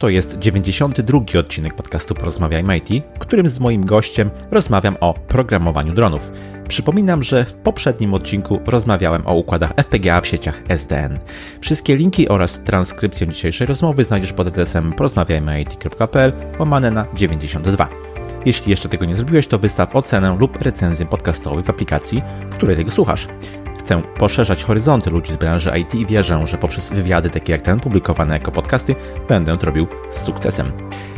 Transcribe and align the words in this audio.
To 0.00 0.08
jest 0.08 0.38
92 0.38 1.20
odcinek 1.40 1.74
podcastu 1.74 2.14
Porozmawiajmy 2.14 2.78
IT, 2.78 3.04
w 3.14 3.18
którym 3.18 3.48
z 3.48 3.58
moim 3.58 3.86
gościem 3.86 4.30
rozmawiam 4.50 4.96
o 5.00 5.14
programowaniu 5.14 5.94
dronów. 5.94 6.32
Przypominam, 6.68 7.22
że 7.22 7.44
w 7.44 7.54
poprzednim 7.54 8.14
odcinku 8.14 8.60
rozmawiałem 8.66 9.26
o 9.26 9.34
układach 9.34 9.72
FPGA 9.76 10.20
w 10.20 10.26
sieciach 10.26 10.62
SDN. 10.68 11.18
Wszystkie 11.60 11.96
linki 11.96 12.28
oraz 12.28 12.60
transkrypcję 12.60 13.26
dzisiejszej 13.26 13.66
rozmowy 13.66 14.04
znajdziesz 14.04 14.32
pod 14.32 14.46
adresem 14.46 14.92
porozmawiajmyit.pl 14.92 16.32
łamane 16.58 16.90
na 16.90 17.06
92. 17.14 17.88
Jeśli 18.46 18.70
jeszcze 18.70 18.88
tego 18.88 19.04
nie 19.04 19.16
zrobiłeś, 19.16 19.46
to 19.46 19.58
wystaw 19.58 19.96
ocenę 19.96 20.36
lub 20.40 20.62
recenzję 20.62 21.06
podcastową 21.06 21.62
w 21.62 21.70
aplikacji, 21.70 22.22
w 22.50 22.54
której 22.54 22.76
tego 22.76 22.90
słuchasz. 22.90 23.28
Chcę 23.88 24.02
poszerzać 24.02 24.64
horyzonty 24.64 25.10
ludzi 25.10 25.32
z 25.32 25.36
branży 25.36 25.72
IT 25.78 25.94
i 25.94 26.06
wierzę, 26.06 26.46
że 26.46 26.58
poprzez 26.58 26.92
wywiady 26.92 27.30
takie 27.30 27.52
jak 27.52 27.62
ten, 27.62 27.80
publikowane 27.80 28.34
jako 28.34 28.52
podcasty, 28.52 28.94
będę 29.28 29.58
to 29.58 29.66
robił 29.66 29.86
z 30.10 30.22
sukcesem. 30.22 30.72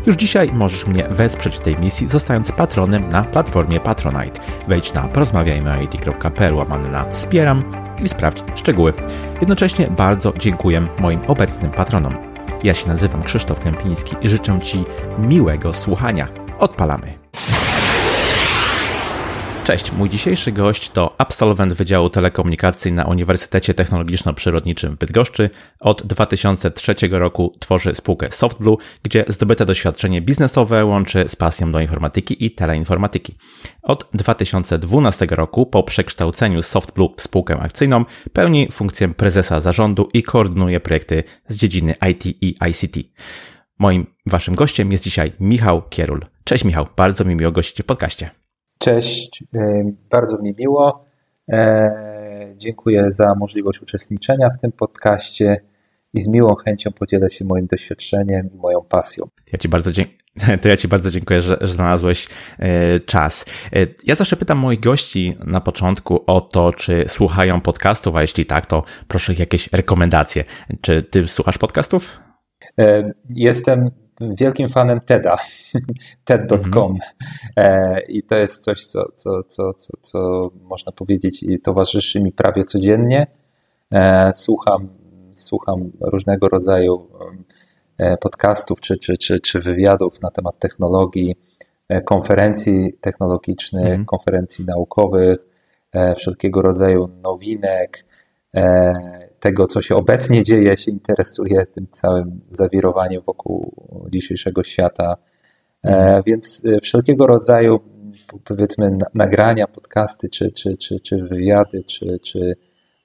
Już 0.07 0.16
dzisiaj 0.16 0.50
możesz 0.52 0.87
mnie 0.87 1.05
wesprzeć 1.05 1.56
w 1.56 1.61
tej 1.61 1.77
misji, 1.78 2.09
zostając 2.09 2.52
patronem 2.52 3.11
na 3.11 3.25
platformie 3.25 3.80
Patronite. 3.80 4.41
Wejdź 4.69 4.95
na 4.95 5.02
porozmawiajmyit.pl 5.02 6.55
łamane 6.55 6.88
na 6.88 7.11
wspieram 7.11 7.62
i 8.02 8.09
sprawdź 8.09 8.42
szczegóły. 8.56 8.92
Jednocześnie 9.41 9.89
bardzo 9.97 10.33
dziękuję 10.39 10.87
moim 10.98 11.20
obecnym 11.27 11.70
patronom. 11.70 12.14
Ja 12.64 12.75
się 12.75 12.89
nazywam 12.89 13.23
Krzysztof 13.23 13.61
Kępiński 13.61 14.16
i 14.23 14.28
życzę 14.28 14.61
Ci 14.61 14.84
miłego 15.19 15.75
słuchania. 15.75 16.28
Odpalamy. 16.59 17.20
Cześć, 19.70 19.92
mój 19.92 20.09
dzisiejszy 20.09 20.52
gość 20.52 20.91
to 20.91 21.15
absolwent 21.19 21.73
Wydziału 21.73 22.11
Telekomunikacji 22.11 22.92
na 22.92 23.05
Uniwersytecie 23.05 23.74
Technologiczno-Przyrodniczym 23.74 24.95
w 24.95 24.98
Bydgoszczy. 24.98 25.51
Od 25.80 26.06
2003 26.06 26.95
roku 27.11 27.56
tworzy 27.59 27.95
spółkę 27.95 28.28
SoftBlue, 28.30 28.78
gdzie 29.02 29.25
zdobyte 29.28 29.66
doświadczenie 29.66 30.23
biznesowe 30.23 30.84
łączy 30.84 31.25
z 31.28 31.37
pasją 31.37 31.73
do 31.73 31.80
informatyki 31.80 32.45
i 32.45 32.51
teleinformatyki. 32.51 33.34
Od 33.83 34.09
2012 34.14 35.27
roku 35.31 35.67
po 35.67 35.83
przekształceniu 35.83 36.62
SoftBlue 36.62 37.12
w 37.16 37.22
spółkę 37.22 37.59
akcyjną 37.61 38.05
pełni 38.33 38.69
funkcję 38.72 39.09
prezesa 39.09 39.61
zarządu 39.61 40.09
i 40.12 40.22
koordynuje 40.22 40.81
projekty 40.81 41.25
z 41.48 41.56
dziedziny 41.56 41.94
IT 42.11 42.27
i 42.27 42.56
ICT. 42.70 42.97
Moim 43.78 44.06
waszym 44.27 44.55
gościem 44.55 44.92
jest 44.92 45.05
dzisiaj 45.05 45.33
Michał 45.41 45.83
Kierul. 45.89 46.27
Cześć 46.44 46.64
Michał, 46.64 46.87
bardzo 46.97 47.25
mi 47.25 47.34
miło 47.34 47.53
gościć 47.53 47.83
w 47.83 47.87
podcaście. 47.87 48.39
Cześć, 48.83 49.45
e, 49.55 49.92
bardzo 50.11 50.39
mi 50.39 50.55
miło. 50.59 51.05
E, 51.53 52.55
dziękuję 52.56 53.06
za 53.11 53.34
możliwość 53.34 53.83
uczestniczenia 53.83 54.50
w 54.59 54.61
tym 54.61 54.72
podcaście 54.72 55.61
i 56.14 56.20
z 56.20 56.28
miłą 56.28 56.55
chęcią 56.55 56.91
podzielę 56.92 57.31
się 57.31 57.45
moim 57.45 57.67
doświadczeniem 57.67 58.50
i 58.55 58.56
moją 58.56 58.83
pasją. 58.83 59.28
Ja 59.53 59.59
Ci 59.59 59.69
bardzo 59.69 59.92
dziękuję. 59.92 60.20
To 60.62 60.69
ja 60.69 60.77
Ci 60.77 60.89
bardzo 60.89 61.11
dziękuję, 61.11 61.41
że, 61.41 61.56
że 61.61 61.69
znalazłeś 61.69 62.28
e, 62.59 63.00
czas. 63.00 63.47
Ja 64.06 64.14
zawsze 64.14 64.37
pytam 64.37 64.59
moich 64.59 64.81
gości 64.81 65.37
na 65.47 65.61
początku 65.61 66.25
o 66.27 66.41
to, 66.41 66.72
czy 66.72 67.05
słuchają 67.09 67.61
podcastów, 67.61 68.17
a 68.17 68.20
jeśli 68.20 68.47
tak, 68.47 68.67
to 68.67 68.84
proszę 69.09 69.33
jakieś 69.39 69.72
rekomendacje. 69.72 70.44
Czy 70.81 71.03
Ty 71.03 71.28
słuchasz 71.28 71.59
podcastów? 71.59 72.20
Jestem 73.28 73.91
wielkim 74.20 74.68
fanem 74.68 75.00
TEDa, 75.00 75.36
TED.com 76.24 76.98
e, 77.56 78.00
i 78.00 78.22
to 78.22 78.36
jest 78.36 78.64
coś, 78.64 78.86
co, 78.86 79.12
co, 79.16 79.42
co, 79.42 79.74
co, 79.74 79.92
co 80.02 80.50
można 80.62 80.92
powiedzieć 80.92 81.44
towarzyszy 81.62 82.20
mi 82.20 82.32
prawie 82.32 82.64
codziennie. 82.64 83.26
E, 83.92 84.32
słucham, 84.34 84.88
słucham 85.34 85.91
różnego 86.00 86.48
rodzaju 86.48 87.06
e, 87.98 88.16
podcastów 88.16 88.80
czy, 88.80 88.98
czy, 88.98 89.18
czy, 89.18 89.41
czy 89.41 89.60
wywiadów 89.60 90.22
na 90.22 90.30
temat 90.30 90.58
technologii, 90.58 91.36
konferencji 92.04 92.92
technologicznych, 93.00 93.86
mhm. 93.86 94.04
konferencji 94.04 94.64
naukowych, 94.64 95.38
wszelkiego 96.16 96.62
rodzaju 96.62 97.09
nowinek, 97.22 98.04
tego, 99.41 99.67
co 99.67 99.83
się 99.83 99.95
obecnie 99.95 100.43
dzieje, 100.43 100.77
się 100.77 100.91
interesuje 100.91 101.67
tym 101.67 101.87
całym 101.93 102.41
zawirowaniem 102.53 103.23
wokół 103.27 103.75
dzisiejszego 104.12 104.65
świata. 104.65 105.17
E, 105.84 106.23
więc 106.27 106.62
e, 106.65 106.81
wszelkiego 106.81 107.27
rodzaju, 107.27 107.81
powiedzmy, 108.45 108.99
nagrania, 109.15 109.67
podcasty, 109.67 110.28
czy, 110.28 110.53
czy, 110.53 110.77
czy, 110.77 111.01
czy 111.01 111.17
wywiady, 111.17 111.84
czy, 111.84 112.19
czy 112.25 112.56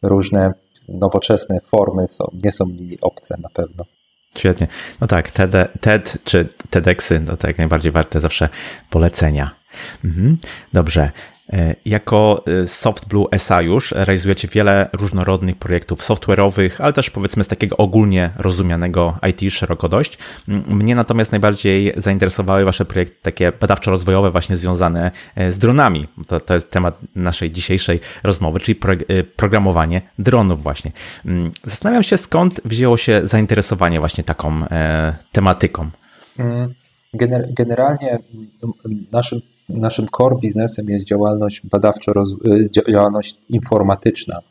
różne 0.01 0.53
nowoczesne 0.89 1.59
formy 1.71 2.07
są, 2.09 2.25
nie 2.43 2.51
są 2.51 2.65
mi 2.65 2.97
obce 3.01 3.37
na 3.41 3.49
pewno. 3.49 3.83
Świetnie. 4.37 4.67
No 5.01 5.07
tak, 5.07 5.31
TED, 5.31 5.51
TED 5.81 6.17
czy 6.23 6.47
TEDxy, 6.69 7.19
no 7.19 7.37
to 7.37 7.47
jak 7.47 7.57
najbardziej 7.57 7.91
warte 7.91 8.19
zawsze 8.19 8.49
polecenia. 8.89 9.51
Mhm. 10.05 10.37
Dobrze. 10.73 11.11
E, 11.53 11.75
jako 11.85 12.43
e, 12.47 12.67
SoftBlue 12.67 13.27
SA 13.31 13.61
już 13.61 13.91
realizujecie 13.91 14.47
wiele 14.47 14.89
różnorodnych 14.93 15.55
projektów 15.55 16.01
software'owych, 16.01 16.69
ale 16.79 16.93
też 16.93 17.09
powiedzmy 17.09 17.43
z 17.43 17.47
takiego 17.47 17.77
ogólnie 17.77 18.29
rozumianego 18.37 19.17
IT 19.29 19.53
szeroko 19.53 19.89
dość. 19.89 20.17
Mnie 20.67 20.95
natomiast 20.95 21.31
najbardziej 21.31 21.93
zainteresowały 21.97 22.65
Wasze 22.65 22.85
projekty 22.85 23.15
takie 23.21 23.51
badawczo-rozwojowe 23.51 24.31
właśnie 24.31 24.57
związane 24.57 25.11
e, 25.35 25.51
z 25.51 25.57
dronami. 25.57 26.07
To, 26.27 26.39
to 26.39 26.53
jest 26.53 26.71
temat 26.71 26.99
naszej 27.15 27.51
dzisiejszej 27.51 27.99
rozmowy, 28.23 28.59
czyli 28.59 28.75
pro, 28.75 28.93
programowanie 29.35 30.01
dronów 30.19 30.63
właśnie. 30.63 30.91
Zastanawiam 31.63 32.03
się 32.03 32.17
skąd 32.17 32.61
wzięło 32.65 32.97
się 32.97 33.21
zainteresowanie 33.23 33.99
właśnie 33.99 34.23
taką 34.23 34.67
e, 34.71 35.15
tematyką. 35.31 35.89
Mm, 36.39 36.73
generalnie 37.57 38.19
naszym 39.11 39.41
naszym 39.69 40.07
core 40.17 40.35
biznesem 40.41 40.89
jest 40.89 41.05
działalność 41.05 41.61
badawczo, 41.63 42.11
y, 42.47 42.69
działalność 42.91 43.37
informatyczna. 43.49 44.41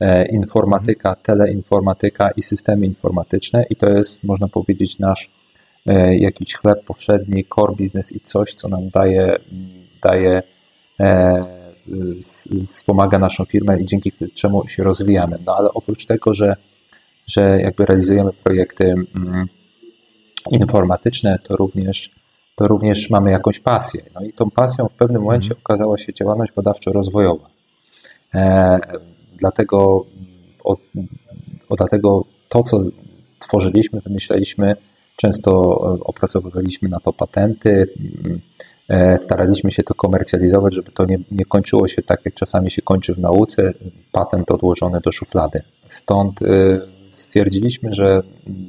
E, 0.00 0.26
informatyka, 0.26 1.14
teleinformatyka 1.14 2.30
i 2.30 2.42
systemy 2.42 2.86
informatyczne 2.86 3.64
i 3.70 3.76
to 3.76 3.88
jest, 3.90 4.24
można 4.24 4.48
powiedzieć, 4.48 4.98
nasz 4.98 5.30
e, 5.86 6.16
jakiś 6.16 6.54
chleb 6.54 6.84
powszedni, 6.84 7.44
core 7.54 7.74
biznes 7.76 8.12
i 8.12 8.20
coś, 8.20 8.54
co 8.54 8.68
nam 8.68 8.88
daje, 8.88 9.36
daje 10.02 10.42
e, 11.00 11.44
wspomaga 12.68 13.18
naszą 13.18 13.44
firmę 13.44 13.80
i 13.80 13.86
dzięki 13.86 14.12
czemu 14.34 14.68
się 14.68 14.84
rozwijamy. 14.84 15.38
No 15.46 15.56
ale 15.56 15.68
oprócz 15.74 16.06
tego, 16.06 16.34
że, 16.34 16.56
że 17.26 17.60
jakby 17.62 17.86
realizujemy 17.86 18.30
projekty 18.44 18.84
mm, 18.84 19.46
informatyczne, 20.50 21.38
to 21.42 21.56
również 21.56 22.10
to 22.60 22.68
również 22.68 23.10
mamy 23.10 23.30
jakąś 23.30 23.60
pasję. 23.60 24.02
No 24.14 24.20
i 24.20 24.32
tą 24.32 24.50
pasją 24.50 24.88
w 24.88 24.92
pewnym 24.92 25.22
momencie 25.22 25.48
mhm. 25.48 25.60
okazała 25.64 25.98
się 25.98 26.14
działalność 26.14 26.52
badawczo-rozwojowa. 26.52 27.46
E, 28.34 28.78
dlatego, 29.38 30.06
o, 30.64 30.76
o, 31.68 31.76
dlatego 31.76 32.24
to, 32.48 32.62
co 32.62 32.78
tworzyliśmy, 33.38 34.00
wymyślaliśmy, 34.00 34.76
często 35.16 35.52
opracowywaliśmy 36.04 36.88
na 36.88 37.00
to 37.00 37.12
patenty, 37.12 37.86
e, 38.88 39.18
staraliśmy 39.22 39.72
się 39.72 39.82
to 39.82 39.94
komercjalizować, 39.94 40.74
żeby 40.74 40.92
to 40.92 41.04
nie, 41.04 41.18
nie 41.30 41.44
kończyło 41.44 41.88
się 41.88 42.02
tak, 42.02 42.20
jak 42.24 42.34
czasami 42.34 42.70
się 42.70 42.82
kończy 42.82 43.14
w 43.14 43.18
nauce, 43.18 43.72
patent 44.12 44.50
odłożony 44.50 45.00
do 45.00 45.12
szuflady. 45.12 45.62
Stąd 45.88 46.42
e, 46.42 46.80
stwierdziliśmy, 47.10 47.94
że 47.94 48.22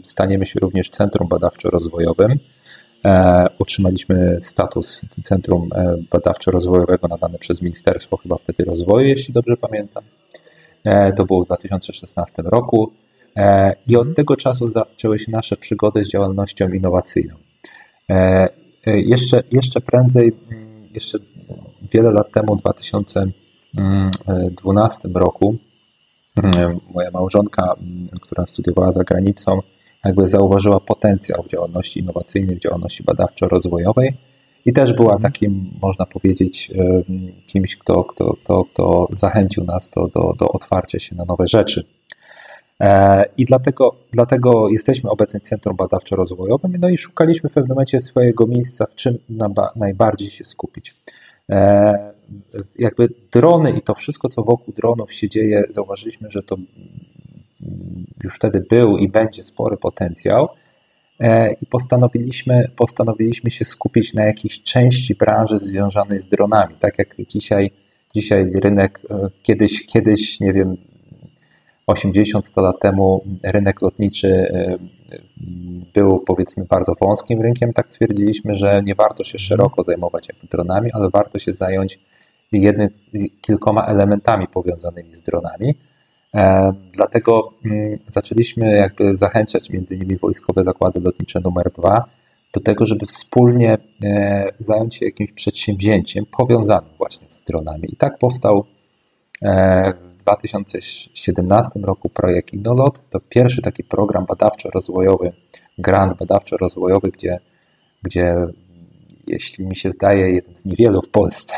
staniemy 0.05 0.45
się 0.45 0.59
również 0.59 0.89
centrum 0.89 1.27
badawczo-rozwojowym, 1.27 2.39
otrzymaliśmy 3.59 4.39
status 4.41 5.05
Centrum 5.23 5.69
e, 5.75 5.97
Badawczo-Rozwojowego 6.11 7.09
nadane 7.09 7.39
przez 7.39 7.61
Ministerstwo 7.61 8.17
chyba 8.17 8.37
wtedy 8.37 8.65
rozwoju, 8.65 9.07
jeśli 9.07 9.33
dobrze 9.33 9.57
pamiętam. 9.57 10.03
E, 10.83 11.13
to 11.13 11.25
było 11.25 11.43
w 11.43 11.45
2016 11.45 12.33
roku. 12.45 12.91
I 13.87 13.97
od 13.97 14.15
tego 14.15 14.35
czasu 14.35 14.67
zaczęły 14.67 15.19
się 15.19 15.31
nasze 15.31 15.57
przygody 15.57 16.05
z 16.05 16.09
działalnością 16.09 16.69
innowacyjną. 16.69 17.35
Jeszcze, 18.85 19.43
jeszcze 19.51 19.81
prędzej, 19.81 20.31
mm, 20.51 20.89
jeszcze 20.93 21.17
wiele 21.93 22.11
lat 22.11 22.31
temu, 22.31 22.55
w 22.55 22.59
2012 22.59 25.09
roku, 25.13 25.55
mm, 26.43 26.79
moja 26.93 27.11
małżonka, 27.11 27.73
mm, 27.73 28.09
która 28.21 28.45
studiowała 28.45 28.91
za 28.91 29.03
granicą, 29.03 29.59
jakby 30.05 30.27
zauważyła 30.27 30.79
potencjał 30.79 31.43
w 31.43 31.47
działalności 31.47 31.99
innowacyjnej, 31.99 32.55
w 32.55 32.59
działalności 32.59 33.03
badawczo-rozwojowej 33.03 34.13
i 34.65 34.73
też 34.73 34.93
była 34.93 35.13
mhm. 35.13 35.31
takim, 35.31 35.71
można 35.81 36.05
powiedzieć, 36.05 36.71
kimś, 37.47 37.75
kto, 37.75 38.03
kto, 38.03 38.33
kto, 38.43 38.65
kto 38.65 39.07
zachęcił 39.13 39.63
nas 39.63 39.89
do, 39.89 40.07
do, 40.07 40.33
do 40.39 40.49
otwarcia 40.49 40.99
się 40.99 41.15
na 41.15 41.25
nowe 41.25 41.47
rzeczy. 41.47 41.85
E, 42.79 43.25
I 43.37 43.45
dlatego, 43.45 43.95
dlatego 44.13 44.69
jesteśmy 44.69 45.09
obecnie 45.09 45.39
Centrum 45.39 45.77
Badawczo-Rozwojowym, 45.77 46.79
no 46.79 46.89
i 46.89 46.97
szukaliśmy 46.97 47.49
w 47.49 47.53
pewnym 47.53 47.69
momencie 47.69 47.99
swojego 47.99 48.47
miejsca, 48.47 48.85
w 48.85 48.95
czym 48.95 49.17
najbardziej 49.75 50.29
się 50.29 50.43
skupić. 50.43 50.95
E, 51.49 52.13
jakby 52.79 53.09
drony 53.31 53.71
i 53.71 53.81
to 53.81 53.95
wszystko, 53.95 54.29
co 54.29 54.43
wokół 54.43 54.73
dronów 54.73 55.13
się 55.13 55.29
dzieje, 55.29 55.63
zauważyliśmy, 55.75 56.31
że 56.31 56.43
to 56.43 56.55
już 58.23 58.35
wtedy 58.35 58.63
był 58.69 58.97
i 58.97 59.09
będzie 59.09 59.43
spory 59.43 59.77
potencjał. 59.77 60.49
i 61.61 61.65
postanowiliśmy, 61.65 62.71
postanowiliśmy 62.75 63.51
się 63.51 63.65
skupić 63.65 64.13
na 64.13 64.25
jakiejś 64.25 64.63
części 64.63 65.15
branży 65.15 65.59
związanej 65.59 66.21
z 66.21 66.27
dronami. 66.27 66.75
Tak 66.79 66.99
jak 66.99 67.15
dzisiaj, 67.29 67.71
dzisiaj 68.15 68.51
rynek, 68.63 68.99
kiedyś, 69.43 69.85
kiedyś, 69.85 70.39
nie 70.39 70.53
wiem, 70.53 70.77
80-100 71.87 72.61
lat 72.61 72.79
temu 72.79 73.23
rynek 73.43 73.81
lotniczy 73.81 74.53
był 75.93 76.19
powiedzmy 76.19 76.65
bardzo 76.65 76.93
wąskim 77.01 77.41
rynkiem, 77.41 77.73
tak 77.73 77.87
stwierdziliśmy, 77.89 78.55
że 78.55 78.81
nie 78.83 78.95
warto 78.95 79.23
się 79.23 79.39
szeroko 79.39 79.83
zajmować 79.83 80.27
jakby 80.27 80.47
dronami, 80.47 80.91
ale 80.91 81.09
warto 81.09 81.39
się 81.39 81.53
zająć 81.53 81.99
jednym, 82.51 82.89
kilkoma 83.41 83.85
elementami 83.85 84.47
powiązanymi 84.47 85.15
z 85.15 85.21
dronami. 85.21 85.75
E, 86.35 86.73
dlatego 86.93 87.53
mm, 87.65 87.99
zaczęliśmy 88.09 88.75
jakby 88.75 89.17
zachęcać 89.17 89.69
między 89.69 89.95
innymi 89.95 90.17
wojskowe 90.17 90.63
zakłady 90.63 90.99
lotnicze 90.99 91.39
numer 91.39 91.71
dwa 91.71 92.05
do 92.53 92.59
tego, 92.59 92.85
żeby 92.85 93.05
wspólnie 93.05 93.77
e, 94.03 94.47
zająć 94.59 94.95
się 94.95 95.05
jakimś 95.05 95.31
przedsięwzięciem 95.31 96.25
powiązanym 96.37 96.91
właśnie 96.97 97.29
z 97.29 97.43
dronami. 97.43 97.93
I 97.93 97.95
tak 97.95 98.17
powstał 98.19 98.65
e, 99.41 99.93
w 99.93 100.17
2017 100.23 101.79
roku 101.79 102.09
projekt 102.09 102.53
Inolot. 102.53 103.09
To 103.09 103.19
pierwszy 103.29 103.61
taki 103.61 103.83
program 103.83 104.25
badawczo-rozwojowy, 104.25 105.31
grant 105.77 106.17
badawczo-rozwojowy, 106.17 107.11
gdzie, 107.11 107.39
gdzie 108.03 108.35
jeśli 109.27 109.67
mi 109.67 109.75
się 109.75 109.91
zdaje, 109.91 110.31
jeden 110.31 110.57
z 110.57 110.65
niewielu 110.65 111.01
w 111.01 111.09
Polsce, 111.09 111.55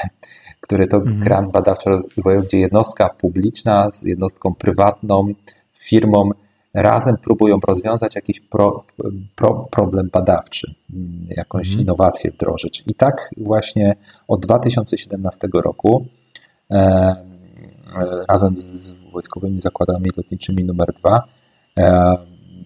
który 0.63 0.88
to 0.88 0.98
mhm. 0.98 1.19
grant 1.19 1.51
badawczo-rozwojowy, 1.51 2.48
gdzie 2.48 2.60
jednostka 2.60 3.10
publiczna 3.10 3.92
z 3.92 4.04
jednostką 4.04 4.56
prywatną, 4.56 5.33
firmą 5.80 6.30
razem 6.74 7.18
próbują 7.18 7.60
rozwiązać 7.68 8.15
jakiś 8.15 8.39
pro, 8.39 8.83
pro, 9.36 9.68
problem 9.71 10.10
badawczy, 10.13 10.74
jakąś 11.27 11.68
mhm. 11.68 11.81
innowację 11.81 12.31
wdrożyć. 12.31 12.83
I 12.88 12.95
tak 12.95 13.30
właśnie 13.38 13.95
od 14.27 14.42
2017 14.42 15.48
roku 15.54 16.06
e, 16.71 16.75
e, 16.75 17.16
razem 18.30 18.59
z 18.59 18.92
Wojskowymi 19.13 19.62
Zakładami 19.62 20.09
Lotniczymi 20.18 20.63
numer 20.63 20.88
2 21.00 21.24
e, 21.80 22.18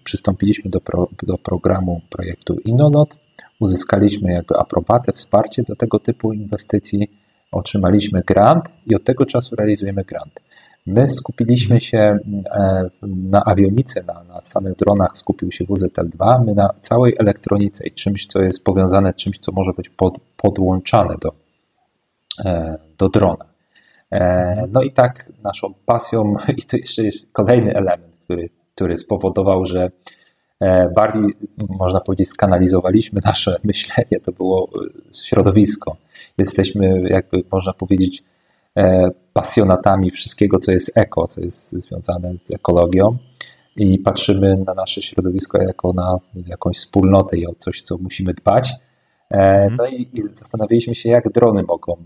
przystąpiliśmy 0.04 0.70
do, 0.70 0.80
pro, 0.80 1.08
do 1.22 1.38
programu 1.38 2.00
projektu 2.10 2.56
InnoNot, 2.64 3.16
uzyskaliśmy 3.60 4.32
jakby 4.32 4.54
aprobatę, 4.58 5.12
wsparcie 5.12 5.62
do 5.62 5.76
tego 5.76 5.98
typu 5.98 6.32
inwestycji 6.32 7.08
otrzymaliśmy 7.52 8.22
grant 8.26 8.64
i 8.86 8.94
od 8.94 9.04
tego 9.04 9.26
czasu 9.26 9.56
realizujemy 9.56 10.04
grant. 10.04 10.40
My 10.86 11.08
skupiliśmy 11.08 11.80
się 11.80 11.98
e, 11.98 12.18
na 13.02 13.42
awionice, 13.44 14.02
na, 14.02 14.24
na 14.24 14.40
samych 14.44 14.76
dronach 14.76 15.16
skupił 15.16 15.52
się 15.52 15.64
WZL-2, 15.64 16.44
my 16.46 16.54
na 16.54 16.70
całej 16.82 17.16
elektronice 17.18 17.86
i 17.86 17.92
czymś, 17.92 18.26
co 18.26 18.42
jest 18.42 18.64
powiązane, 18.64 19.14
czymś, 19.14 19.38
co 19.38 19.52
może 19.52 19.72
być 19.72 19.88
pod, 19.88 20.14
podłączane 20.36 21.14
do, 21.20 21.32
e, 22.44 22.78
do 22.98 23.08
drona. 23.08 23.44
E, 24.12 24.66
no 24.72 24.82
i 24.82 24.92
tak 24.92 25.32
naszą 25.44 25.74
pasją, 25.86 26.34
i 26.56 26.62
to 26.62 26.76
jeszcze 26.76 27.02
jest 27.02 27.32
kolejny 27.32 27.74
element, 27.74 28.14
który, 28.24 28.48
który 28.74 28.98
spowodował, 28.98 29.66
że 29.66 29.90
bardziej, 30.96 31.22
można 31.78 32.00
powiedzieć, 32.00 32.28
skanalizowaliśmy 32.28 33.20
nasze 33.24 33.56
myślenie, 33.64 34.20
to 34.24 34.32
było 34.32 34.68
środowisko 35.26 35.96
jesteśmy, 36.38 37.02
jakby 37.10 37.42
można 37.52 37.72
powiedzieć, 37.72 38.22
e, 38.76 39.10
pasjonatami 39.32 40.10
wszystkiego, 40.10 40.58
co 40.58 40.72
jest 40.72 40.92
eko, 40.94 41.26
co 41.26 41.40
jest 41.40 41.72
związane 41.72 42.34
z 42.38 42.50
ekologią 42.50 43.16
i 43.76 43.98
patrzymy 43.98 44.56
na 44.66 44.74
nasze 44.74 45.02
środowisko 45.02 45.62
jako 45.62 45.92
na 45.92 46.18
jakąś 46.46 46.76
wspólnotę 46.76 47.36
i 47.36 47.46
o 47.46 47.54
coś, 47.58 47.82
co 47.82 47.98
musimy 47.98 48.34
dbać. 48.34 48.70
E, 49.30 49.36
mhm. 49.36 49.76
No 49.76 49.86
i, 49.86 50.08
i 50.12 50.22
zastanawialiśmy 50.22 50.94
się, 50.94 51.08
jak 51.08 51.32
drony 51.32 51.62
mogą 51.62 51.96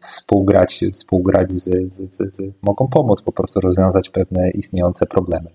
współgrać, 0.00 0.84
współgrać 0.92 1.52
z, 1.52 1.92
z, 1.92 2.14
z, 2.14 2.34
z, 2.34 2.52
mogą 2.62 2.88
pomóc 2.88 3.22
po 3.22 3.32
prostu 3.32 3.60
rozwiązać 3.60 4.10
pewne 4.10 4.50
istniejące 4.50 5.06
problemy. 5.06 5.50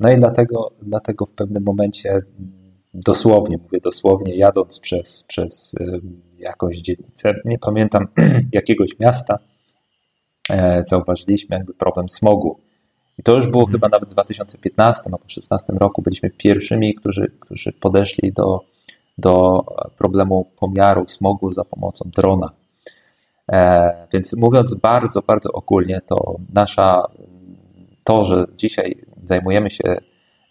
No 0.00 0.12
i 0.12 0.16
dlatego, 0.16 0.70
dlatego 0.82 1.26
w 1.26 1.30
pewnym 1.30 1.62
momencie 1.62 2.22
dosłownie, 2.94 3.58
mówię 3.62 3.80
dosłownie, 3.80 4.36
jadąc 4.36 4.80
przez, 4.80 5.24
przez 5.28 5.74
jakąś 6.38 6.76
dzielnicę, 6.76 7.34
nie 7.44 7.58
pamiętam 7.58 8.06
jakiegoś 8.52 8.90
miasta, 9.00 9.38
e, 10.50 10.84
zauważyliśmy 10.86 11.56
jakby 11.56 11.74
problem 11.74 12.08
smogu. 12.08 12.60
I 13.18 13.22
to 13.22 13.36
już 13.36 13.46
było 13.46 13.62
mhm. 13.62 13.72
chyba 13.72 13.88
nawet 13.88 14.08
w 14.08 14.12
2015 14.12 15.02
albo 15.04 15.18
2016 15.18 15.72
roku. 15.72 16.02
Byliśmy 16.02 16.30
pierwszymi, 16.30 16.94
którzy, 16.94 17.32
którzy 17.40 17.72
podeszli 17.72 18.32
do, 18.32 18.60
do 19.18 19.64
problemu 19.98 20.46
pomiaru 20.60 21.08
smogu 21.08 21.52
za 21.52 21.64
pomocą 21.64 22.10
drona. 22.16 22.50
E, 23.52 23.92
więc 24.12 24.32
mówiąc 24.36 24.80
bardzo, 24.80 25.22
bardzo 25.22 25.52
ogólnie, 25.52 26.00
to 26.06 26.36
nasza, 26.54 27.08
to, 28.04 28.24
że 28.24 28.46
dzisiaj 28.56 28.96
zajmujemy 29.24 29.70
się, 29.70 29.96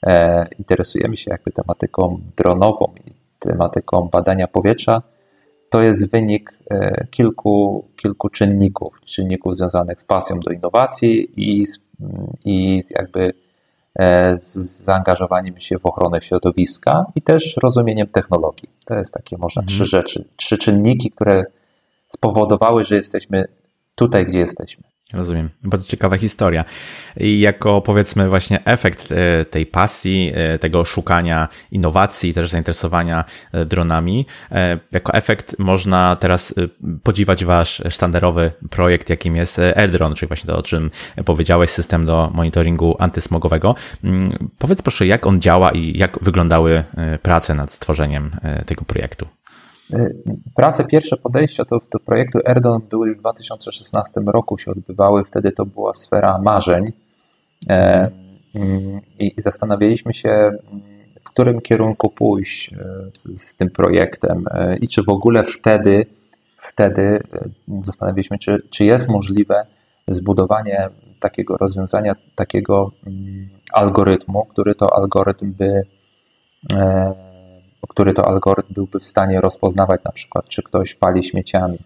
e, 0.08 0.48
interesujemy 0.60 1.18
się 1.18 1.32
jakby 1.32 1.52
tematyką 1.52 2.22
dronową 2.38 2.94
i 3.06 3.14
tematyką 3.40 4.10
badania 4.12 4.48
powietrza, 4.48 5.02
to 5.76 5.82
jest 5.82 6.12
wynik 6.12 6.54
e, 6.72 7.08
kilku, 7.12 7.86
kilku 7.96 8.30
czynników, 8.30 9.02
czynników 9.06 9.58
związanych 9.58 10.02
z 10.02 10.06
pasją 10.06 10.40
do 10.40 10.52
innowacji 10.52 11.42
i, 11.42 11.66
i 12.46 12.84
jakby 12.90 13.34
e, 14.00 14.38
z 14.38 14.54
zaangażowaniem 14.84 15.60
się 15.60 15.80
w 15.80 15.86
ochronę 15.86 16.22
środowiska 16.22 17.06
i 17.16 17.22
też 17.22 17.58
rozumieniem 17.64 18.08
technologii. 18.08 18.70
To 18.86 18.96
jest 18.96 19.14
takie 19.14 19.38
można 19.38 19.62
mhm. 19.62 19.78
trzy 19.78 19.86
rzeczy, 19.86 20.26
trzy 20.36 20.58
czynniki, 20.58 21.12
które 21.12 21.44
spowodowały, 22.10 22.84
że 22.84 22.96
jesteśmy 22.96 23.46
tutaj, 23.96 24.26
gdzie 24.26 24.40
jesteśmy. 24.40 24.84
Rozumiem. 25.14 25.50
Bardzo 25.64 25.88
ciekawa 25.88 26.18
historia. 26.18 26.66
I 27.18 27.40
jako 27.40 27.82
powiedzmy 27.82 28.30
właśnie 28.30 28.66
efekt 28.66 29.12
e, 29.12 29.46
tej 29.46 29.66
pasji, 29.66 30.32
e, 30.36 30.60
tego 30.60 30.86
szukania 30.86 31.48
innowacji, 31.72 32.34
też 32.34 32.50
zainteresowania 32.50 33.26
e, 33.52 33.66
dronami, 33.66 34.26
jako 34.92 35.14
efekt 35.14 35.60
można 35.60 36.16
teraz 36.16 36.54
podziwiać 37.04 37.46
wasz 37.46 37.82
sztandarowy 37.90 38.52
projekt, 38.70 39.10
jakim 39.10 39.36
jest 39.36 39.60
AirDrone, 39.60 40.16
czyli 40.16 40.28
właśnie 40.28 40.48
to, 40.48 40.58
o 40.58 40.64
czym 40.64 40.92
powiedziałeś, 41.26 41.70
system 41.70 42.06
do 42.06 42.32
monitoringu 42.34 42.96
antysmogowego. 43.00 43.76
Mm, 44.04 44.50
powiedz 44.58 44.82
proszę, 44.82 45.08
jak 45.08 45.28
on 45.28 45.42
działa 45.42 45.72
i 45.72 45.98
jak 45.98 46.20
wyglądały 46.22 46.84
prace 47.22 47.54
nad 47.54 47.72
stworzeniem 47.72 48.32
tego 48.66 48.86
projektu? 48.86 49.28
Y, 49.94 50.16
prace, 50.56 50.84
pierwsze 50.84 51.18
podejścia 51.18 51.64
do, 51.66 51.82
do 51.92 52.00
projektu 52.00 52.40
Erdon 52.46 52.82
były 52.90 53.08
już 53.08 53.18
w 53.18 53.20
2016 53.20 54.22
roku 54.26 54.58
się 54.58 54.72
odbywały, 54.72 55.24
wtedy 55.24 55.52
to 55.52 55.66
była 55.66 55.94
sfera 55.94 56.38
marzeń. 56.38 56.92
E, 57.70 58.12
mm, 58.56 59.02
i 59.20 59.36
zastanawialiśmy 59.38 60.14
się, 60.14 60.52
w 61.20 61.24
którym 61.24 61.62
kierunku 61.62 62.10
pójść 62.10 62.74
e, 62.74 63.38
z 63.38 63.56
tym 63.56 63.70
projektem. 63.70 64.46
E, 64.52 64.78
i 64.78 64.88
czy 64.88 65.04
w 65.04 65.10
ogóle 65.10 65.44
wtedy, 65.44 66.06
wtedy 66.74 67.24
zastanawialiśmy, 67.84 68.40
czy, 68.40 68.62
czy 68.70 68.86
jest 68.86 69.10
możliwe 69.10 69.66
zbudowanie 70.08 70.90
takiego 71.20 71.58
rozwiązania, 71.58 72.16
takiego 72.36 72.92
mm, 73.08 73.50
algorytmu, 73.74 74.46
który 74.46 74.76
to 74.76 74.98
algorytm 74.98 75.54
by 75.54 75.84
który 77.90 78.14
to 78.14 78.28
algorytm 78.28 78.74
byłby 78.74 79.00
w 79.00 79.08
stanie 79.08 79.42
rozpoznawać 79.42 80.04
na 80.04 80.12
przykład, 80.12 80.46
czy 80.46 80.64
ktoś 80.64 80.96
pali 80.96 81.24
śmieciami, 81.24 81.78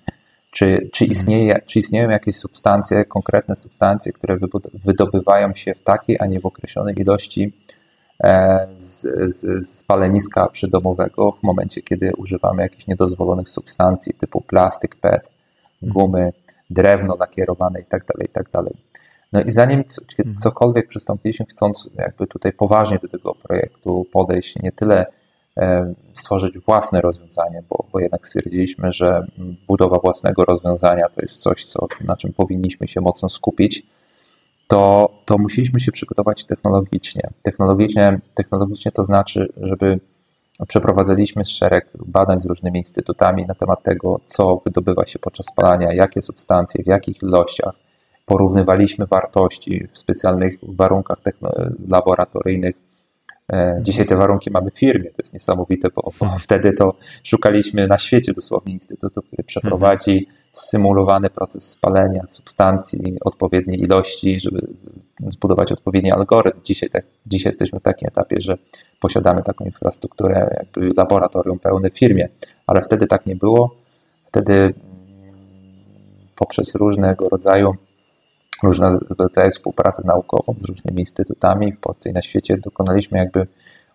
czy, 0.51 0.89
czy, 0.93 1.03
mhm. 1.03 1.11
istnieje, 1.11 1.61
czy 1.65 1.79
istnieją 1.79 2.09
jakieś 2.09 2.37
substancje, 2.37 3.05
konkretne 3.05 3.55
substancje, 3.55 4.13
które 4.13 4.37
wydobywają 4.73 5.53
się 5.55 5.75
w 5.75 5.83
takiej, 5.83 6.17
a 6.19 6.25
nie 6.25 6.39
w 6.39 6.45
określonej 6.45 7.01
ilości 7.01 7.53
e, 8.23 8.67
z, 8.79 9.01
z, 9.35 9.69
z 9.69 9.83
paleniska 9.83 10.47
przydomowego 10.47 11.31
w 11.31 11.43
momencie, 11.43 11.81
kiedy 11.81 12.11
używamy 12.17 12.61
jakichś 12.61 12.87
niedozwolonych 12.87 13.49
substancji 13.49 14.13
typu 14.13 14.41
plastik, 14.41 14.95
PET, 14.95 15.29
mhm. 15.83 15.93
gumy, 15.93 16.33
drewno 16.69 17.15
lakierowane 17.19 17.79
itd. 17.79 18.05
Tak 18.07 18.21
itd. 18.21 18.49
Tak 18.51 18.63
no 19.33 19.41
i 19.41 19.51
zanim 19.51 19.83
mhm. 20.19 20.37
cokolwiek 20.37 20.87
przystąpiliśmy, 20.87 21.45
chcąc 21.45 21.89
jakby 21.97 22.27
tutaj 22.27 22.53
poważnie 22.53 22.99
do 23.01 23.07
tego 23.07 23.35
projektu 23.35 24.05
podejść, 24.11 24.55
nie 24.55 24.71
tyle 24.71 25.05
stworzyć 26.15 26.59
własne 26.59 27.01
rozwiązanie, 27.01 27.63
bo, 27.69 27.85
bo 27.93 27.99
jednak 27.99 28.27
stwierdziliśmy, 28.27 28.93
że 28.93 29.27
budowa 29.67 29.99
własnego 29.99 30.45
rozwiązania 30.45 31.09
to 31.09 31.21
jest 31.21 31.41
coś, 31.41 31.65
co, 31.65 31.87
na 32.01 32.17
czym 32.17 32.33
powinniśmy 32.33 32.87
się 32.87 33.01
mocno 33.01 33.29
skupić, 33.29 33.83
to, 34.67 35.11
to 35.25 35.37
musieliśmy 35.37 35.79
się 35.79 35.91
przygotować 35.91 36.45
technologicznie. 36.45 37.21
Technologicznie, 37.43 38.19
technologicznie 38.35 38.91
to 38.91 39.03
znaczy, 39.03 39.53
żeby 39.61 39.99
przeprowadzaliśmy 40.67 41.45
szereg 41.45 41.89
badań 42.05 42.39
z 42.39 42.45
różnymi 42.45 42.79
instytutami 42.79 43.45
na 43.45 43.55
temat 43.55 43.83
tego, 43.83 44.19
co 44.25 44.61
wydobywa 44.65 45.05
się 45.05 45.19
podczas 45.19 45.45
spalania, 45.45 45.93
jakie 45.93 46.21
substancje, 46.21 46.83
w 46.83 46.87
jakich 46.87 47.23
ilościach. 47.23 47.73
Porównywaliśmy 48.25 49.05
wartości 49.05 49.87
w 49.93 49.97
specjalnych 49.97 50.59
warunkach 50.63 51.17
laboratoryjnych 51.87 52.75
E, 52.75 52.88
dzisiaj 53.81 54.05
te 54.05 54.15
warunki 54.15 54.51
mamy 54.51 54.71
w 54.71 54.79
firmie, 54.79 55.09
to 55.09 55.15
jest 55.17 55.33
niesamowite, 55.33 55.89
bo, 55.95 56.11
bo 56.19 56.37
wtedy 56.39 56.73
to 56.73 56.95
szukaliśmy 57.23 57.87
na 57.87 57.97
świecie 57.97 58.33
dosłownie 58.33 58.73
instytutu, 58.73 59.21
który 59.21 59.43
przeprowadzi 59.43 60.27
symulowany 60.51 61.29
proces 61.29 61.69
spalenia 61.69 62.23
substancji 62.29 63.17
odpowiedniej 63.21 63.81
ilości, 63.81 64.39
żeby 64.39 64.67
zbudować 65.27 65.71
odpowiedni 65.71 66.11
algorytm. 66.11 66.59
Dzisiaj, 66.63 66.89
tak, 66.89 67.05
dzisiaj 67.25 67.51
jesteśmy 67.51 67.79
w 67.79 67.83
takim 67.83 68.07
etapie, 68.07 68.41
że 68.41 68.57
posiadamy 68.99 69.43
taką 69.43 69.65
infrastrukturę, 69.65 70.57
jakby 70.59 70.93
laboratorium 70.97 71.59
pełne 71.59 71.89
w 71.89 71.97
firmie, 71.97 72.29
ale 72.67 72.83
wtedy 72.83 73.07
tak 73.07 73.25
nie 73.25 73.35
było. 73.35 73.75
Wtedy 74.25 74.53
mm, 74.53 74.73
poprzez 76.35 76.75
różnego 76.75 77.29
rodzaju 77.29 77.75
różnego 78.63 78.99
rodzaju 79.19 79.51
współpracę 79.51 80.01
naukową 80.05 80.53
z 80.59 80.63
różnymi 80.63 80.99
instytutami 80.99 81.73
w 81.73 81.79
Polsce 81.79 82.09
i 82.09 82.13
na 82.13 82.21
świecie 82.21 82.57
dokonaliśmy 82.57 83.17
jakby 83.17 83.47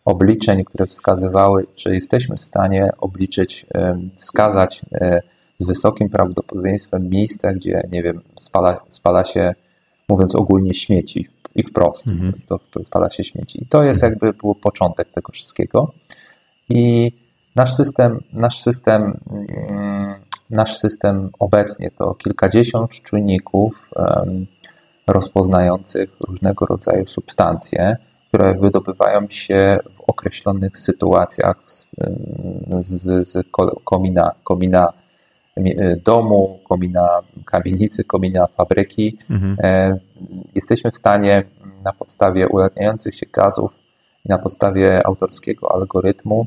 obliczeń, 0.04 0.64
które 0.64 0.86
wskazywały, 0.86 1.66
czy 1.74 1.94
jesteśmy 1.94 2.36
w 2.36 2.44
stanie 2.44 2.90
obliczyć, 2.98 3.66
wskazać 4.16 4.82
e, 4.92 5.20
z 5.58 5.66
wysokim 5.66 6.10
prawdopodobieństwem 6.10 7.08
miejsca, 7.08 7.52
gdzie, 7.52 7.82
nie 7.92 8.02
wiem, 8.02 8.20
spala, 8.40 8.80
spala 8.88 9.24
się, 9.24 9.54
mówiąc 10.08 10.34
ogólnie, 10.34 10.74
śmieci 10.74 11.28
i 11.54 11.62
wprost, 11.62 12.06
mhm. 12.06 12.32
to 12.46 12.60
spala 12.86 13.10
się 13.10 13.24
śmieci. 13.24 13.62
I 13.62 13.66
to 13.66 13.82
jest 13.82 14.02
jakby 14.02 14.32
był 14.32 14.54
początek 14.54 15.08
tego 15.08 15.32
wszystkiego. 15.32 15.92
I 16.68 17.12
nasz 17.56 17.74
system, 17.74 18.20
nasz 18.32 18.60
system, 18.60 19.20
mm, 19.70 20.14
nasz 20.50 20.76
system 20.76 21.30
obecnie 21.38 21.90
to 21.90 22.14
kilkadziesiąt 22.14 22.90
czujników 22.90 23.90
um, 23.96 24.46
rozpoznających 25.06 26.10
różnego 26.20 26.66
rodzaju 26.66 27.06
substancje, 27.06 27.96
które 28.28 28.54
wydobywają 28.54 29.26
się 29.30 29.78
w 29.96 30.00
określonych 30.10 30.78
sytuacjach 30.78 31.56
z, 31.66 31.86
z, 32.82 33.28
z 33.28 33.46
komina, 33.84 34.32
komina 34.44 34.92
domu, 36.04 36.58
komina 36.68 37.08
kamienicy, 37.44 38.04
komina 38.04 38.46
fabryki. 38.46 39.18
Mhm. 39.30 39.56
E, 39.62 39.98
jesteśmy 40.54 40.90
w 40.90 40.96
stanie 40.96 41.44
na 41.84 41.92
podstawie 41.92 42.48
ulatniających 42.48 43.14
się 43.14 43.26
gazów 43.32 43.70
i 44.24 44.28
na 44.28 44.38
podstawie 44.38 45.06
autorskiego 45.06 45.74
algorytmu 45.74 46.46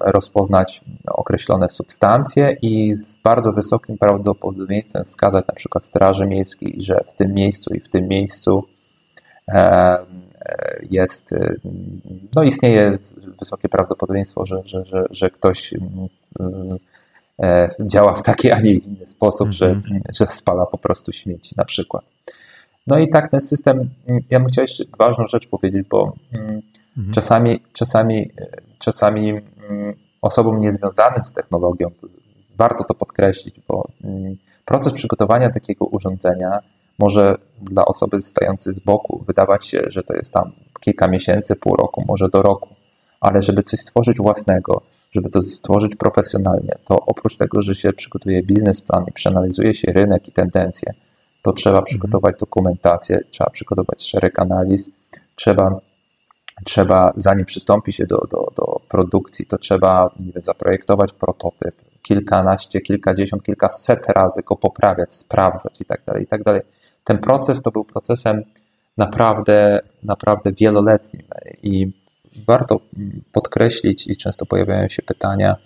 rozpoznać 0.00 0.80
określone 1.06 1.68
substancje 1.70 2.56
i 2.62 2.94
z 2.94 3.16
bardzo 3.24 3.52
wysokim 3.52 3.98
prawdopodobieństwem 3.98 5.04
wskazać 5.04 5.46
na 5.46 5.54
przykład 5.54 5.84
Straży 5.84 6.26
Miejskiej, 6.26 6.78
że 6.82 7.04
w 7.14 7.16
tym 7.16 7.34
miejscu 7.34 7.74
i 7.74 7.80
w 7.80 7.88
tym 7.88 8.08
miejscu 8.08 8.64
jest, 10.90 11.32
e, 11.32 11.54
no 12.34 12.42
istnieje 12.42 12.98
wysokie 13.40 13.68
prawdopodobieństwo, 13.68 14.46
że, 14.46 14.62
że, 14.64 14.84
że, 14.84 15.04
że 15.10 15.30
ktoś 15.30 15.74
mm, 15.74 16.78
e, 17.42 17.70
działa 17.80 18.14
w 18.14 18.22
taki, 18.22 18.50
a 18.50 18.60
nie 18.60 18.72
inny 18.72 19.06
sposób, 19.06 19.50
że, 19.50 19.66
mhm. 19.66 20.02
że 20.18 20.26
spala 20.26 20.66
po 20.66 20.78
prostu 20.78 21.12
śmieci 21.12 21.54
na 21.56 21.64
przykład. 21.64 22.04
No 22.86 22.98
i 22.98 23.08
tak 23.08 23.30
ten 23.30 23.40
system, 23.40 23.90
ja 24.30 24.40
bym 24.40 24.48
chciał 24.48 24.62
jeszcze 24.62 24.84
ważną 24.98 25.26
rzecz 25.26 25.48
powiedzieć, 25.48 25.86
bo 25.90 26.12
mm, 26.32 26.62
Mhm. 26.98 27.14
Czasami, 27.14 27.62
czasami, 27.72 28.30
czasami 28.78 29.30
mm, 29.30 29.94
osobom 30.22 30.60
niezwiązanym 30.60 31.24
z 31.24 31.32
technologią, 31.32 31.90
warto 32.56 32.84
to 32.84 32.94
podkreślić, 32.94 33.60
bo 33.68 33.88
mm, 34.04 34.36
proces 34.64 34.92
przygotowania 34.92 35.50
takiego 35.50 35.86
urządzenia 35.86 36.58
może 36.98 37.34
dla 37.62 37.84
osoby 37.84 38.22
stającej 38.22 38.74
z 38.74 38.78
boku 38.78 39.24
wydawać 39.26 39.66
się, 39.66 39.82
że 39.88 40.02
to 40.02 40.14
jest 40.14 40.32
tam 40.32 40.52
kilka 40.80 41.08
miesięcy, 41.08 41.56
pół 41.56 41.76
roku, 41.76 42.04
może 42.08 42.28
do 42.28 42.42
roku, 42.42 42.68
ale 43.20 43.42
żeby 43.42 43.62
coś 43.62 43.80
stworzyć 43.80 44.16
własnego, 44.16 44.82
żeby 45.12 45.30
to 45.30 45.42
stworzyć 45.42 45.96
profesjonalnie, 45.96 46.74
to 46.84 47.00
oprócz 47.06 47.36
tego, 47.36 47.62
że 47.62 47.74
się 47.74 47.92
przygotuje 47.92 48.42
biznesplan 48.42 49.04
i 49.06 49.12
przeanalizuje 49.12 49.74
się 49.74 49.92
rynek 49.92 50.28
i 50.28 50.32
tendencje, 50.32 50.94
to 51.42 51.52
trzeba 51.52 51.82
przygotować 51.82 52.34
dokumentację, 52.40 53.20
trzeba 53.30 53.50
przygotować 53.50 54.08
szereg 54.08 54.38
analiz, 54.38 54.90
trzeba 55.36 55.80
trzeba, 56.64 57.12
zanim 57.16 57.44
przystąpi 57.44 57.92
się 57.92 58.06
do, 58.06 58.16
do, 58.16 58.52
do 58.56 58.80
produkcji, 58.88 59.46
to 59.46 59.58
trzeba 59.58 60.10
nie 60.20 60.32
wiem, 60.32 60.44
zaprojektować 60.44 61.12
prototyp, 61.12 61.74
kilkanaście, 62.02 62.80
kilkadziesiąt, 62.80 63.42
kilkaset 63.42 64.06
razy 64.16 64.42
go 64.42 64.56
poprawiać, 64.56 65.14
sprawdzać 65.14 65.80
i 65.80 65.84
tak 65.84 66.00
dalej, 66.06 66.22
i 66.22 66.26
tak 66.26 66.42
dalej. 66.42 66.60
Ten 67.04 67.18
proces 67.18 67.62
to 67.62 67.70
był 67.70 67.84
procesem 67.84 68.42
naprawdę, 68.96 69.80
naprawdę 70.02 70.52
wieloletnim 70.52 71.22
i 71.62 71.92
warto 72.46 72.80
podkreślić 73.32 74.06
i 74.06 74.16
często 74.16 74.46
pojawiają 74.46 74.88
się 74.88 75.02
pytania, 75.02 75.56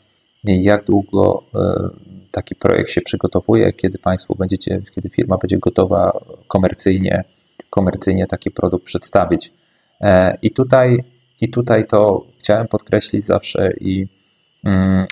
jak 0.45 0.85
długo 0.85 1.43
e, 1.55 1.89
taki 2.31 2.55
projekt 2.55 2.91
się 2.91 3.01
przygotowuje, 3.01 3.73
kiedy 3.73 3.99
Państwo 3.99 4.35
będziecie, 4.35 4.83
kiedy 4.95 5.09
firma 5.09 5.37
będzie 5.37 5.59
gotowa 5.59 6.21
komercyjnie, 6.49 7.25
komercyjnie 7.71 8.27
taki 8.27 8.51
produkt 8.51 8.85
przedstawić. 8.85 9.53
E, 10.03 10.39
I 10.43 10.51
tutaj, 10.51 11.05
i 11.41 11.51
tutaj 11.51 11.87
to 11.87 12.27
chciałem 12.39 12.69
podkreślić 12.69 13.25
zawsze 13.25 13.73
i, 13.81 14.07
mm, 14.65 15.07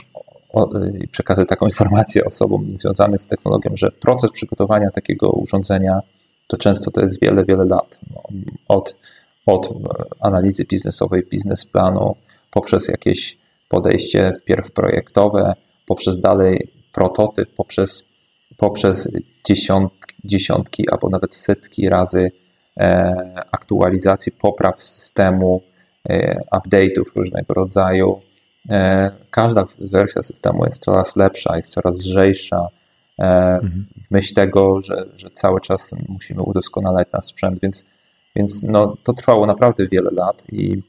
i 1.05 1.47
taką 1.47 1.67
informację 1.67 2.25
osobom 2.25 2.77
związanym 2.77 3.19
z 3.19 3.27
technologią, 3.27 3.71
że 3.75 3.91
proces 3.91 4.31
przygotowania 4.33 4.91
takiego 4.91 5.31
urządzenia 5.31 6.01
to 6.47 6.57
często 6.57 6.91
to 6.91 7.01
jest 7.01 7.21
wiele, 7.21 7.45
wiele 7.45 7.65
lat. 7.65 7.99
No, 8.15 8.23
od, 8.69 8.97
od 9.47 9.69
analizy 10.21 10.65
biznesowej, 10.65 11.27
biznesplanu, 11.31 12.17
poprzez 12.51 12.89
jakieś 12.89 13.39
podejście 13.69 14.33
wpierw 14.43 14.73
projektowe, 14.73 15.55
poprzez 15.87 16.21
dalej 16.21 16.69
prototyp, 16.93 17.55
poprzez, 17.55 18.05
poprzez 18.57 19.09
dziesiątki, 19.49 20.15
dziesiątki 20.25 20.91
albo 20.91 21.09
nawet 21.09 21.37
setki 21.37 21.89
razy 21.89 22.31
aktualizacji, 23.53 24.33
popraw 24.33 24.83
systemu, 24.83 25.63
e, 26.09 26.41
update'ów 26.53 27.05
różnego 27.17 27.55
rodzaju. 27.55 28.21
E, 28.71 29.11
każda 29.31 29.67
wersja 29.79 30.23
systemu 30.23 30.65
jest 30.67 30.83
coraz 30.83 31.17
lepsza, 31.17 31.57
jest 31.57 31.73
coraz 31.73 31.95
lżejsza. 31.97 32.69
Mhm. 33.19 33.87
Myśl 34.11 34.35
tego, 34.35 34.83
że, 34.83 35.07
że 35.17 35.31
cały 35.31 35.61
czas 35.61 35.91
musimy 36.09 36.43
udoskonalać 36.43 37.09
nasz 37.13 37.25
sprzęt, 37.25 37.61
więc, 37.63 37.85
więc 38.37 38.63
no, 38.63 38.97
to 39.05 39.13
trwało 39.13 39.47
naprawdę 39.47 39.89
wiele 39.89 40.11
lat 40.11 40.43
i, 40.53 40.83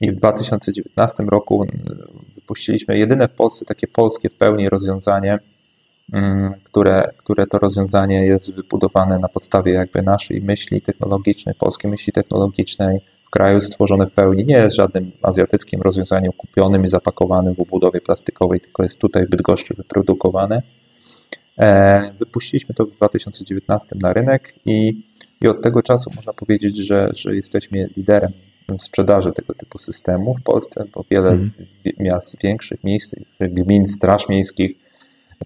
i 0.00 0.12
w 0.12 0.16
2019 0.16 1.24
roku 1.24 1.66
wypuściliśmy 2.34 2.98
jedyne 2.98 3.28
w 3.28 3.32
Polsce 3.32 3.64
takie 3.64 3.86
polskie 3.86 4.30
w 4.30 4.36
pełni 4.36 4.68
rozwiązanie, 4.68 5.38
które, 6.64 7.12
które 7.16 7.46
to 7.46 7.58
rozwiązanie 7.58 8.26
jest 8.26 8.52
wybudowane 8.52 9.18
na 9.18 9.28
podstawie 9.28 9.72
jakby 9.72 10.02
naszej 10.02 10.40
myśli 10.40 10.80
technologicznej, 10.80 11.54
polskiej 11.54 11.90
myśli 11.90 12.12
technologicznej 12.12 13.00
w 13.26 13.30
kraju 13.30 13.60
stworzone 13.60 14.06
w 14.06 14.12
pełni. 14.12 14.44
Nie 14.44 14.54
jest 14.54 14.76
żadnym 14.76 15.12
azjatyckim 15.22 15.82
rozwiązaniem 15.82 16.32
kupionym 16.32 16.84
i 16.84 16.88
zapakowanym 16.88 17.54
w 17.54 17.60
obudowie 17.60 18.00
plastikowej, 18.00 18.60
tylko 18.60 18.82
jest 18.82 18.98
tutaj 18.98 19.26
w 19.26 19.30
Bydgoszczy 19.30 19.74
wyprodukowane. 19.74 20.62
E, 21.58 22.12
wypuściliśmy 22.18 22.74
to 22.74 22.86
w 22.86 22.90
2019 22.90 23.88
na 24.00 24.12
rynek 24.12 24.54
i, 24.66 25.02
i 25.42 25.48
od 25.48 25.62
tego 25.62 25.82
czasu 25.82 26.10
można 26.16 26.32
powiedzieć, 26.32 26.76
że, 26.76 27.10
że 27.14 27.36
jesteśmy 27.36 27.88
liderem 27.96 28.32
w 28.78 28.82
sprzedaży 28.82 29.32
tego 29.32 29.54
typu 29.54 29.78
systemu 29.78 30.34
w 30.34 30.42
Polsce, 30.42 30.84
bo 30.94 31.04
wiele 31.10 31.30
mm. 31.30 31.50
miast 31.98 32.36
większych, 32.42 32.84
miejsc, 32.84 33.14
gmin, 33.40 33.88
straż 33.88 34.28
miejskich 34.28 34.85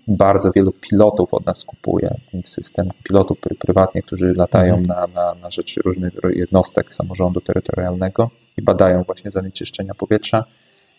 bardzo 0.09 0.51
wielu 0.57 0.73
pilotów 0.73 1.35
od 1.35 1.47
nas 1.47 1.65
kupuje, 1.65 2.15
więc 2.33 2.49
system 2.49 2.89
pilotów 3.03 3.39
prywatnie, 3.59 4.03
którzy 4.03 4.35
latają 4.35 4.77
mhm. 4.77 4.87
na, 4.87 5.23
na, 5.23 5.35
na 5.35 5.51
rzecz 5.51 5.77
różnych 5.85 6.13
jednostek 6.31 6.95
samorządu 6.95 7.41
terytorialnego 7.41 8.31
i 8.57 8.63
badają 8.63 9.03
właśnie 9.03 9.31
zanieczyszczenia 9.31 9.95
powietrza. 9.95 10.45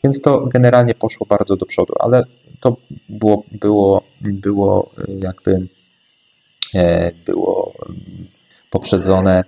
Więc 0.04 0.22
to 0.22 0.46
generalnie 0.46 0.96
poszło 0.96 1.28
bardzo 1.30 1.56
do 1.56 1.66
przodu, 1.66 1.94
ale 2.00 2.24
to 2.60 2.78
było, 3.10 3.44
było, 3.52 4.04
było 4.22 4.92
jakby 5.24 5.68
e, 6.76 7.12
było 7.26 7.74
poprzedzone 8.70 9.44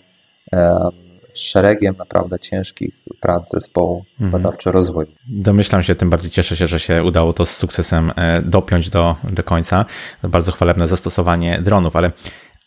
szeregiem 1.36 1.96
naprawdę 1.98 2.40
ciężkich 2.40 2.94
prac 3.22 3.50
zespołu 3.52 4.06
mhm. 4.22 4.32
badawczo-rozwoju. 4.32 5.08
Domyślam 5.30 5.84
się, 5.84 5.96
tym 5.96 6.10
bardziej 6.10 6.32
cieszę 6.32 6.56
się, 6.56 6.68
że 6.68 6.80
się 6.80 7.04
udało 7.04 7.34
to 7.34 7.46
z 7.46 7.58
sukcesem 7.58 8.12
e, 8.16 8.42
dopiąć 8.42 8.90
do, 8.90 9.16
do 9.24 9.44
końca. 9.44 9.86
Bardzo 10.24 10.52
chwalebne 10.52 10.88
zastosowanie 10.88 11.60
dronów, 11.62 11.96
ale 11.96 12.12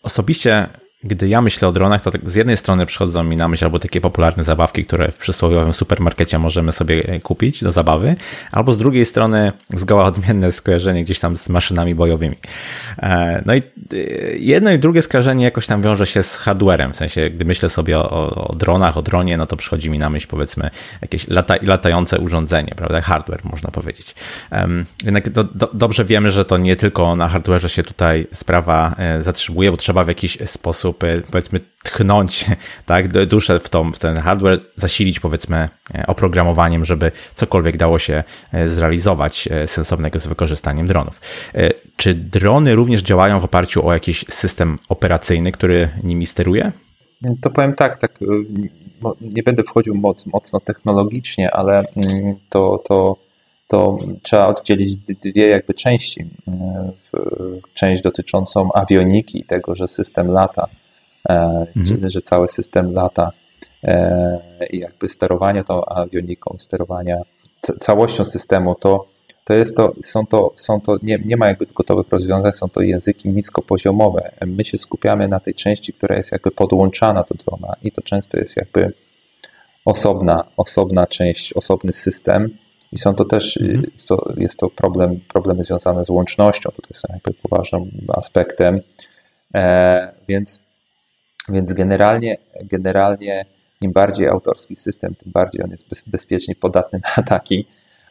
osobiście 0.03 0.67
gdy 1.07 1.29
ja 1.29 1.43
myślę 1.43 1.69
o 1.69 1.73
dronach, 1.73 2.01
to 2.01 2.11
tak 2.11 2.31
z 2.31 2.35
jednej 2.35 2.57
strony 2.57 2.87
przychodzą 2.87 3.25
mi 3.25 3.37
na 3.37 3.49
myśl 3.49 3.65
albo 3.65 3.79
takie 3.79 4.01
popularne 4.01 4.45
zabawki, 4.45 4.85
które 4.85 5.13
w 5.13 5.19
przysłowiowym 5.19 5.73
supermarkecie 5.73 6.39
możemy 6.39 6.73
sobie 6.73 7.21
kupić 7.21 7.65
do 7.65 7.73
zabawy, 7.73 8.17
albo 8.53 8.73
z 8.73 8.79
drugiej 8.79 9.05
strony 9.05 9.53
zgoła 9.75 10.05
odmienne 10.05 10.53
skojarzenie 10.53 11.05
gdzieś 11.05 11.21
tam 11.21 11.37
z 11.37 11.49
maszynami 11.49 11.95
bojowymi. 11.95 12.37
E, 12.99 13.43
no 13.47 13.55
i 13.55 13.59
e, 13.59 13.63
jedno 14.37 14.71
i 14.71 14.79
drugie 14.79 15.03
skojarzenie 15.03 15.45
jakoś 15.45 15.67
tam 15.67 15.83
wiąże 15.83 16.07
się 16.07 16.23
z 16.23 16.37
hardwarem, 16.37 16.93
w 16.93 16.97
sensie 16.97 17.31
gdy 17.31 17.45
myślę 17.45 17.69
sobie 17.69 17.99
o, 17.99 18.35
o 18.49 18.57
dronach, 18.57 18.97
o 18.97 19.03
dronie, 19.03 19.37
no 19.37 19.47
to 19.47 19.57
przychodzi 19.57 19.91
mi 19.91 19.99
na 19.99 20.11
myśl 20.11 20.27
powiedzmy 20.31 20.71
jakieś 21.03 21.29
lata, 21.29 21.55
latające 21.63 22.19
urządzenie, 22.19 22.73
prawda, 22.77 23.01
hardware 23.01 23.41
można 23.45 23.71
powiedzieć. 23.71 24.15
Jednak 25.05 25.31
do, 25.31 25.45
do, 25.45 25.71
dobrze 25.75 26.05
wiemy, 26.05 26.31
że 26.31 26.45
to 26.45 26.59
nie 26.59 26.77
tylko 26.77 27.17
na 27.17 27.29
hardwareze 27.29 27.69
się 27.69 27.83
tutaj 27.83 28.27
sprawa 28.33 28.95
e, 28.99 29.23
zatrzymuje, 29.23 29.71
bo 29.71 29.77
trzeba 29.77 30.05
w 30.05 30.09
jakiś 30.09 30.39
sposób 30.47 30.96
powiedzmy 31.31 31.61
tchnąć 31.87 32.47
tak, 32.87 33.09
duszę 33.09 33.61
w, 33.61 33.69
tą, 33.69 33.93
w 33.93 33.99
ten 33.99 34.17
hardware, 34.17 34.61
zasilić 34.77 35.21
powiedzmy 35.21 35.69
e, 35.95 36.07
oprogramowaniem, 36.07 36.85
żeby 36.85 37.13
cokolwiek 37.35 37.77
dało 37.77 37.99
się 37.99 38.25
e, 38.53 38.69
zrealizować 38.69 39.49
e, 39.51 39.67
sensownego 39.67 40.19
z 40.19 40.27
wykorzystaniem 40.27 40.87
dronów. 40.87 41.21
Czy 41.97 42.15
drony 42.15 42.75
również 42.75 43.03
działają 43.03 43.41
w 43.41 43.45
oparciu 43.45 43.87
o 43.87 43.93
jakiś 43.93 44.25
system 44.29 44.79
operacyjny, 44.89 45.53
który 45.53 45.89
nimi 46.05 46.27
steruje? 46.27 46.73
To 47.43 47.51
powiem 47.51 47.75
tak, 47.75 47.99
tak 48.01 48.19
nie 49.21 49.43
będę 49.43 49.63
wchodził 49.63 49.95
moc, 49.95 50.27
mocno 50.27 50.61
technologicznie, 50.61 51.51
ale 51.51 51.85
mm, 51.97 52.37
to, 52.49 52.83
to, 52.89 53.17
to 53.69 53.99
trzeba 54.23 54.47
oddzielić 54.47 54.97
dwie 54.97 55.49
jakby 55.49 55.75
części. 55.75 56.25
Część 57.75 58.03
dotyczącą 58.03 58.73
awioniki, 58.73 59.45
tego, 59.45 59.75
że 59.75 59.89
system 59.89 60.31
lata 60.31 60.69
mhm. 61.29 62.11
że 62.11 62.23
cały 62.23 62.49
system 62.49 62.93
lata 62.93 63.31
e, 63.85 64.67
i 64.71 64.79
jakby 64.79 65.09
sterowania 65.09 65.65
tą 65.65 65.85
awioniką, 65.85 66.57
sterowania 66.61 67.23
całością 67.81 68.25
systemu, 68.25 68.75
to, 68.75 69.07
to 69.45 69.55
jest 69.55 69.77
to, 69.77 69.93
są 70.05 70.27
to, 70.27 70.53
są 70.57 70.81
to 70.81 70.97
nie, 71.03 71.19
nie 71.25 71.37
ma 71.37 71.49
jakby 71.49 71.67
gotowych 71.67 72.09
rozwiązań, 72.09 72.53
są 72.53 72.69
to 72.69 72.81
języki 72.81 73.29
niskopoziomowe. 73.29 74.33
My 74.47 74.65
się 74.65 74.79
skupiamy 74.79 75.29
na 75.29 75.41
tej 75.41 75.55
części, 75.55 75.93
która 75.93 76.17
jest 76.17 76.33
jakby 76.33 76.51
podłączana 76.51 77.25
do 77.31 77.35
drona 77.45 77.77
i 77.83 77.93
to 77.93 78.03
często 78.03 78.39
jest 78.39 78.57
jakby 78.57 78.93
osobna, 79.85 80.45
osobna 80.57 81.07
część, 81.07 81.53
osobny 81.53 81.93
system 81.93 82.51
i 82.93 82.99
są 82.99 83.15
to 83.15 83.25
też, 83.25 83.57
mhm. 83.57 83.85
jest, 83.95 84.09
to, 84.09 84.33
jest 84.37 84.57
to 84.57 84.71
problem, 84.71 85.21
problemy 85.33 85.65
związane 85.65 86.05
z 86.05 86.11
łącznością, 86.11 86.71
tutaj 86.71 86.91
są 86.95 87.09
jakby 87.13 87.35
poważnym 87.35 87.91
aspektem, 88.09 88.81
e, 89.55 90.13
więc 90.29 90.66
więc 91.49 91.73
generalnie, 91.73 92.37
generalnie 92.63 93.45
im 93.81 93.93
bardziej 93.93 94.29
autorski 94.29 94.77
system, 94.77 95.15
tym 95.15 95.33
bardziej 95.33 95.65
on 95.65 95.71
jest 95.71 95.85
bezpiecznie 96.07 96.55
podatny 96.55 97.01
na 97.05 97.15
ataki, 97.17 97.67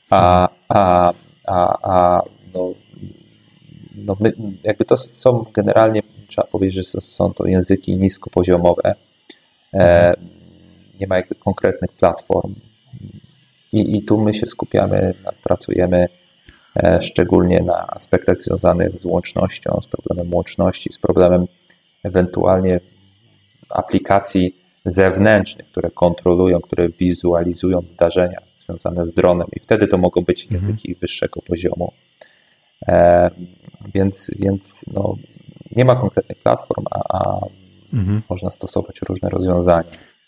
a, 0.10 0.50
a, 0.70 1.14
a, 1.48 1.78
a 1.84 2.22
no, 2.54 2.74
no 3.96 4.18
my, 4.20 4.34
jakby 4.64 4.86
to 4.86 4.98
są 4.98 5.46
generalnie, 5.54 6.02
trzeba 6.28 6.48
powiedzieć, 6.48 6.92
że 6.92 7.02
są 7.02 7.34
to 7.34 7.48
języki 7.48 7.98
niskopoziomowe, 7.98 8.96
e, 9.74 10.14
nie 11.00 11.08
ma 11.08 11.18
jakby 11.18 11.36
konkretnych 11.36 11.92
platform. 11.92 12.56
I, 13.74 13.98
i 13.98 14.04
tu 14.04 14.18
my 14.18 14.34
się 14.34 14.46
skupiamy, 14.46 15.14
pracujemy 15.44 16.08
e, 16.84 17.04
szczególnie 17.04 17.60
na 17.60 17.88
aspektach 17.88 18.42
związanych 18.42 19.00
z 19.00 19.06
łącznością, 19.06 19.80
z 19.84 19.88
problemem 19.88 20.34
łączności, 20.34 20.94
z 20.94 21.00
problemem 21.00 21.46
ewentualnie 22.04 22.80
aplikacji 23.70 24.56
zewnętrznych, 24.86 25.68
które 25.68 25.92
kontrolują, 25.92 26.60
które 26.62 26.90
wizualizują 26.90 27.82
zdarzenia 27.90 28.40
związane 28.66 29.06
z 29.06 29.14
dronem 29.14 29.48
i 29.54 29.60
wtedy 29.60 29.88
to 29.88 29.98
mogą 29.98 30.22
być 30.22 30.44
mhm. 30.44 30.62
języki 30.62 30.90
mhm. 30.90 31.00
wyższego 31.02 31.42
poziomu. 31.42 31.94
E, 32.88 33.30
więc 33.94 34.32
więc 34.40 34.86
no, 34.94 35.16
nie 35.76 35.86
ma 35.86 35.96
konkretnych 35.96 36.38
platform, 36.38 36.86
a, 36.92 37.20
a 37.20 37.40
mhm. 37.94 38.22
można 38.30 38.52
stosować 38.52 39.02
różne 39.02 39.30
rozwiązania. 39.30 39.84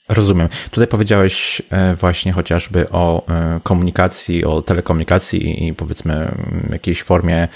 Rozumiem. 0.09 0.49
Tutaj 0.71 0.87
powiedziałeś 0.87 1.61
e, 1.69 1.95
właśnie 1.95 2.31
chociażby 2.31 2.89
o 2.89 3.27
e, 3.27 3.59
komunikacji, 3.63 4.45
o 4.45 4.61
telekomunikacji 4.61 5.67
i 5.67 5.73
powiedzmy 5.73 6.13
mm, 6.13 6.69
jakiejś 6.71 7.03
formie 7.03 7.47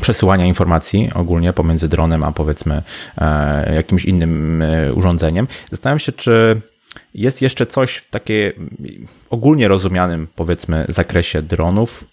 przesyłania 0.00 0.44
informacji 0.44 1.10
ogólnie 1.14 1.52
pomiędzy 1.52 1.88
dronem 1.88 2.24
a 2.24 2.32
powiedzmy 2.32 2.82
e, 3.18 3.74
jakimś 3.74 4.04
innym 4.04 4.64
urządzeniem. 4.94 5.48
Zastanawiam 5.70 5.98
się, 5.98 6.12
czy 6.12 6.60
jest 7.14 7.42
jeszcze 7.42 7.66
coś 7.66 7.94
w 7.94 8.10
takiej 8.10 8.52
ogólnie 9.30 9.68
rozumianym 9.68 10.28
powiedzmy 10.36 10.86
zakresie 10.88 11.42
dronów, 11.42 12.04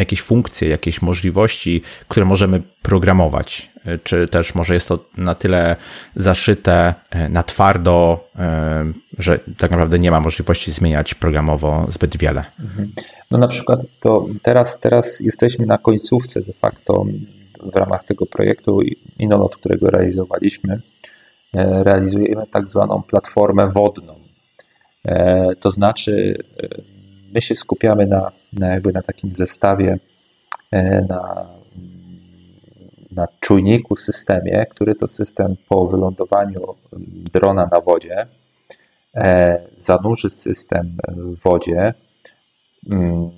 jakieś 0.00 0.20
funkcje, 0.20 0.68
jakieś 0.68 1.02
możliwości, 1.02 1.82
które 2.08 2.26
możemy 2.26 2.62
programować? 2.82 3.70
Czy 4.04 4.28
też 4.28 4.54
może 4.54 4.74
jest 4.74 4.88
to 4.88 4.98
na 5.16 5.34
tyle 5.34 5.76
zaszyte 6.16 6.94
e, 7.10 7.28
na 7.28 7.42
twardo, 7.42 8.28
e, 8.38 8.92
że 9.18 9.38
tak 9.58 9.70
naprawdę 9.70 9.98
nie 9.98 10.10
ma 10.10 10.20
możliwości 10.20 10.70
zmieniać 10.70 11.14
programowo 11.14 11.86
zbyt 11.88 12.16
wiele? 12.16 12.44
Mhm. 12.60 12.92
No 13.30 13.38
na 13.38 13.48
przykład 13.48 13.80
to 14.00 14.26
teraz, 14.42 14.80
teraz 14.80 15.20
jesteśmy 15.20 15.66
na 15.66 15.78
końcówce 15.78 16.40
de 16.40 16.52
facto 16.52 17.06
w 17.62 17.76
ramach 17.76 18.04
tego 18.04 18.26
projektu 18.26 18.80
Inolot, 19.18 19.56
którego 19.56 19.90
realizowaliśmy. 19.90 20.80
E, 21.54 21.84
realizujemy 21.84 22.46
tak 22.52 22.70
zwaną 22.70 23.02
platformę 23.02 23.72
wodną. 23.72 24.20
To 25.60 25.70
znaczy 25.70 26.44
my 27.34 27.42
się 27.42 27.56
skupiamy 27.56 28.06
na, 28.06 28.32
na, 28.52 28.68
jakby 28.68 28.92
na 28.92 29.02
takim 29.02 29.34
zestawie, 29.34 29.98
e, 30.70 31.06
na, 31.08 31.46
na 33.12 33.26
czujniku 33.40 33.96
systemie, 33.96 34.66
który 34.70 34.94
to 34.94 35.08
system 35.08 35.56
po 35.68 35.86
wylądowaniu 35.86 36.74
drona 37.32 37.68
na 37.72 37.80
wodzie 37.80 38.26
e, 39.14 39.60
zanurzy 39.78 40.30
system 40.30 40.96
w 41.08 41.42
wodzie 41.42 41.94
mm, 42.92 43.30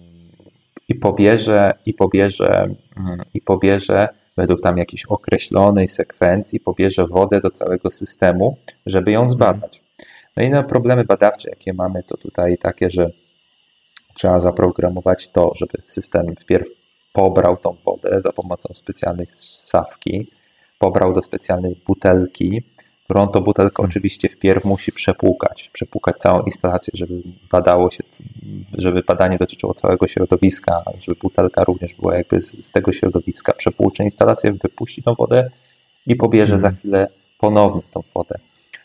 i 0.89 0.95
pobierze, 0.95 1.75
i 1.87 1.95
pobierze, 1.95 2.75
mm, 2.97 3.23
i 3.35 3.41
pobierze 3.41 4.09
według 4.37 4.61
tam 4.61 4.79
jakiejś 4.79 5.05
określonej 5.05 5.89
sekwencji, 5.89 6.61
pobierze 6.61 7.07
wodę 7.07 7.41
do 7.41 7.51
całego 7.51 7.91
systemu, 7.91 8.57
żeby 8.87 9.13
ją 9.13 9.29
zbadać. 9.29 9.83
No 10.37 10.43
i 10.43 10.51
na 10.51 10.63
problemy 10.63 11.05
badawcze, 11.05 11.51
jakie 11.51 11.73
mamy, 11.73 12.03
to 12.03 12.17
tutaj 12.17 12.59
takie, 12.59 12.91
że 12.91 13.11
Trzeba 14.15 14.41
zaprogramować 14.41 15.29
to, 15.29 15.53
żeby 15.57 15.79
system 15.87 16.35
wpierw 16.41 16.69
pobrał 17.13 17.57
tą 17.57 17.77
wodę 17.85 18.21
za 18.25 18.33
pomocą 18.33 18.75
specjalnej 18.75 19.27
sawki, 19.31 20.27
pobrał 20.79 21.15
do 21.15 21.23
specjalnej 21.23 21.77
butelki, 21.87 22.63
którą 23.05 23.29
to 23.29 23.41
butelkę 23.41 23.77
hmm. 23.77 23.91
oczywiście 23.91 24.29
wpierw 24.29 24.65
musi 24.65 24.93
przepłukać, 24.93 25.71
przepłukać 25.73 26.17
całą 26.17 26.43
instalację, 26.43 26.93
żeby 26.97 27.23
badało 27.53 27.91
się, 27.91 28.05
żeby 28.79 29.03
badanie 29.03 29.39
dotyczyło 29.39 29.75
całego 29.75 30.09
środowiska, 30.09 30.83
żeby 31.01 31.19
butelka 31.23 31.65
również 31.65 31.95
była 31.95 32.17
jakby 32.17 32.43
z 32.43 32.71
tego 32.71 32.93
środowiska. 32.93 33.53
Przepłucze 33.53 34.05
instalację, 34.05 34.53
wypuści 34.53 35.03
tą 35.03 35.15
wodę 35.15 35.51
i 36.07 36.17
pobierze 36.17 36.57
za 36.59 36.63
hmm. 36.63 36.79
chwilę 36.79 37.09
ponownie 37.39 37.83
tą 37.93 38.03
wodę. 38.15 38.39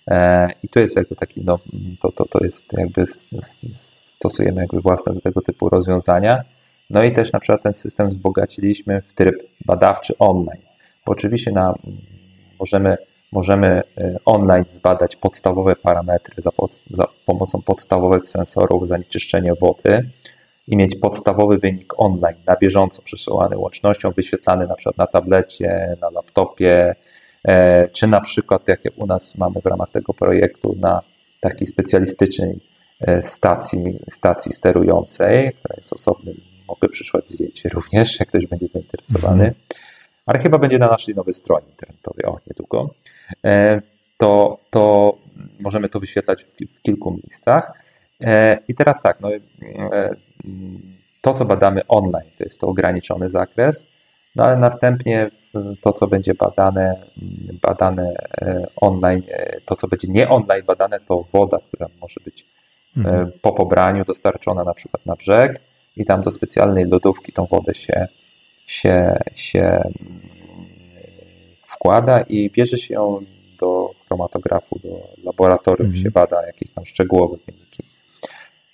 E, 0.08 0.50
I 0.64 0.70
to 0.70 0.80
jest 0.80 0.96
jakby 0.96 1.16
taki, 1.16 1.42
no, 1.42 1.60
to, 2.02 2.12
to, 2.12 2.26
to 2.26 2.44
jest 2.44 2.74
jakby 2.74 3.06
stosujemy 4.20 4.62
jakby 4.62 4.82
własne 4.82 5.14
do 5.14 5.22
tego 5.22 5.42
typu 5.42 5.70
rozwiązania. 5.70 6.44
No 6.90 7.04
i 7.04 7.14
też 7.14 7.32
na 7.32 7.40
przykład 7.40 7.64
ten 7.64 7.74
system 7.74 8.10
wzbogaciliśmy 8.10 9.02
w 9.02 9.14
tryb 9.14 9.36
badawczy 9.66 10.18
online. 10.20 10.62
Bo 11.06 11.12
oczywiście 11.12 11.52
na, 11.52 11.74
możemy, 12.60 12.98
możemy 13.32 13.82
y, 13.98 14.18
online 14.26 14.66
zbadać 14.72 15.16
podstawowe 15.16 15.76
parametry 15.76 16.42
za, 16.42 16.52
pod, 16.52 16.80
za 16.92 17.08
pomocą 17.26 17.62
podstawowych 17.62 18.30
sensorów 18.30 18.88
zanieczyszczenie 18.88 19.54
wody 19.62 20.10
i 20.68 20.78
mieć 20.78 20.96
podstawowy 20.96 21.58
wynik 21.58 21.94
online, 21.98 22.38
na 22.46 22.56
bieżąco 22.56 23.02
przesyłany 23.02 23.58
łącznością, 23.58 24.12
wyświetlany 24.12 24.68
na 24.68 24.76
przykład 24.76 24.98
na 24.98 25.08
tablecie, 25.08 25.98
na 26.02 26.10
laptopie, 26.10 26.96
e, 27.48 27.90
czy 27.90 28.08
na 28.08 28.22
przykład, 28.22 28.68
jak 28.68 28.80
u 28.96 29.06
nas 29.06 29.38
mamy 29.38 29.62
w 29.62 29.66
ramach 29.66 29.92
tego 29.92 30.14
projektu, 30.14 30.76
na 30.80 31.02
takiej 31.42 31.68
specjalistycznej 31.68 32.60
E, 32.60 32.77
stacji, 33.24 34.00
stacji 34.12 34.52
sterującej, 34.52 35.54
która 35.54 35.76
jest 35.78 35.94
osobnym, 35.94 36.36
mogę 36.68 36.90
przysłać 36.90 37.30
zdjęcie 37.30 37.70
również, 37.70 38.20
jak 38.20 38.30
ktoś 38.30 38.48
będzie 38.48 38.68
zainteresowany, 38.68 39.46
mhm. 39.46 39.64
ale 40.26 40.40
chyba 40.40 40.58
będzie 40.58 40.80
na 40.80 40.88
naszej 40.88 41.16
nowej 41.16 41.34
stronie 41.34 41.66
internetowej, 41.70 42.26
o 42.26 42.40
niedługo, 42.48 42.90
e, 43.46 43.82
to, 44.18 44.60
to 44.70 45.14
możemy 45.60 45.90
to 45.90 46.00
wyświetlać 46.00 46.44
w, 46.44 46.82
kilku 46.82 47.12
miejscach. 47.12 47.74
E, 48.22 48.58
I 48.68 48.76
teraz 48.76 49.02
tak, 49.02 49.20
no, 49.20 49.30
to 51.22 51.34
co 51.34 51.46
badamy 51.46 51.82
online, 51.88 52.32
to 52.38 52.44
jest 52.44 52.60
to 52.60 52.68
ograniczony 52.68 53.30
zakres, 53.30 53.86
no 54.36 54.44
ale 54.44 54.58
następnie 54.58 55.30
to, 55.82 55.94
co 55.94 56.08
będzie 56.08 56.34
badane, 56.34 56.96
badane 57.62 58.14
online, 58.76 59.24
to, 59.66 59.76
co 59.76 59.88
będzie 59.88 60.08
nie 60.08 60.30
online 60.30 60.66
badane, 60.66 61.00
to 61.00 61.26
woda, 61.34 61.58
która 61.68 61.88
może 62.02 62.20
być 62.26 62.46
mhm. 62.98 63.32
po 63.42 63.54
pobraniu 63.54 64.06
dostarczona 64.06 64.64
na 64.64 64.74
przykład 64.74 65.06
na 65.06 65.16
brzeg 65.16 65.62
i 65.98 66.06
tam 66.06 66.22
do 66.22 66.32
specjalnej 66.32 66.86
lodówki 66.86 67.32
tą 67.32 67.46
wodę 67.46 67.74
się, 67.76 68.08
się, 68.68 69.18
się 69.36 69.82
wkłada 71.68 72.22
i 72.22 72.50
bierze 72.50 72.78
się 72.78 72.94
ją 72.94 73.20
do 73.60 73.92
chromatografu, 74.08 74.80
do 74.84 75.08
laboratorium 75.24 75.88
mhm. 75.88 76.04
się 76.04 76.12
bada 76.12 76.48
jakieś 76.48 76.74
tam 76.74 76.86
szczegółowe 76.86 77.38
wyniki. 77.46 77.84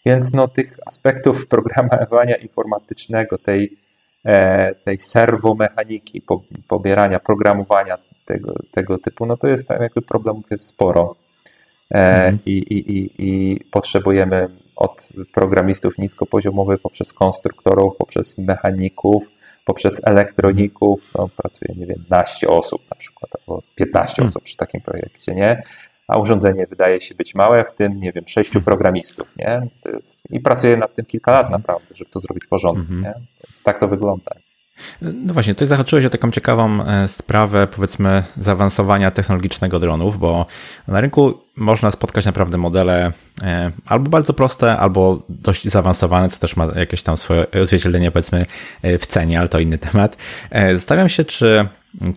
Więc 0.05 0.33
no, 0.33 0.47
tych 0.47 0.79
aspektów 0.85 1.45
programowania 1.55 2.35
informatycznego, 2.35 3.37
tej, 3.37 3.77
e, 4.25 4.75
tej 4.75 4.99
serwomechaniki, 4.99 6.21
po, 6.21 6.43
pobierania, 6.67 7.19
programowania 7.19 7.97
tego, 8.25 8.53
tego 8.71 8.97
typu, 8.97 9.25
no 9.25 9.37
to 9.37 9.47
jest 9.47 9.67
tam 9.67 9.81
jakby 9.81 10.01
problemów 10.01 10.51
jest 10.51 10.67
sporo. 10.67 11.15
E, 11.93 11.97
mhm. 11.97 12.39
i, 12.45 12.51
i, 12.51 12.97
i, 12.97 13.11
I 13.17 13.59
potrzebujemy 13.71 14.47
od 14.75 15.07
programistów 15.33 15.97
niskopoziomowych 15.97 16.81
poprzez 16.81 17.13
konstruktorów, 17.13 17.97
poprzez 17.97 18.37
mechaników, 18.37 19.23
poprzez 19.65 20.01
elektroników, 20.03 21.11
no, 21.17 21.29
pracuje, 21.37 21.75
nie 21.79 21.85
wiem, 21.85 22.03
12 22.07 22.47
osób 22.47 22.81
na 22.91 22.97
przykład, 22.97 23.31
albo 23.39 23.61
15 23.75 24.15
hmm. 24.15 24.29
osób 24.29 24.43
przy 24.43 24.57
takim 24.57 24.81
projekcie, 24.81 25.35
nie? 25.35 25.63
A 26.07 26.19
urządzenie 26.19 26.67
wydaje 26.67 27.01
się 27.01 27.15
być 27.15 27.35
małe, 27.35 27.65
w 27.65 27.75
tym, 27.75 27.99
nie 27.99 28.11
wiem, 28.11 28.23
sześciu 28.27 28.53
hmm. 28.53 28.65
programistów, 28.65 29.27
nie? 29.37 29.67
Jest, 29.93 30.17
I 30.29 30.39
pracuje 30.39 30.77
nad 30.77 30.95
tym 30.95 31.05
kilka 31.05 31.31
lat 31.31 31.49
naprawdę, 31.49 31.95
żeby 31.95 32.11
to 32.11 32.19
zrobić 32.19 32.45
porządnie, 32.45 32.83
hmm. 32.83 33.03
nie? 33.03 33.13
Więc 33.13 33.63
tak 33.63 33.79
to 33.79 33.87
wygląda. 33.87 34.31
No 35.01 35.33
właśnie, 35.33 35.53
tutaj 35.53 35.67
zahaczyłeś 35.67 36.05
o 36.05 36.09
taką 36.09 36.31
ciekawą 36.31 36.85
e, 36.85 37.07
sprawę, 37.07 37.67
powiedzmy, 37.67 38.23
zaawansowania 38.37 39.11
technologicznego 39.11 39.79
dronów, 39.79 40.17
bo 40.17 40.45
na 40.87 41.01
rynku 41.01 41.33
można 41.55 41.91
spotkać 41.91 42.25
naprawdę 42.25 42.57
modele 42.57 43.11
e, 43.43 43.71
albo 43.85 44.09
bardzo 44.09 44.33
proste, 44.33 44.77
albo 44.77 45.23
dość 45.29 45.67
zaawansowane, 45.67 46.29
co 46.29 46.39
też 46.39 46.55
ma 46.55 46.65
jakieś 46.75 47.03
tam 47.03 47.17
swoje 47.17 47.51
odzwierciedlenie, 47.61 48.11
powiedzmy, 48.11 48.45
e, 48.81 48.97
w 48.97 49.07
cenie, 49.07 49.39
ale 49.39 49.49
to 49.49 49.59
inny 49.59 49.77
temat. 49.77 50.17
Zastanawiam 50.73 51.09
się, 51.09 51.25
czy 51.25 51.67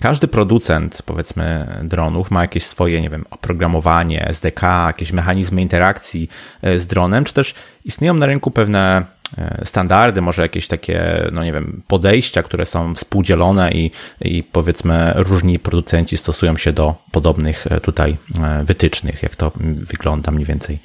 każdy 0.01 0.29
producent, 0.29 1.03
powiedzmy, 1.07 1.67
dronów 1.83 2.31
ma 2.31 2.43
jakieś 2.43 2.67
swoje, 2.67 3.01
nie 3.01 3.11
wiem, 3.11 3.25
oprogramowanie, 3.31 4.29
SDK, 4.29 4.87
jakieś 4.87 5.13
mechanizmy 5.13 5.63
interakcji 5.63 6.29
z 6.77 6.87
dronem, 6.87 7.25
czy 7.25 7.35
też 7.35 7.55
istnieją 7.85 8.15
na 8.15 8.27
rynku 8.27 8.51
pewne 8.51 9.03
standardy, 9.65 10.21
może 10.21 10.43
jakieś 10.43 10.69
takie, 10.69 11.23
no 11.33 11.45
nie 11.45 11.53
wiem, 11.53 11.83
podejścia, 11.89 12.43
które 12.43 12.65
są 12.67 12.95
współdzielone 12.95 13.71
i, 13.73 13.91
i 14.21 14.43
powiedzmy 14.43 15.13
różni 15.17 15.59
producenci 15.59 16.17
stosują 16.17 16.57
się 16.57 16.73
do 16.73 16.95
podobnych 17.13 17.67
e, 17.67 17.81
tutaj 17.81 18.17
e, 18.43 18.65
wytycznych, 18.65 19.23
jak 19.23 19.37
to 19.37 19.53
wygląda 19.91 20.33
mniej 20.33 20.47
więcej. 20.47 20.79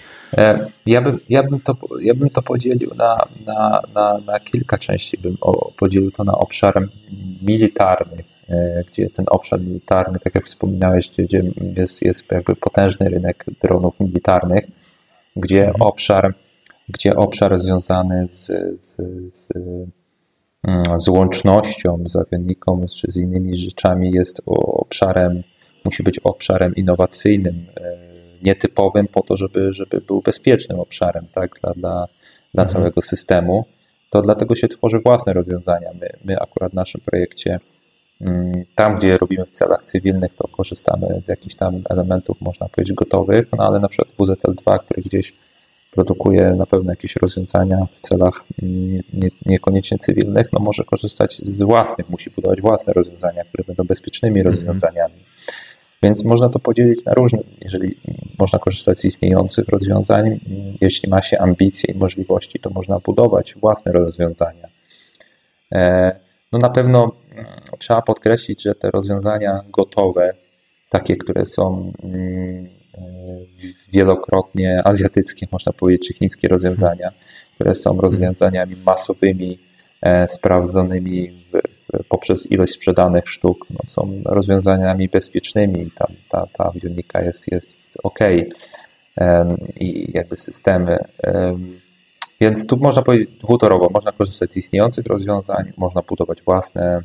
Ja 0.86 1.02
bym, 1.02 1.20
ja 1.30 1.44
bym, 1.44 1.60
to, 1.60 1.78
ja 2.02 2.14
bym 2.14 2.30
to 2.30 2.42
podzielił 2.42 2.92
na, 2.96 3.18
na, 3.46 3.82
na, 3.96 4.18
na 4.26 4.40
kilka 4.40 4.78
części, 4.78 5.18
bym 5.18 5.38
podzielił 5.78 6.12
to 6.12 6.24
na 6.24 6.34
obszar 6.34 6.88
militarny, 7.42 8.24
gdzie 8.88 9.10
ten 9.10 9.26
obszar 9.30 9.62
militarny, 9.62 10.20
tak 10.20 10.36
jak 10.36 10.46
wspominałeś, 10.46 11.10
gdzie 11.18 11.44
jest, 11.78 12.02
jest 12.02 12.32
jakby 12.32 12.56
potężny 12.56 13.10
rynek 13.10 13.46
dronów 13.62 14.00
militarnych, 14.00 14.66
gdzie 15.36 15.68
mhm. 15.68 15.82
obszar 15.82 16.34
gdzie 16.94 17.16
obszar 17.16 17.60
związany 17.60 18.28
z, 18.32 18.46
z, 18.82 18.96
z, 19.34 19.50
mm, 20.68 21.00
z 21.00 21.08
łącznością, 21.08 22.04
z 22.06 22.16
awioniką 22.16 22.86
czy 22.98 23.12
z 23.12 23.18
innymi 23.18 23.58
rzeczami 23.58 24.12
jest 24.12 24.42
obszarem, 24.46 25.44
musi 25.86 26.04
być 26.04 26.20
obszarem 26.20 26.76
innowacyjnym, 26.76 27.66
e, 27.78 27.98
nietypowym 28.44 29.08
po 29.08 29.22
to, 29.22 29.38
żeby, 29.38 29.74
żeby 29.74 30.02
był 30.02 30.22
bezpiecznym 30.22 30.80
obszarem 30.80 31.28
tak, 31.34 31.52
dla, 31.62 31.74
dla, 31.74 32.08
dla 32.54 32.64
mhm. 32.64 32.70
całego 32.70 33.02
systemu. 33.02 33.66
To 34.10 34.22
dlatego 34.22 34.56
się 34.56 34.68
tworzy 34.68 35.00
własne 35.06 35.34
rozwiązania. 35.34 35.90
My, 36.02 36.10
my 36.26 36.40
akurat 36.40 36.72
w 36.72 36.76
naszym 36.76 37.02
projekcie 37.02 37.60
mm, 38.22 38.52
tam, 38.76 38.96
gdzie 38.96 39.18
robimy 39.18 39.46
w 39.46 39.52
celach 39.52 39.84
cywilnych, 39.86 40.36
to 40.36 40.48
korzystamy 40.48 41.22
z 41.26 41.28
jakichś 41.28 41.56
tam 41.56 41.82
elementów, 41.90 42.42
można 42.42 42.70
powiedzieć, 42.70 42.96
gotowych, 42.96 43.48
no 43.58 43.68
ale 43.68 43.80
na 43.80 43.88
przykład 43.88 44.10
WZL2, 44.18 44.80
który 44.80 45.02
gdzieś 45.02 45.34
produkuje 45.92 46.56
na 46.58 46.66
pewno 46.66 46.92
jakieś 46.92 47.16
rozwiązania 47.16 47.78
w 47.98 48.02
celach 48.02 48.44
nie, 49.14 49.30
niekoniecznie 49.46 49.98
cywilnych, 49.98 50.54
no 50.54 50.60
może 50.60 50.84
korzystać 50.84 51.42
z 51.46 51.62
własnych, 51.62 52.10
musi 52.10 52.30
budować 52.30 52.62
własne 52.62 52.94
rozwiązania, 52.94 53.44
które 53.44 53.64
będą 53.64 53.84
bezpiecznymi 53.84 54.40
mhm. 54.40 54.56
rozwiązaniami. 54.56 55.16
Więc 56.04 56.24
można 56.24 56.50
to 56.50 56.60
podzielić 56.60 57.06
na 57.06 57.14
różne, 57.14 57.40
jeżeli 57.62 57.96
można 58.40 58.60
korzystać 58.60 59.00
z 59.00 59.06
istniejących 59.06 59.68
rozwiązań, 59.68 60.40
jeśli 60.82 61.10
ma 61.10 61.24
się 61.24 61.40
ambicje 61.40 61.94
i 61.94 61.98
możliwości, 61.98 62.60
to 62.60 62.70
można 62.70 63.00
budować 63.00 63.56
własne 63.62 63.92
rozwiązania. 63.92 64.68
E, 65.72 66.16
no 66.52 66.60
na 66.60 66.70
pewno 66.70 67.12
mm, 67.32 67.46
trzeba 67.80 68.02
podkreślić, 68.02 68.64
że 68.64 68.76
te 68.76 68.92
rozwiązania 68.92 69.64
gotowe, 69.70 70.34
takie, 70.90 71.18
które 71.18 71.46
są 71.46 71.94
mm, 72.04 72.70
wielokrotnie 73.94 74.82
azjatyckie, 74.84 75.48
można 75.52 75.74
powiedzieć, 75.74 76.08
czy 76.08 76.14
chińskie 76.14 76.48
rozwiązania, 76.48 77.12
które 77.56 77.76
są 77.76 78.02
rozwiązaniami 78.02 78.76
masowymi, 78.86 79.60
e, 80.02 80.28
sprawdzonymi 80.28 81.44
poprzez 82.10 82.52
ilość 82.52 82.74
sprzedanych 82.74 83.30
sztuk. 83.30 83.66
No, 83.70 83.80
są 83.88 84.22
rozwiązaniami 84.26 85.10
bezpiecznymi. 85.10 85.92
Ta, 85.96 86.08
ta, 86.30 86.48
ta 86.54 86.66
avionika 86.66 87.22
jest, 87.22 87.52
jest 87.52 87.98
ok. 88.04 88.20
I 89.80 90.12
jakby 90.14 90.38
systemy. 90.38 90.98
Więc 92.42 92.68
tu 92.68 92.78
można 92.78 93.02
powiedzieć 93.02 93.30
dwutorowo. 93.30 93.90
Można 93.94 94.12
korzystać 94.12 94.52
z 94.52 94.58
istniejących 94.58 95.06
rozwiązań, 95.06 95.74
można 95.78 96.02
budować 96.02 96.42
własne. 96.42 97.02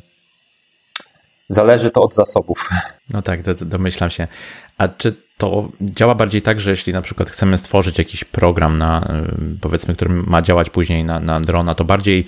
Zależy 1.49 1.91
to 1.91 2.01
od 2.01 2.15
zasobów. 2.15 2.69
No 3.13 3.21
tak, 3.21 3.41
domyślam 3.65 4.09
się. 4.09 4.27
A 4.77 4.87
czy 4.87 5.26
to 5.37 5.69
działa 5.81 6.15
bardziej 6.15 6.41
tak, 6.41 6.59
że 6.59 6.69
jeśli 6.69 6.93
na 6.93 7.01
przykład 7.01 7.29
chcemy 7.29 7.57
stworzyć 7.57 7.97
jakiś 7.97 8.23
program 8.23 8.77
na, 8.77 9.21
y, 9.55 9.59
powiedzmy, 9.61 9.93
który 9.95 10.13
ma 10.13 10.41
działać 10.41 10.69
później 10.69 11.03
na, 11.03 11.19
na 11.19 11.39
drona, 11.39 11.75
to 11.75 11.83
bardziej 11.83 12.25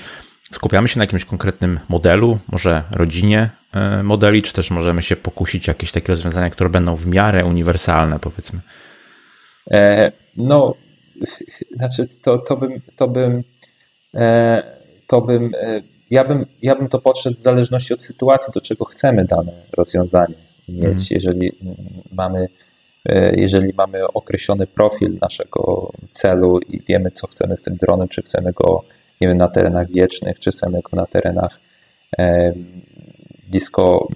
skupiamy 0.51 0.87
się 0.87 0.99
na 0.99 1.03
jakimś 1.03 1.25
konkretnym 1.25 1.79
modelu, 1.89 2.39
może 2.51 2.83
rodzinie 2.91 3.49
y, 3.99 4.03
modeli, 4.03 4.41
czy 4.41 4.53
też 4.53 4.71
możemy 4.71 5.01
się 5.01 5.15
pokusić 5.15 5.67
jakieś 5.67 5.91
takie 5.91 6.07
rozwiązania, 6.07 6.49
które 6.49 6.69
będą 6.69 6.95
w 6.95 7.07
miarę 7.07 7.45
uniwersalne, 7.45 8.19
powiedzmy? 8.19 8.59
E, 9.71 10.11
no, 10.37 10.73
znaczy 11.75 12.07
to, 12.23 12.37
to 12.37 12.57
bym, 12.57 12.81
to 12.95 13.07
bym, 13.07 13.43
e, 14.15 14.63
to 15.07 15.21
bym, 15.21 15.51
e, 15.61 15.81
ja 16.09 16.25
bym, 16.25 16.45
ja 16.61 16.75
bym 16.75 16.87
to 16.87 16.99
podszedł 16.99 17.39
w 17.39 17.43
zależności 17.43 17.93
od 17.93 18.03
sytuacji, 18.03 18.53
do 18.53 18.61
czego 18.61 18.85
chcemy 18.85 19.25
dane 19.25 19.51
rozwiązanie 19.77 20.35
mieć. 20.67 20.83
Mm. 20.83 21.05
Jeżeli 21.09 21.51
mamy 22.11 22.47
E, 22.47 22.68
jeżeli 23.35 23.73
mamy 23.77 24.07
określony 24.07 24.67
profil 24.67 25.17
naszego 25.21 25.91
celu 26.11 26.59
i 26.59 26.81
wiemy, 26.87 27.11
co 27.11 27.27
chcemy 27.27 27.57
z 27.57 27.61
tym 27.61 27.75
dronem, 27.75 28.07
czy 28.07 28.21
chcemy 28.21 28.53
go 28.53 28.83
nie 29.21 29.27
wiem, 29.27 29.37
na 29.37 29.47
terenach 29.47 29.91
wiecznych, 29.91 30.39
czy 30.39 30.51
chcemy 30.51 30.81
go 30.81 30.97
na 30.97 31.05
terenach 31.05 31.59
e, 32.19 32.53
blisko 33.49 34.07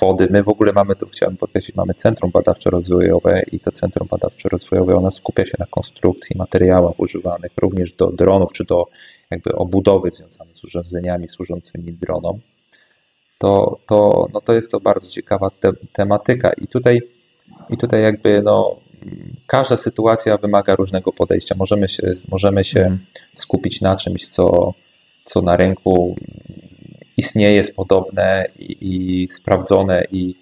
wody. 0.00 0.28
My 0.30 0.42
w 0.42 0.48
ogóle 0.48 0.72
mamy, 0.72 0.96
tu 0.96 1.06
chciałem 1.06 1.36
podkreślić, 1.36 1.76
mamy 1.76 1.94
Centrum 1.94 2.30
Badawczo-Rozwojowe 2.30 3.42
i 3.52 3.60
to 3.60 3.72
Centrum 3.72 4.08
Badawczo-Rozwojowe, 4.08 4.96
ono 4.96 5.10
skupia 5.10 5.46
się 5.46 5.54
na 5.58 5.66
konstrukcji, 5.66 6.36
materiałach 6.36 7.00
używanych 7.00 7.52
również 7.62 7.92
do 7.92 8.06
dronów, 8.12 8.52
czy 8.52 8.64
do 8.64 8.86
jakby 9.30 9.54
obudowy 9.54 10.10
związanej 10.10 10.54
z 10.54 10.64
urządzeniami 10.64 11.28
służącymi 11.28 11.92
dronom. 11.92 12.40
To, 13.38 13.78
to, 13.86 14.28
no 14.34 14.40
to 14.40 14.52
jest 14.52 14.70
to 14.70 14.80
bardzo 14.80 15.08
ciekawa 15.08 15.50
te, 15.50 15.72
tematyka 15.92 16.52
i 16.52 16.66
tutaj 16.66 17.00
i 17.70 17.76
tutaj 17.76 18.02
jakby 18.02 18.42
no, 18.42 18.76
każda 19.46 19.76
sytuacja 19.76 20.36
wymaga 20.36 20.74
różnego 20.74 21.12
podejścia. 21.12 21.54
Możemy 21.58 21.88
się, 21.88 22.02
możemy 22.28 22.64
się 22.64 22.98
skupić 23.34 23.80
na 23.80 23.96
czymś, 23.96 24.28
co, 24.28 24.74
co 25.24 25.42
na 25.42 25.56
rynku 25.56 26.16
istnieje, 27.16 27.56
jest 27.56 27.76
podobne 27.76 28.46
i, 28.58 28.76
i 28.80 29.28
sprawdzone 29.32 30.04
i 30.12 30.34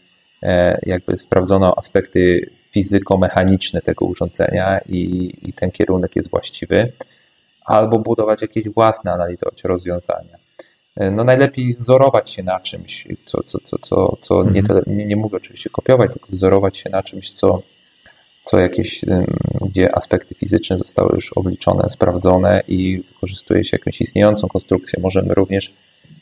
e, 0.43 0.79
jakby 0.87 1.19
sprawdzono 1.19 1.75
aspekty 1.79 2.51
fizyko-mechaniczne 2.71 3.81
tego 3.83 4.07
urządzenia 4.07 4.81
i, 4.89 5.33
i 5.43 5.53
ten 5.53 5.71
kierunek 5.71 6.17
jest 6.17 6.31
właściwy, 6.31 6.93
albo 7.65 7.99
budować 7.99 8.43
jakieś 8.43 8.69
własne, 8.69 9.13
analizować 9.13 9.65
rozwiązania. 9.65 10.48
E, 10.99 11.11
no 11.11 11.25
najlepiej 11.25 11.75
wzorować 11.75 12.31
się 12.31 12.43
na 12.43 12.61
czymś, 12.61 13.09
co, 13.25 13.43
co, 13.43 13.59
co, 13.61 13.79
co, 13.79 14.17
co 14.21 14.45
nie, 14.45 14.61
mhm. 14.61 14.83
nie, 14.87 15.07
nie 15.07 15.17
mówię 15.17 15.37
oczywiście 15.37 15.71
kopiować, 15.71 16.13
tylko 16.13 16.29
wzorować 16.33 16.77
się 16.77 16.91
na 16.91 17.03
czymś, 17.03 17.31
co, 17.31 17.63
co 18.45 18.59
jakieś, 18.59 19.05
gdzie 19.61 19.97
aspekty 19.97 20.35
fizyczne 20.35 20.79
zostały 20.79 21.15
już 21.15 21.33
obliczone, 21.33 21.91
sprawdzone 21.91 22.63
i 22.69 23.03
wykorzystuje 23.13 23.65
się 23.65 23.77
jakąś 23.77 24.01
istniejącą 24.01 24.49
konstrukcję. 24.49 25.01
Możemy 25.03 25.35
również 25.35 25.73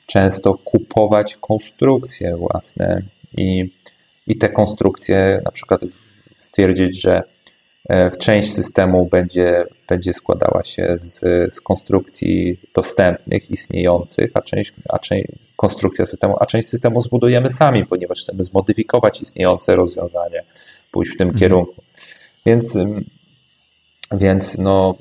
często 0.06 0.54
kupować 0.54 1.36
konstrukcje 1.40 2.36
własne 2.36 3.02
i, 3.36 3.70
i 4.26 4.36
te 4.36 4.48
konstrukcje 4.48 5.42
na 5.44 5.50
przykład 5.50 5.80
stwierdzić, 6.36 7.00
że 7.00 7.22
część 8.18 8.54
systemu 8.54 9.06
będzie, 9.06 9.64
będzie 9.88 10.12
składała 10.12 10.64
się 10.64 10.96
z, 11.00 11.20
z 11.54 11.60
konstrukcji 11.60 12.60
dostępnych, 12.74 13.50
istniejących, 13.50 14.30
a 14.34 14.42
część, 14.42 14.72
a 14.88 14.98
część 14.98 15.26
konstrukcja 15.56 16.06
systemu, 16.06 16.36
a 16.40 16.46
część 16.46 16.68
systemu 16.68 17.02
zbudujemy 17.02 17.50
sami, 17.50 17.86
ponieważ 17.86 18.18
chcemy 18.22 18.42
zmodyfikować 18.42 19.20
istniejące 19.20 19.76
rozwiązanie, 19.76 20.42
pójść 20.92 21.12
w 21.12 21.16
tym 21.16 21.28
mhm. 21.28 21.40
kierunku. 21.40 21.82
Więc, 22.46 22.78
więc 24.12 24.58
no, 24.58 24.94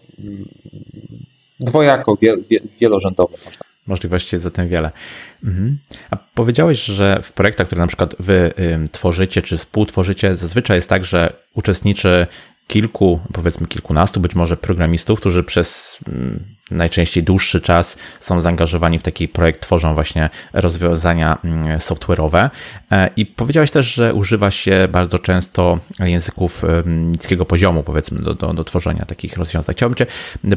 dwojako, 1.60 2.18
wielorzędowe 2.80 3.32
można 3.32 3.66
możliwości 3.88 4.36
jest 4.36 4.44
zatem 4.44 4.68
wiele. 4.68 4.92
Mhm. 5.44 5.78
A 6.12 6.18
powiedziałeś, 6.34 6.84
że 6.84 7.20
w 7.24 7.34
projektach, 7.34 7.68
które 7.68 7.82
na 7.82 7.88
przykład 7.88 8.16
wy 8.20 8.54
tworzycie 8.92 9.42
czy 9.42 9.58
współtworzycie, 9.58 10.36
zazwyczaj 10.36 10.78
jest 10.78 10.90
tak, 10.90 11.06
że 11.06 11.34
uczestniczy 11.54 12.28
kilku, 12.68 13.20
powiedzmy 13.34 13.68
kilkunastu 13.68 14.20
być 14.20 14.36
może 14.36 14.58
programistów, 14.58 15.20
którzy 15.20 15.44
przez 15.44 16.00
najczęściej 16.72 17.24
dłuższy 17.24 17.62
czas 17.62 17.98
są 18.20 18.42
zaangażowani 18.42 19.00
w 19.00 19.04
taki 19.04 19.28
projekt, 19.28 19.62
tworzą 19.62 19.94
właśnie 19.94 20.30
rozwiązania 20.54 21.38
mm, 21.44 21.78
software'owe. 21.78 22.50
E, 22.92 23.10
I 23.16 23.26
powiedziałeś 23.26 23.72
też, 23.72 23.94
że 23.94 24.14
używa 24.14 24.52
się 24.52 24.88
bardzo 24.92 25.20
często 25.20 25.80
języków 26.00 26.64
niskiego 26.86 27.46
poziomu, 27.46 27.84
powiedzmy, 27.84 28.22
do, 28.22 28.34
do, 28.34 28.54
do 28.54 28.64
tworzenia 28.64 29.06
takich 29.06 29.38
rozwiązań. 29.38 29.76
Chciałbym 29.76 29.96
Cię 29.96 30.06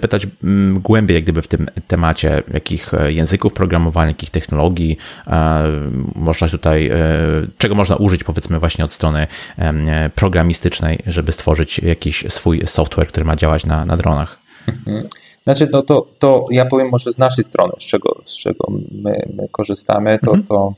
pytać 0.01 0.27
mm, 0.45 0.81
głębiej, 0.81 1.15
jak 1.15 1.25
gdyby 1.25 1.43
w 1.43 1.49
tym 1.49 1.67
temacie, 1.87 2.43
jakich 2.55 2.95
e, 2.95 3.13
języków 3.13 3.53
programowania, 3.53 4.09
jakich 4.09 4.31
technologii 4.31 4.99
e, 5.27 5.65
można 6.15 6.49
tutaj, 6.49 6.91
czego 7.59 7.75
można 7.75 7.97
użyć, 7.97 8.25
powiedzmy, 8.25 8.59
właśnie 8.59 8.85
od 8.85 8.93
strony 8.93 9.27
programistycznej, 10.15 10.99
żeby 11.07 11.33
stworzyć 11.33 11.79
jakiś 11.79 12.25
swój 12.29 12.67
software, 12.67 13.09
który 13.09 13.25
ma 13.25 13.37
działać 13.37 13.67
na, 13.67 13.85
na 13.85 13.97
dronach. 13.97 14.39
Mhm. 15.49 15.57
Znaczy, 15.57 15.73
no 15.73 15.83
to, 15.83 16.07
to 16.19 16.47
ja 16.51 16.67
powiem 16.67 16.89
może 16.89 17.13
z 17.13 17.19
naszej 17.19 17.45
strony, 17.45 17.73
z 17.81 17.83
czego, 17.83 18.23
z 18.27 18.37
czego 18.37 18.65
my, 18.93 19.23
my 19.35 19.49
korzystamy, 19.53 20.19
to, 20.19 20.35
mhm. 20.35 20.47
to, 20.47 20.75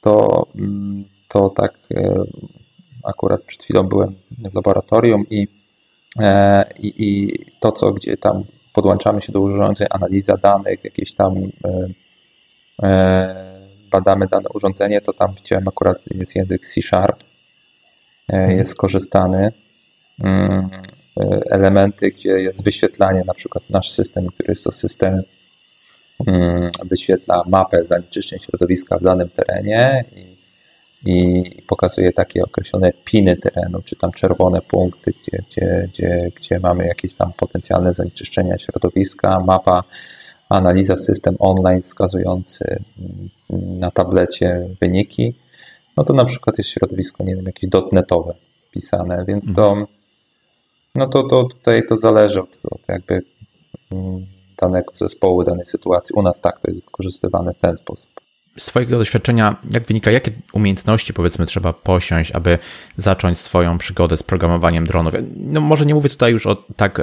to, 0.00 0.46
mm, 0.54 1.04
to 1.28 1.50
tak 1.50 1.72
e, 1.94 2.24
akurat 3.04 3.42
przed 3.42 3.62
chwilą 3.62 3.82
byłem 3.82 4.14
w 4.52 4.54
laboratorium 4.54 5.24
i, 5.30 5.48
e, 6.20 6.64
i, 6.78 6.94
i 6.98 7.38
to, 7.60 7.72
co 7.72 7.92
gdzie 7.92 8.16
tam 8.16 8.42
podłączamy 8.72 9.22
się 9.22 9.32
do 9.32 9.40
urządzeń, 9.40 9.86
analiza 9.90 10.36
danych, 10.36 10.84
jakieś 10.84 11.14
tam 11.14 11.34
e, 12.82 13.50
badamy 13.90 14.26
dane 14.26 14.48
urządzenie, 14.54 15.00
to 15.00 15.12
tam 15.12 15.34
widziałem 15.34 15.68
akurat 15.68 15.98
jest 16.14 16.36
język 16.36 16.66
C 16.66 16.82
Sharp, 16.82 17.24
mhm. 18.28 18.58
jest 18.58 18.74
korzystany. 18.74 19.52
E, 21.20 21.40
elementy, 21.50 22.10
gdzie 22.10 22.30
jest 22.30 22.64
wyświetlanie, 22.64 23.22
na 23.26 23.34
przykład 23.34 23.70
nasz 23.70 23.90
system, 23.90 24.26
który 24.26 24.52
jest 24.52 24.64
to 24.64 24.72
system, 24.72 25.22
mm, 26.26 26.70
wyświetla 26.84 27.42
mapę 27.46 27.84
zanieczyszczeń 27.84 28.38
środowiska 28.38 28.98
w 28.98 29.02
danym 29.02 29.28
terenie 29.28 30.04
i, 30.16 30.36
i 31.04 31.62
pokazuje 31.62 32.12
takie 32.12 32.42
określone 32.42 32.92
piny 33.04 33.36
terenu, 33.36 33.82
czy 33.84 33.96
tam 33.96 34.12
czerwone 34.12 34.60
punkty, 34.60 35.12
gdzie, 35.22 35.38
gdzie, 35.50 35.88
gdzie, 35.92 36.30
gdzie 36.36 36.58
mamy 36.58 36.86
jakieś 36.86 37.14
tam 37.14 37.32
potencjalne 37.36 37.94
zanieczyszczenia 37.94 38.58
środowiska, 38.58 39.40
mapa, 39.40 39.84
analiza 40.48 40.96
system 40.96 41.36
online 41.38 41.82
wskazujący 41.82 42.64
mm, 43.00 43.78
na 43.78 43.90
tablecie 43.90 44.68
wyniki, 44.80 45.34
no 45.96 46.04
to 46.04 46.12
na 46.12 46.24
przykład 46.24 46.58
jest 46.58 46.70
środowisko, 46.70 47.24
nie 47.24 47.36
wiem, 47.36 47.44
jakieś 47.44 47.70
dotnetowe 47.70 48.34
pisane, 48.70 49.24
więc 49.28 49.44
to 49.54 49.70
mhm 49.70 49.86
no 50.94 51.06
to, 51.06 51.22
to 51.22 51.44
tutaj 51.44 51.82
to 51.88 51.96
zależy 51.96 52.40
od, 52.40 52.58
od 52.70 52.80
jakby 52.88 53.22
mm, 53.92 54.26
danego 54.60 54.92
zespołu, 54.96 55.44
danej 55.44 55.66
sytuacji. 55.66 56.14
U 56.14 56.22
nas 56.22 56.40
tak 56.40 56.60
to 56.60 56.70
jest 56.70 56.84
wykorzystywane 56.84 57.54
w 57.54 57.58
ten 57.58 57.76
sposób. 57.76 58.10
Z 58.58 58.66
Twojego 58.66 58.98
doświadczenia, 58.98 59.56
jak 59.70 59.86
wynika, 59.86 60.10
jakie 60.10 60.30
umiejętności 60.52 61.14
powiedzmy 61.14 61.46
trzeba 61.46 61.72
posiąść, 61.72 62.32
aby 62.32 62.58
zacząć 62.96 63.38
swoją 63.38 63.78
przygodę 63.78 64.16
z 64.16 64.22
programowaniem 64.22 64.86
dronów? 64.86 65.14
No 65.36 65.60
może 65.60 65.86
nie 65.86 65.94
mówię 65.94 66.10
tutaj 66.10 66.32
już 66.32 66.46
o 66.46 66.56
tak 66.76 67.00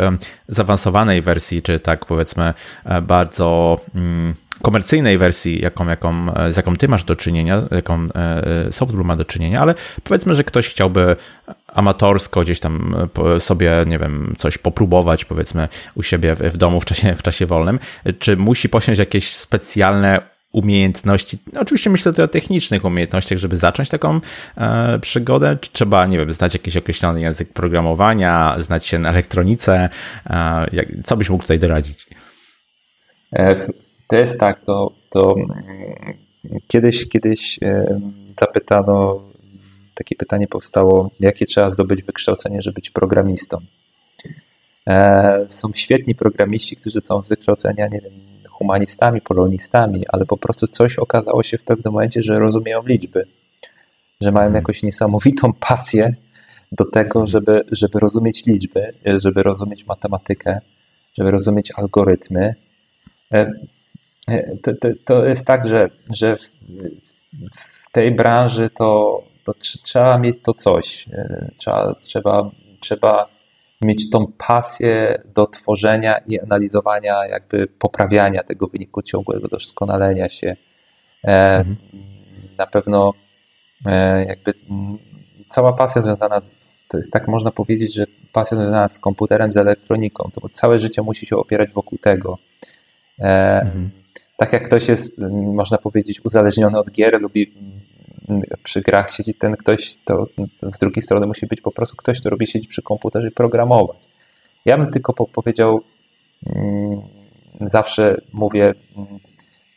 zaawansowanej 0.48 1.22
wersji, 1.22 1.62
czy 1.62 1.80
tak 1.80 2.06
powiedzmy 2.06 2.54
e, 2.86 3.02
bardzo. 3.02 3.80
Mm, 3.96 4.36
komercyjnej 4.62 5.18
wersji, 5.18 5.62
jaką, 5.62 5.88
jaką, 5.88 6.28
z 6.50 6.58
jaką 6.58 6.76
ty 6.76 6.88
masz 6.88 7.04
do 7.04 7.16
czynienia, 7.16 7.64
jaką 7.72 8.08
e, 8.16 8.72
Softblue 8.72 9.04
ma 9.04 9.16
do 9.16 9.26
czynienia, 9.26 9.62
ale 9.62 9.76
powiedzmy, 10.04 10.36
że 10.36 10.44
ktoś 10.44 10.70
chciałby 10.70 11.16
amatorsko 11.68 12.42
gdzieś 12.42 12.60
tam 12.60 12.96
e, 13.36 13.40
sobie, 13.40 13.72
nie 13.88 14.00
wiem, 14.00 14.34
coś 14.38 14.58
popróbować, 14.58 15.26
powiedzmy, 15.26 15.68
u 15.96 16.04
siebie 16.04 16.36
w 16.36 16.58
domu 16.58 16.82
w 16.82 16.86
czasie, 16.86 17.16
w 17.16 17.24
czasie 17.24 17.46
wolnym. 17.46 17.80
Czy 18.20 18.38
musi 18.38 18.70
posiąść 18.70 19.00
jakieś 19.00 19.36
specjalne 19.36 20.22
umiejętności, 20.52 21.38
no 21.54 21.62
oczywiście 21.62 21.90
myślę 21.90 22.12
tutaj 22.12 22.26
o 22.26 22.28
technicznych 22.28 22.86
umiejętnościach, 22.86 23.38
żeby 23.38 23.58
zacząć 23.58 23.90
taką 23.90 24.22
e, 24.58 25.00
przygodę, 25.00 25.58
czy 25.62 25.72
trzeba, 25.72 26.06
nie 26.06 26.18
wiem, 26.18 26.32
znać 26.32 26.54
jakiś 26.54 26.78
określony 26.78 27.22
język 27.22 27.54
programowania, 27.54 28.56
znać 28.60 28.86
się 28.86 29.00
na 29.00 29.10
elektronice, 29.10 29.90
e, 30.26 30.68
jak, 30.72 30.88
co 31.04 31.18
byś 31.18 31.30
mógł 31.30 31.44
tutaj 31.44 31.60
doradzić? 31.60 32.08
E, 34.08 34.16
to 34.16 34.16
jest 34.16 34.40
tak, 34.40 34.62
to, 34.66 34.92
to 35.10 35.36
mm, 35.36 35.54
kiedyś, 36.68 37.10
kiedyś 37.10 37.60
zapytano, 38.40 39.22
takie 39.94 40.16
pytanie 40.16 40.48
powstało, 40.48 41.12
jakie 41.20 41.46
trzeba 41.46 41.72
zdobyć 41.72 42.04
wykształcenie, 42.04 42.62
żeby 42.62 42.76
być 42.76 42.90
programistą. 42.90 43.58
E, 44.88 45.46
są 45.50 45.70
świetni 45.76 46.16
programiści, 46.16 46.76
którzy 46.76 47.02
są 47.02 47.24
z 47.24 47.28
wykształcenia, 47.28 47.88
nie 47.88 48.02
wiem, 48.02 48.14
humanistami, 48.50 49.22
polonistami, 49.22 50.06
ale 50.10 50.26
po 50.26 50.38
prostu 50.38 50.68
coś 50.68 51.00
okazało 51.00 51.44
się 51.44 51.58
w 51.58 51.64
pewnym 51.64 51.94
momencie, 51.94 52.24
że 52.24 52.40
rozumieją 52.40 52.82
liczby, 52.86 53.28
że 54.22 54.32
mają 54.32 54.46
mhm. 54.46 54.56
jakąś 54.56 54.84
niesamowitą 54.84 55.54
pasję 55.54 56.16
do 56.72 56.86
tego, 56.86 57.28
żeby, 57.28 57.64
żeby 57.72 58.00
rozumieć 58.00 58.46
liczby, 58.46 58.94
żeby 59.06 59.44
rozumieć 59.44 59.86
matematykę, 59.86 60.60
żeby 61.18 61.32
rozumieć 61.32 61.72
algorytmy. 61.76 62.56
E, 64.28 64.58
to, 64.58 64.72
to, 64.74 64.88
to 65.06 65.26
jest 65.26 65.46
tak, 65.46 65.68
że, 65.68 65.90
że 66.10 66.38
w 67.90 67.92
tej 67.92 68.12
branży 68.12 68.70
to, 68.70 69.22
to 69.46 69.54
trzeba 69.84 70.18
mieć 70.18 70.38
to 70.44 70.54
coś. 70.54 71.06
Trzeba, 71.58 71.96
trzeba, 72.02 72.50
trzeba 72.80 73.28
mieć 73.82 74.10
tą 74.10 74.32
pasję 74.48 75.22
do 75.36 75.48
tworzenia 75.48 76.18
i 76.18 76.40
analizowania, 76.40 77.26
jakby 77.26 77.68
poprawiania 77.68 78.44
tego 78.44 78.68
wyniku 78.68 79.02
ciągłego, 79.02 79.48
doskonalenia 79.48 80.30
się. 80.30 80.56
E, 81.24 81.58
mhm. 81.58 81.76
Na 82.58 82.68
pewno 82.68 83.14
e, 83.86 84.26
jakby 84.26 84.54
cała 85.50 85.74
pasja 85.74 86.02
związana 86.02 86.42
z, 86.42 86.50
to 86.88 86.98
jest 86.98 87.12
tak 87.12 87.28
można 87.28 87.52
powiedzieć, 87.52 87.94
że 87.94 88.06
pasja 88.34 88.58
związana 88.58 88.90
z 88.90 89.00
komputerem, 89.00 89.54
z 89.54 89.58
elektroniką, 89.58 90.30
to 90.34 90.50
całe 90.50 90.80
życie 90.80 91.02
musi 91.02 91.26
się 91.26 91.38
opierać 91.38 91.70
wokół 91.70 91.98
tego. 91.98 92.38
E, 93.20 93.62
mhm 93.62 93.90
tak 94.38 94.54
jak 94.54 94.68
ktoś 94.68 94.88
jest, 94.88 95.18
można 95.54 95.78
powiedzieć, 95.78 96.26
uzależniony 96.26 96.80
od 96.80 96.92
gier, 96.92 97.22
lubi 97.22 97.54
przy 98.64 98.82
grach 98.82 99.14
siedzieć 99.14 99.38
ten 99.38 99.58
ktoś, 99.58 99.98
to 100.06 100.28
z 100.74 100.80
drugiej 100.80 101.04
strony 101.04 101.28
musi 101.28 101.48
być 101.48 101.62
po 101.62 101.72
prostu 101.72 101.96
ktoś, 101.96 102.20
kto 102.20 102.30
lubi 102.30 102.48
siedzieć 102.48 102.70
przy 102.70 102.82
komputerze 102.82 103.28
i 103.28 103.32
programować. 103.32 103.98
Ja 104.66 104.78
bym 104.78 104.92
tylko 104.92 105.14
powiedział, 105.14 105.82
mm, 106.46 107.02
zawsze 107.62 108.22
mówię 108.34 108.74
mm, 108.98 109.08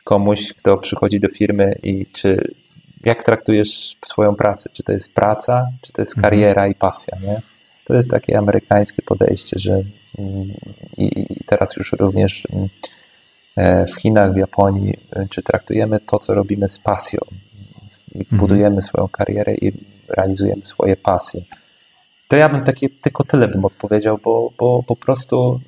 komuś, 0.03 0.53
kto 0.53 0.77
przychodzi 0.77 1.19
do 1.19 1.29
firmy 1.29 1.75
i 1.83 2.05
czy 2.05 2.53
jak 3.03 3.23
traktujesz 3.23 3.97
swoją 4.07 4.35
pracę? 4.35 4.69
Czy 4.73 4.83
to 4.83 4.91
jest 4.91 5.13
praca, 5.13 5.67
czy 5.81 5.93
to 5.93 6.01
jest 6.01 6.17
mhm. 6.17 6.23
kariera 6.23 6.67
i 6.67 6.75
pasja, 6.75 7.17
nie? 7.21 7.41
To 7.85 7.93
jest 7.93 8.09
takie 8.09 8.37
amerykańskie 8.37 9.01
podejście, 9.01 9.59
że 9.59 9.73
mm, 9.73 10.47
i 10.97 11.25
teraz 11.45 11.75
już 11.77 11.91
również 11.99 12.47
w 13.57 14.01
Chinach, 14.01 14.33
w 14.33 14.37
Japonii, 14.37 14.97
e, 15.11 15.27
czy 15.29 15.43
traktujemy 15.43 15.99
to, 15.99 16.19
co 16.19 16.33
robimy 16.33 16.69
z 16.69 16.79
pasją. 16.79 17.19
I 18.15 18.19
mhm. 18.19 18.39
budujemy 18.39 18.81
swoją 18.81 19.07
karierę 19.07 19.55
i 19.55 19.71
realizujemy 20.09 20.65
swoje 20.65 20.95
pasje. 20.95 21.41
To 22.27 22.37
ja 22.37 22.49
bym 22.49 22.63
takie, 22.63 22.89
tylko 22.89 23.23
tyle 23.23 23.47
bym 23.47 23.65
odpowiedział, 23.65 24.19
bo, 24.23 24.51
bo 24.59 24.83
po 24.83 24.95
prostu 24.95 25.59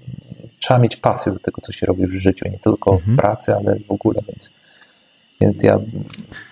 trzeba 0.60 0.80
mieć 0.80 0.98
pasję 0.98 1.32
do 1.32 1.40
tego, 1.40 1.62
co 1.62 1.72
się 1.72 1.86
robi 1.86 2.08
w 2.08 2.22
życiu, 2.22 2.50
nie 2.50 2.60
tylko 2.60 2.94
mhm. 2.94 3.18
w 3.18 3.20
pracy, 3.20 3.56
ale 3.56 3.80
w 3.80 3.92
ogóle, 3.92 4.22
więc, 4.28 4.50
więc 5.42 5.64
ja, 5.64 5.80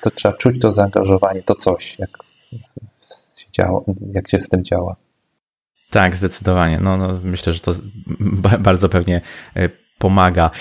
to 0.02 0.12
trzeba 0.12 0.38
czuć 0.38 0.62
to 0.62 0.72
zaangażowanie, 0.72 1.44
to 1.44 1.56
coś, 1.56 2.00
jak 2.00 2.10
się, 3.36 3.48
działa, 3.54 3.82
jak 4.14 4.30
się 4.30 4.42
z 4.42 4.50
tym 4.50 4.64
działa. 4.64 4.96
Tak, 5.90 6.16
zdecydowanie. 6.16 6.80
No, 6.82 6.98
no, 6.98 7.20
myślę, 7.24 7.54
że 7.54 7.60
to 7.60 7.72
bardzo 8.60 8.90
pewnie 8.90 9.22
e, 9.56 9.70
pomaga. 9.98 10.52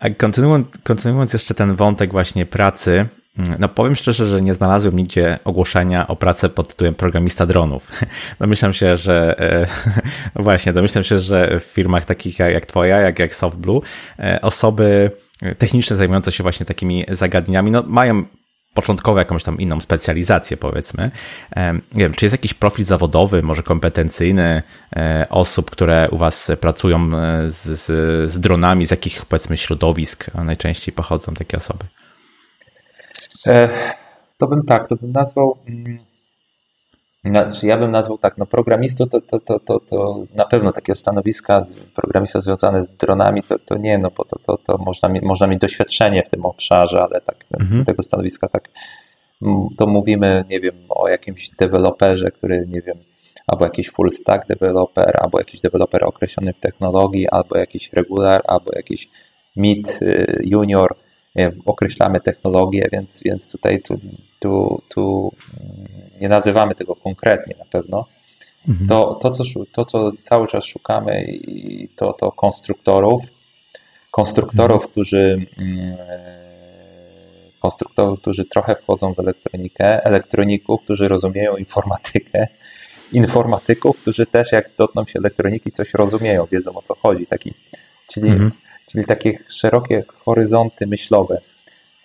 A 0.00 0.10
kontynuując, 0.10 0.66
kontynuując 0.82 1.32
jeszcze 1.32 1.54
ten 1.54 1.76
wątek 1.76 2.12
właśnie 2.12 2.46
pracy, 2.46 3.06
mm, 3.38 3.56
no 3.58 3.68
powiem 3.68 3.96
szczerze, 3.96 4.26
że 4.26 4.40
nie 4.40 4.54
znalazłem 4.54 4.96
nigdzie 4.96 5.38
ogłoszenia 5.44 6.06
o 6.06 6.16
pracę 6.16 6.48
pod 6.48 6.68
tytułem 6.68 6.94
programista 6.94 7.46
dronów. 7.46 7.90
Domyślam 8.40 8.72
się, 8.72 8.96
że 8.96 9.40
e, 9.40 9.66
właśnie, 10.42 10.72
domyślam 10.72 11.04
się, 11.04 11.18
że 11.18 11.60
w 11.60 11.64
firmach 11.64 12.04
takich 12.04 12.38
jak 12.38 12.66
twoja, 12.66 13.00
jak, 13.00 13.18
jak 13.18 13.34
SoftBlue, 13.34 13.82
e, 14.18 14.40
osoby 14.42 15.10
techniczne 15.58 15.96
zajmujące 15.96 16.32
się 16.32 16.42
właśnie 16.42 16.66
takimi 16.66 17.04
zagadnieniami, 17.08 17.70
no 17.70 17.82
mają 17.86 18.24
początkowo 18.76 19.18
jakąś 19.18 19.44
tam 19.44 19.58
inną 19.58 19.80
specjalizację, 19.80 20.56
powiedzmy. 20.56 21.10
Nie 21.94 22.04
wiem, 22.04 22.14
czy 22.14 22.24
jest 22.24 22.34
jakiś 22.34 22.54
profil 22.54 22.84
zawodowy, 22.84 23.42
może 23.42 23.62
kompetencyjny 23.62 24.62
e, 24.96 25.26
osób, 25.30 25.70
które 25.70 26.08
u 26.10 26.16
Was 26.16 26.52
pracują 26.60 26.98
e, 26.98 27.50
z, 27.50 27.62
z, 27.64 27.86
z 28.32 28.40
dronami, 28.40 28.86
z 28.86 28.90
jakich 28.90 29.26
powiedzmy 29.26 29.56
środowisk 29.56 30.34
najczęściej 30.34 30.94
pochodzą 30.94 31.34
takie 31.34 31.56
osoby? 31.56 31.84
E, 33.46 33.68
to 34.38 34.46
bym 34.46 34.62
tak, 34.62 34.88
to 34.88 34.96
bym 34.96 35.12
nazwał 35.12 35.58
mm, 35.68 35.98
znaczy, 37.28 37.66
ja 37.66 37.76
bym 37.76 37.90
nazwał 37.90 38.18
tak, 38.18 38.38
no 38.38 38.46
programistą 38.46 39.08
to, 39.08 39.20
to, 39.20 39.40
to, 39.40 39.60
to, 39.60 39.80
to 39.80 40.24
na 40.34 40.44
pewno 40.44 40.72
takie 40.72 40.94
stanowiska 40.94 41.64
programistów 41.94 42.42
związane 42.42 42.82
z 42.82 42.88
dronami 42.88 43.42
to, 43.42 43.58
to 43.58 43.76
nie, 43.76 43.98
no 43.98 44.10
bo 44.16 44.24
to, 44.24 44.38
to, 44.46 44.58
to 44.66 44.78
można, 44.78 45.08
mieć, 45.08 45.22
można 45.22 45.46
mieć 45.46 45.60
doświadczenie 45.60 46.22
w 46.26 46.30
tym 46.30 46.44
obszarze, 46.44 47.02
ale 47.02 47.20
tak 47.20 47.36
mhm. 47.60 47.84
tego 47.84 48.02
stanowiska 48.02 48.48
tak 48.48 48.68
to 49.76 49.86
mówimy, 49.86 50.44
nie 50.50 50.60
wiem, 50.60 50.74
o 50.88 51.08
jakimś 51.08 51.50
deweloperze, 51.58 52.30
który, 52.30 52.66
nie 52.68 52.80
wiem, 52.80 52.96
albo 53.46 53.64
jakiś 53.64 53.90
full 53.90 54.12
stack 54.12 54.46
developer, 54.46 55.16
albo 55.22 55.38
jakiś 55.38 55.60
deweloper 55.60 56.04
określony 56.04 56.52
w 56.52 56.60
technologii, 56.60 57.28
albo 57.28 57.58
jakiś 57.58 57.92
regular, 57.92 58.42
albo 58.46 58.70
jakiś 58.76 59.08
mid, 59.56 60.02
y, 60.02 60.42
junior, 60.44 60.96
określamy 61.66 62.20
technologię, 62.20 62.88
więc, 62.92 63.22
więc 63.24 63.48
tutaj 63.48 63.82
tu, 63.82 64.00
tu, 64.46 64.82
tu 64.88 65.32
nie 66.20 66.28
nazywamy 66.28 66.74
tego 66.74 66.96
konkretnie 66.96 67.54
na 67.58 67.64
pewno, 67.64 68.06
mhm. 68.68 68.88
to, 68.88 69.18
to, 69.22 69.30
co, 69.30 69.44
to, 69.72 69.84
co 69.84 70.12
cały 70.24 70.48
czas 70.48 70.64
szukamy, 70.64 71.24
i 71.24 71.88
to, 71.96 72.12
to 72.12 72.32
konstruktorów, 72.32 73.22
konstruktorów, 74.10 74.76
mhm. 74.76 74.90
którzy 74.90 75.46
mm, 75.58 75.96
konstruktorów, 77.60 78.20
którzy 78.20 78.44
trochę 78.44 78.76
wchodzą 78.76 79.14
w 79.14 79.18
elektronikę, 79.18 80.04
elektroników, 80.04 80.82
którzy 80.82 81.08
rozumieją 81.08 81.56
informatykę, 81.56 82.48
informatyków, 83.12 84.00
którzy 84.00 84.26
też 84.26 84.52
jak 84.52 84.70
dotkną 84.78 85.04
się 85.04 85.18
elektroniki, 85.18 85.72
coś 85.72 85.94
rozumieją, 85.94 86.46
wiedzą 86.46 86.74
o 86.74 86.82
co 86.82 86.94
chodzi. 86.94 87.26
Taki, 87.26 87.54
czyli, 88.12 88.28
mhm. 88.28 88.50
czyli 88.86 89.04
takie 89.04 89.38
szerokie 89.48 90.04
horyzonty 90.24 90.86
myślowe. 90.86 91.40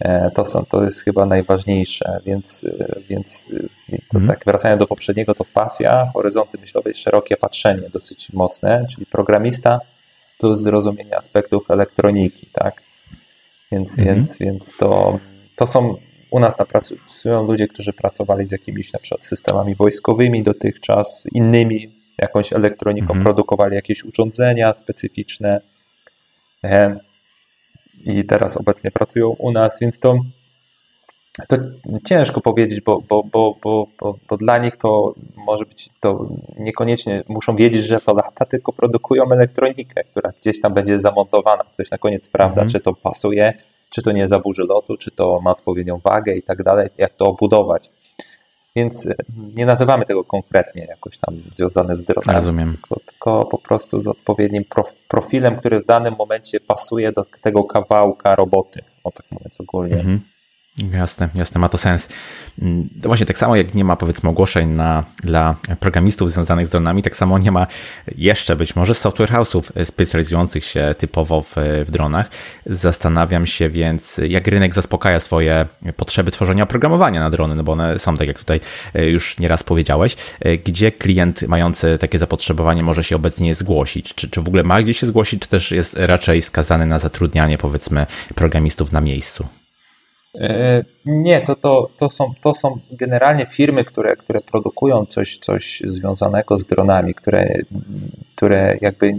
E, 0.02 0.32
to, 0.32 0.46
są, 0.46 0.66
to 0.66 0.84
jest 0.84 1.02
chyba 1.02 1.26
najważniejsze, 1.26 2.20
więc, 2.26 2.64
e, 2.64 3.00
więc 3.10 3.48
e, 3.94 3.98
mhm. 4.14 4.28
tak 4.28 4.46
wracając 4.46 4.80
do 4.80 4.88
poprzedniego, 4.88 5.36
to 5.36 5.46
pasja, 5.54 6.12
horyzonty 6.14 6.58
myślowe 6.62 6.90
jest 6.90 7.00
szerokie 7.00 7.38
patrzenie, 7.38 7.90
dosyć 7.90 8.34
mocne, 8.34 8.86
czyli 8.92 9.06
programista 9.06 9.80
plus 10.40 10.60
zrozumienie 10.60 11.18
aspektów 11.18 11.72
elektroniki, 11.72 12.48
tak? 12.54 12.82
Więc, 13.72 14.00
mhm. 14.00 14.16
więc, 14.16 14.38
więc 14.38 14.78
to, 14.78 15.20
to 15.56 15.68
są 15.68 15.96
u 16.32 16.40
nas 16.40 16.58
na 16.58 16.66
pracują 16.66 17.48
ludzie, 17.48 17.68
którzy 17.68 17.94
pracowali 17.94 18.48
z 18.48 18.52
jakimiś 18.52 18.94
na 18.94 19.00
przykład 19.00 19.26
systemami 19.26 19.76
wojskowymi 19.76 20.44
dotychczas, 20.44 21.28
innymi, 21.34 21.92
jakąś 22.18 22.54
elektroniką, 22.54 23.08
mhm. 23.08 23.24
produkowali 23.24 23.76
jakieś 23.76 24.04
urządzenia 24.04 24.74
specyficzne 24.74 25.62
i 28.06 28.26
teraz 28.26 28.58
obecnie 28.58 28.92
pracują 28.92 29.30
u 29.30 29.52
nas, 29.52 29.80
więc 29.82 30.00
to, 30.00 30.20
to 31.48 31.58
ciężko 32.06 32.42
powiedzieć, 32.42 32.82
bo, 32.82 33.02
bo, 33.10 33.24
bo, 33.24 33.56
bo, 33.64 33.88
bo, 34.00 34.16
bo 34.30 34.38
dla 34.38 34.58
nich 34.58 34.78
to 34.78 35.14
może 35.36 35.66
być 35.66 35.90
to 36.00 36.28
niekoniecznie 36.58 37.24
muszą 37.28 37.56
wiedzieć, 37.56 37.86
że 37.86 38.00
to 38.00 38.14
lata, 38.14 38.46
tylko 38.46 38.74
produkują 38.74 39.32
elektronikę, 39.32 40.04
która 40.04 40.32
gdzieś 40.42 40.62
tam 40.62 40.74
będzie 40.74 41.00
zamontowana. 41.00 41.64
Ktoś 41.74 41.92
na 41.92 41.98
koniec 41.98 42.26
sprawdza, 42.26 42.62
mhm. 42.62 42.70
czy 42.70 42.80
to 42.80 42.94
pasuje, 42.94 43.54
czy 43.90 44.02
to 44.02 44.12
nie 44.12 44.28
zaburzy 44.28 44.64
lotu, 44.64 44.98
czy 44.98 45.12
to 45.12 45.42
ma 45.42 45.52
odpowiednią 45.52 45.98
wagę 45.98 46.36
i 46.36 46.44
tak 46.44 46.64
dalej, 46.64 46.90
jak 46.98 47.14
to 47.14 47.26
obudować. 47.26 47.90
Więc 48.76 49.06
e, 49.06 49.16
nie 49.56 49.66
nazywamy 49.66 50.06
tego 50.06 50.24
konkretnie 50.24 50.86
jakoś 50.86 51.18
tam 51.18 51.36
związane 51.56 51.98
z 51.98 52.04
dronami. 52.04 52.36
Rozumiem. 52.36 52.72
Tylko, 52.72 53.00
tylko, 53.06 53.46
po 53.46 53.58
prostu 53.58 54.02
z 54.02 54.08
odpowiednim 54.08 54.66
profilem, 55.08 55.56
który 55.56 55.80
w 55.80 55.86
danym 55.86 56.16
momencie 56.18 56.60
pasuje 56.60 57.12
do 57.12 57.26
tego 57.42 57.64
kawałka 57.64 58.36
roboty, 58.36 58.82
o 59.04 59.12
tak 59.12 59.26
mówiąc 59.32 59.62
ogólnie. 59.62 59.96
Mhm. 59.96 60.22
Jasne, 60.78 61.30
jasne, 61.36 61.60
ma 61.60 61.70
to 61.70 61.78
sens. 61.78 62.10
Mm, 62.62 62.90
właśnie 63.04 63.26
tak 63.26 63.38
samo 63.38 63.56
jak 63.56 63.74
nie 63.74 63.84
ma 63.84 63.96
powiedzmy 63.96 64.30
ogłoszeń 64.30 64.70
na, 64.70 65.04
dla 65.24 65.56
programistów 65.80 66.32
związanych 66.32 66.68
z 66.68 66.70
dronami, 66.70 67.04
tak 67.04 67.18
samo 67.18 67.40
nie 67.40 67.52
ma 67.52 67.68
jeszcze 68.18 68.56
być 68.56 68.76
może 68.76 68.94
software 68.94 69.30
house'ów 69.30 69.86
specjalizujących 69.86 70.66
się 70.66 70.96
typowo 70.98 71.42
w, 71.42 71.56
w 71.86 71.92
dronach. 71.92 72.30
Zastanawiam 72.66 73.46
się 73.46 73.70
więc, 73.70 74.22
jak 74.28 74.48
rynek 74.48 74.74
zaspokaja 74.74 75.20
swoje 75.20 75.66
potrzeby 75.96 76.32
tworzenia 76.32 76.64
oprogramowania 76.64 77.20
na 77.20 77.30
drony, 77.30 77.56
no 77.56 77.64
bo 77.64 77.72
one 77.72 78.00
są, 78.00 78.18
tak 78.18 78.28
jak 78.28 78.40
tutaj 78.40 78.60
e, 78.94 79.10
już 79.10 79.40
nieraz 79.40 79.64
powiedziałeś, 79.64 80.18
e, 80.40 80.58
gdzie 80.58 80.92
klient 80.92 81.48
mający 81.48 81.98
takie 81.98 82.20
zapotrzebowanie 82.20 82.84
może 82.84 83.04
się 83.04 83.16
obecnie 83.16 83.56
zgłosić? 83.56 84.16
Czy, 84.16 84.30
czy 84.30 84.42
w 84.42 84.48
ogóle 84.48 84.64
ma 84.64 84.82
gdzie 84.82 84.94
się 84.94 85.08
zgłosić, 85.08 85.42
czy 85.42 85.50
też 85.50 85.72
jest 85.72 85.96
raczej 85.98 86.42
skazany 86.42 86.86
na 86.86 87.00
zatrudnianie 87.00 87.58
powiedzmy 87.58 88.06
programistów 88.36 88.92
na 88.92 89.02
miejscu? 89.02 89.61
E, 90.40 90.84
nie, 91.06 91.42
to, 91.42 91.56
to, 91.56 91.90
to, 92.00 92.10
są, 92.10 92.34
to 92.42 92.56
są 92.56 92.80
generalnie 92.92 93.46
firmy, 93.46 93.86
które, 93.86 94.16
które 94.16 94.40
produkują 94.40 95.06
coś, 95.06 95.38
coś 95.38 95.82
związanego 95.88 96.60
z 96.60 96.68
dronami, 96.68 97.14
które, 97.14 97.54
które 98.36 98.78
jakby 98.82 99.14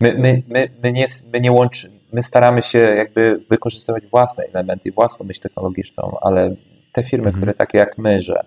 my, 0.00 0.14
my, 0.18 0.42
my, 0.48 0.68
my, 0.82 0.92
nie, 0.92 1.08
my 1.32 1.40
nie 1.40 1.52
łączymy, 1.52 1.98
my 2.12 2.22
staramy 2.22 2.62
się 2.62 2.78
jakby 2.78 3.40
wykorzystywać 3.50 4.06
własne 4.06 4.44
elementy, 4.44 4.92
własną 4.92 5.26
myśl 5.26 5.40
technologiczną, 5.40 6.16
ale 6.20 6.54
te 6.92 7.02
firmy, 7.02 7.26
mhm. 7.26 7.36
które 7.36 7.54
takie 7.54 7.78
jak 7.78 7.98
my, 7.98 8.22
że, 8.22 8.44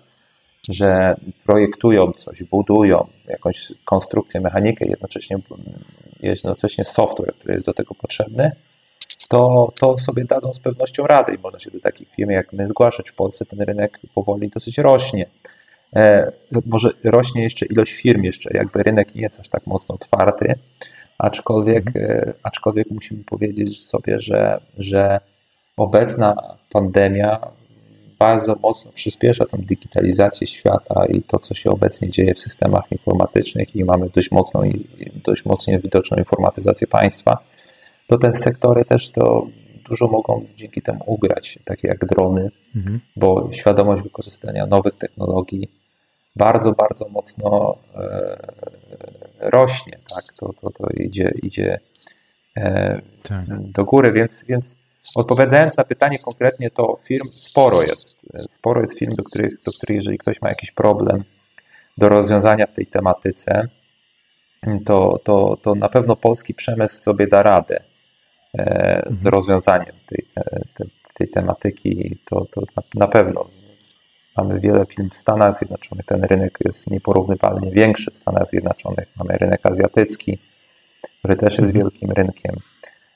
że 0.68 1.14
projektują 1.44 2.12
coś, 2.12 2.42
budują 2.42 3.06
jakąś 3.28 3.72
konstrukcję, 3.84 4.40
mechanikę, 4.40 4.86
jednocześnie, 4.88 5.38
jednocześnie 6.20 6.84
software, 6.84 7.34
który 7.34 7.54
jest 7.54 7.66
do 7.66 7.74
tego 7.74 7.94
potrzebny, 7.94 8.50
to, 9.28 9.72
to 9.80 9.98
sobie 9.98 10.24
dadzą 10.24 10.52
z 10.52 10.60
pewnością 10.60 11.06
radę 11.06 11.34
i 11.34 11.38
można 11.38 11.60
się 11.60 11.70
do 11.70 11.80
takich 11.80 12.08
firm 12.08 12.30
jak 12.30 12.52
my 12.52 12.68
zgłaszać. 12.68 13.10
W 13.10 13.14
Polsce 13.14 13.46
ten 13.46 13.60
rynek 13.60 13.98
powoli 14.14 14.48
dosyć 14.48 14.78
rośnie. 14.78 15.26
E, 15.96 16.32
może 16.66 16.90
rośnie 17.04 17.42
jeszcze 17.42 17.66
ilość 17.66 17.92
firm, 17.92 18.22
jeszcze 18.22 18.50
jakby 18.54 18.82
rynek 18.82 19.14
nie 19.14 19.22
jest 19.22 19.40
aż 19.40 19.48
tak 19.48 19.66
mocno 19.66 19.94
otwarty, 19.94 20.54
aczkolwiek, 21.18 21.96
e, 21.96 22.32
aczkolwiek 22.42 22.90
musimy 22.90 23.24
powiedzieć 23.24 23.86
sobie, 23.86 24.20
że, 24.20 24.60
że 24.78 25.20
obecna 25.76 26.56
pandemia 26.72 27.40
bardzo 28.18 28.56
mocno 28.62 28.92
przyspiesza 28.92 29.44
tą 29.44 29.58
digitalizację 29.58 30.46
świata 30.46 31.06
i 31.06 31.22
to, 31.22 31.38
co 31.38 31.54
się 31.54 31.70
obecnie 31.70 32.10
dzieje 32.10 32.34
w 32.34 32.40
systemach 32.40 32.92
informatycznych 32.92 33.76
i 33.76 33.84
mamy 33.84 34.08
dość 34.14 34.30
mocną 34.30 34.62
dość 35.24 35.44
mocno 35.44 35.78
widoczną 35.78 36.16
informatyzację 36.16 36.86
państwa 36.86 37.38
to 38.06 38.18
te 38.18 38.34
sektory 38.34 38.84
też 38.84 39.10
to 39.10 39.46
dużo 39.88 40.08
mogą 40.08 40.46
dzięki 40.56 40.82
temu 40.82 41.04
ugrać, 41.06 41.58
takie 41.64 41.88
jak 41.88 42.06
drony, 42.06 42.50
mhm. 42.76 43.00
bo 43.16 43.50
świadomość 43.52 44.02
wykorzystania 44.02 44.66
nowych 44.66 44.94
technologii 44.94 45.68
bardzo, 46.36 46.72
bardzo 46.72 47.08
mocno 47.08 47.76
e, 47.94 48.36
rośnie, 49.40 49.98
tak, 50.14 50.24
to, 50.36 50.52
to, 50.52 50.70
to 50.70 50.88
idzie, 50.90 51.32
idzie 51.42 51.80
e, 52.56 53.00
tak. 53.22 53.44
do 53.48 53.84
góry, 53.84 54.12
więc, 54.12 54.44
więc 54.44 54.76
odpowiadając 55.14 55.76
na 55.76 55.84
pytanie 55.84 56.18
konkretnie, 56.18 56.70
to 56.70 56.98
firm 57.04 57.28
sporo 57.30 57.82
jest, 57.82 58.16
sporo 58.50 58.80
jest 58.80 58.98
firm, 58.98 59.14
do 59.14 59.24
których, 59.24 59.62
do 59.62 59.72
których 59.72 59.96
jeżeli 59.96 60.18
ktoś 60.18 60.42
ma 60.42 60.48
jakiś 60.48 60.70
problem 60.70 61.24
do 61.98 62.08
rozwiązania 62.08 62.66
w 62.66 62.74
tej 62.74 62.86
tematyce, 62.86 63.68
to, 64.86 65.20
to, 65.24 65.56
to 65.62 65.74
na 65.74 65.88
pewno 65.88 66.16
polski 66.16 66.54
przemysł 66.54 67.02
sobie 67.02 67.26
da 67.26 67.42
radę. 67.42 67.82
E, 68.58 69.02
z 69.06 69.26
mhm. 69.26 69.34
rozwiązaniem 69.34 69.94
tej, 70.06 70.26
tej, 70.74 70.86
tej 71.14 71.28
tematyki, 71.28 72.18
to, 72.24 72.46
to 72.50 72.62
na 72.94 73.08
pewno 73.08 73.46
mamy 74.36 74.60
wiele 74.60 74.86
firm 74.86 75.10
w 75.10 75.18
Stanach 75.18 75.58
Zjednoczonych. 75.58 76.06
Ten 76.06 76.24
rynek 76.24 76.58
jest 76.64 76.90
nieporównywalnie 76.90 77.70
większy 77.70 78.10
w 78.10 78.16
Stanach 78.16 78.50
Zjednoczonych. 78.50 79.08
Mamy 79.16 79.38
rynek 79.38 79.66
azjatycki, 79.66 80.38
który 81.18 81.36
też 81.36 81.58
jest 81.58 81.60
mhm. 81.60 81.74
wielkim 81.74 82.10
rynkiem. 82.10 82.56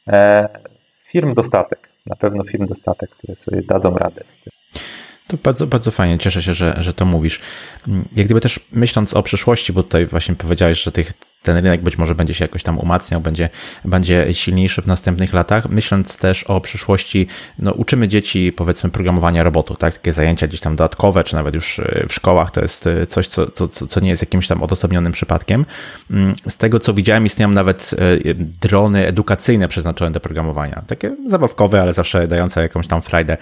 E, 0.09 0.49
firm 1.07 1.35
dostatek, 1.35 1.89
na 2.07 2.17
pewno 2.17 2.45
firm 2.45 2.67
dostatek, 2.67 3.11
które 3.11 3.35
sobie 3.35 3.63
dadzą 3.63 3.95
radę 3.95 4.23
z 4.29 4.37
tym. 4.37 4.53
To 5.27 5.37
bardzo, 5.37 5.67
bardzo 5.67 5.91
fajnie, 5.91 6.19
cieszę 6.19 6.43
się, 6.43 6.55
że, 6.55 6.75
że 6.79 6.95
to 6.95 7.05
mówisz. 7.05 7.41
Jak 8.17 8.27
gdyby 8.27 8.41
też 8.41 8.61
myśląc 8.73 9.15
o 9.15 9.23
przyszłości, 9.23 9.73
bo 9.73 9.83
tutaj 9.83 10.07
właśnie 10.07 10.35
powiedziałeś, 10.35 10.83
że 10.83 10.93
tych 10.93 11.13
ten 11.43 11.57
rynek 11.57 11.83
być 11.83 11.99
może 11.99 12.15
będzie 12.15 12.35
się 12.35 12.45
jakoś 12.45 12.63
tam 12.63 12.79
umacniał, 12.79 13.21
będzie, 13.21 13.49
będzie 13.85 14.35
silniejszy 14.35 14.83
w 14.83 14.87
następnych 14.87 15.33
latach. 15.33 15.69
Myśląc 15.69 16.17
też 16.17 16.45
o 16.45 16.61
przyszłości, 16.61 17.27
no, 17.59 17.73
uczymy 17.73 18.09
dzieci 18.09 18.53
powiedzmy 18.53 18.91
programowania 18.91 19.43
robotów, 19.43 19.79
tak? 19.79 19.95
Takie 19.95 20.13
zajęcia 20.13 20.47
gdzieś 20.47 20.61
tam 20.61 20.77
dodatkowe, 20.77 21.25
czy 21.25 21.35
nawet 21.35 21.55
już 21.55 21.79
e, 21.79 22.07
w 22.09 22.15
szkołach 22.15 22.51
to 22.51 22.61
jest 22.61 22.87
e, 22.87 23.07
coś, 23.07 23.27
co, 23.27 23.51
co, 23.51 23.69
co 23.69 24.01
nie 24.01 24.11
jest 24.11 24.23
jakimś 24.23 24.49
tam 24.49 24.63
odosobnionym 24.63 25.13
przypadkiem. 25.13 25.67
Mm, 26.11 26.35
z 26.49 26.57
tego 26.57 26.81
co 26.81 26.95
widziałem, 26.95 27.27
istnieją 27.27 27.51
nawet 27.51 27.91
e, 28.25 28.35
drony 28.35 29.07
edukacyjne 29.07 29.69
przeznaczone 29.69 30.11
do 30.11 30.21
programowania. 30.21 30.83
Takie 30.87 31.17
zabawkowe, 31.27 31.83
ale 31.83 31.95
zawsze 31.95 32.29
dające 32.29 32.63
jakąś 32.63 32.87
tam 32.87 33.03
frajdę 33.03 33.37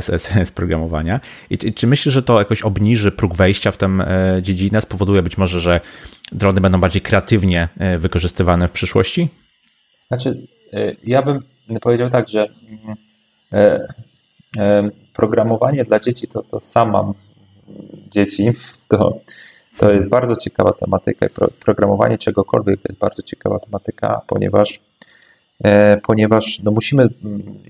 z, 0.00 0.22
z, 0.22 0.48
z 0.48 0.52
programowania. 0.52 1.20
I, 1.50 1.58
I, 1.62 1.74
czy 1.74 1.86
myślisz, 1.86 2.14
że 2.14 2.22
to 2.22 2.38
jakoś 2.38 2.62
obniży 2.62 3.12
próg 3.12 3.34
wejścia 3.34 3.70
w 3.70 3.76
tę 3.76 3.98
dziedzinę, 4.42 4.80
spowoduje 4.80 5.22
być 5.22 5.38
może, 5.38 5.60
że 5.60 5.80
drony 6.34 6.60
będą 6.60 6.80
bardziej 6.80 7.02
kreatywnie 7.02 7.68
e, 7.78 7.98
wykorzystywane 7.98 8.68
w 8.68 8.72
przyszłości? 8.72 9.28
Znaczy, 10.08 10.46
e, 10.72 10.94
ja 11.04 11.22
bym 11.22 11.42
powiedział 11.80 12.10
tak, 12.10 12.28
że 12.28 12.44
e, 13.52 13.88
programowanie 15.14 15.84
dla 15.84 16.00
dzieci, 16.00 16.28
to, 16.28 16.42
to 16.42 16.60
sam 16.60 16.90
mam 16.90 17.14
dzieci, 18.10 18.52
to, 18.88 19.20
to 19.78 19.90
jest 19.90 20.08
bardzo 20.08 20.36
ciekawa 20.36 20.72
tematyka. 20.72 21.26
Programowanie 21.60 22.18
czegokolwiek 22.18 22.80
to 22.80 22.88
jest 22.88 23.00
bardzo 23.00 23.22
ciekawa 23.22 23.58
tematyka, 23.58 24.20
ponieważ 24.26 24.80
ponieważ 26.02 26.60
no 26.62 26.70
musimy, 26.70 27.08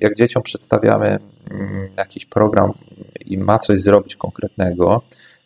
jak 0.01 0.17
dzieciom 0.17 0.43
przedstawiamy 0.43 1.19
jakiś 1.97 2.27
program 2.27 2.73
i 3.27 3.39
ma 3.39 3.59
coś 3.59 3.81
zrobić 3.81 4.17
konkretnego, 4.17 5.03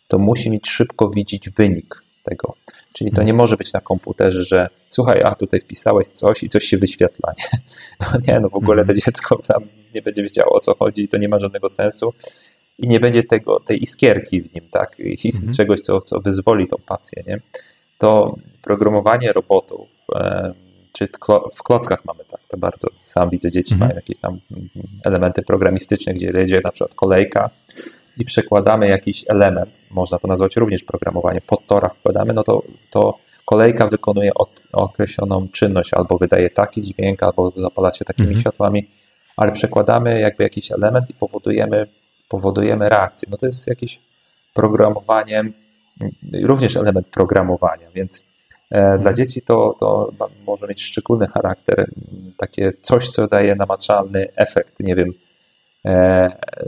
to 0.07 0.17
musi 0.17 0.49
mieć 0.49 0.69
szybko 0.69 1.09
widzieć 1.09 1.49
wynik 1.49 1.95
tego. 2.23 2.55
Czyli 2.93 3.11
to 3.11 3.23
nie 3.23 3.33
może 3.33 3.57
być 3.57 3.73
na 3.73 3.81
komputerze, 3.81 4.43
że 4.43 4.69
słuchaj, 4.89 5.21
a 5.25 5.35
tutaj 5.35 5.61
wpisałeś 5.61 6.07
coś 6.07 6.43
i 6.43 6.49
coś 6.49 6.63
się 6.63 6.77
wyświetla. 6.77 7.33
Nie? 7.37 7.59
No 7.99 8.19
nie, 8.27 8.39
no 8.39 8.49
w 8.49 8.55
ogóle 8.55 8.85
to 8.85 8.91
mhm. 8.91 8.99
dziecko 8.99 9.41
tam 9.47 9.63
nie 9.95 10.01
będzie 10.01 10.23
wiedziało 10.23 10.55
o 10.55 10.59
co 10.59 10.75
chodzi 10.75 11.03
i 11.03 11.07
to 11.07 11.17
nie 11.17 11.29
ma 11.29 11.39
żadnego 11.39 11.69
sensu 11.69 12.13
i 12.77 12.87
nie 12.87 12.99
będzie 12.99 13.23
tego, 13.23 13.59
tej 13.59 13.83
iskierki 13.83 14.41
w 14.41 14.55
nim, 14.55 14.63
tak? 14.71 14.99
I 14.99 15.31
mhm. 15.35 15.53
czegoś, 15.53 15.79
co, 15.81 16.01
co 16.01 16.19
wyzwoli 16.19 16.67
tą 16.67 16.77
pasję, 16.87 17.23
nie? 17.27 17.39
To 17.97 18.35
programowanie 18.61 19.33
robotów, 19.33 19.87
e, 20.15 20.53
czy 20.93 21.07
w 21.55 21.63
klockach 21.63 22.05
mamy 22.05 22.19
tak, 22.31 22.41
to 22.47 22.57
bardzo, 22.57 22.87
sam 23.03 23.29
widzę 23.29 23.51
dzieci 23.51 23.73
mhm. 23.73 23.89
mają 23.89 23.95
jakieś 23.95 24.17
tam 24.17 24.39
elementy 25.03 25.41
programistyczne, 25.41 26.13
gdzie 26.13 26.31
jedzie 26.35 26.61
na 26.63 26.71
przykład 26.71 26.95
kolejka 26.95 27.49
i 28.19 28.25
przekładamy 28.25 28.87
jakiś 28.87 29.25
element, 29.27 29.69
można 29.91 30.19
to 30.19 30.27
nazwać 30.27 30.55
również 30.55 30.83
programowanie, 30.83 31.41
pod 31.41 31.67
tora 31.67 31.89
wkładamy, 31.89 32.33
no 32.33 32.43
to, 32.43 32.63
to 32.89 33.17
kolejka 33.45 33.87
wykonuje 33.87 34.31
określoną 34.73 35.47
czynność, 35.51 35.93
albo 35.93 36.17
wydaje 36.17 36.49
taki 36.49 36.81
dźwięk, 36.81 37.23
albo 37.23 37.51
zapala 37.51 37.93
się 37.93 38.05
takimi 38.05 38.27
mhm. 38.27 38.41
światłami, 38.41 38.87
ale 39.37 39.51
przekładamy 39.51 40.19
jakby 40.19 40.43
jakiś 40.43 40.71
element 40.71 41.09
i 41.09 41.13
powodujemy, 41.13 41.87
powodujemy 42.29 42.89
reakcję. 42.89 43.27
No 43.31 43.37
to 43.37 43.45
jest 43.45 43.67
jakieś 43.67 43.99
programowanie, 44.53 45.43
również 46.43 46.75
element 46.75 47.07
programowania, 47.07 47.87
więc 47.95 48.23
e, 48.71 48.77
mhm. 48.77 49.01
dla 49.01 49.13
dzieci 49.13 49.41
to, 49.41 49.75
to 49.79 50.11
może 50.47 50.67
mieć 50.67 50.83
szczególny 50.83 51.27
charakter, 51.27 51.89
takie 52.37 52.73
coś, 52.81 53.09
co 53.09 53.27
daje 53.27 53.55
namacalny 53.55 54.27
efekt, 54.35 54.79
nie 54.79 54.95
wiem, 54.95 55.13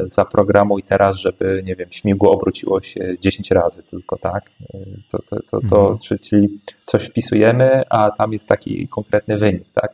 zaprogramuj 0.08 0.84
teraz, 0.84 1.18
żeby, 1.18 1.62
nie 1.66 1.76
wiem, 1.76 1.92
śmigło 1.92 2.32
obróciło 2.32 2.82
się 2.82 3.16
10 3.20 3.52
razy 3.52 3.84
tylko, 3.84 4.18
tak? 4.18 4.44
E, 4.74 4.78
to, 5.12 5.20
to, 5.30 5.36
to, 5.52 5.62
to 5.70 5.92
mhm. 5.92 6.20
czyli 6.20 6.60
coś 6.86 7.06
wpisujemy, 7.06 7.84
a 7.90 8.12
tam 8.12 8.34
jest 8.34 8.48
taki 8.48 8.88
konkretny 8.88 9.38
wynik, 9.38 9.66
tak? 9.74 9.94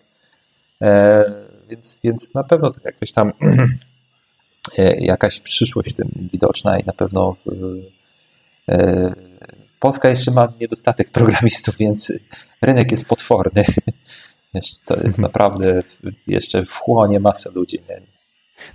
E, 0.82 1.24
więc, 1.70 2.00
więc 2.04 2.34
na 2.34 2.44
pewno 2.44 2.72
to 2.72 2.80
jakoś 2.86 3.12
tam 3.12 3.34
jakaś 5.00 5.40
przyszłość 5.40 5.94
w 5.94 5.98
tym 5.98 6.10
widoczna 6.34 6.80
i 6.80 6.86
na 6.86 6.94
pewno 6.94 7.36
Polska 9.80 10.10
jeszcze 10.10 10.32
ma 10.32 10.54
niedostatek 10.62 11.12
programistów, 11.12 11.78
więc 11.80 12.14
rynek 12.62 12.92
jest 12.92 13.06
potworny. 13.06 13.64
To 14.86 14.94
jest 14.94 15.06
mhm. 15.06 15.22
naprawdę 15.22 15.84
jeszcze 16.28 16.66
wchłonie 16.66 17.20
masę 17.20 17.52
ludzi. 17.52 17.80
Nie? 17.90 18.02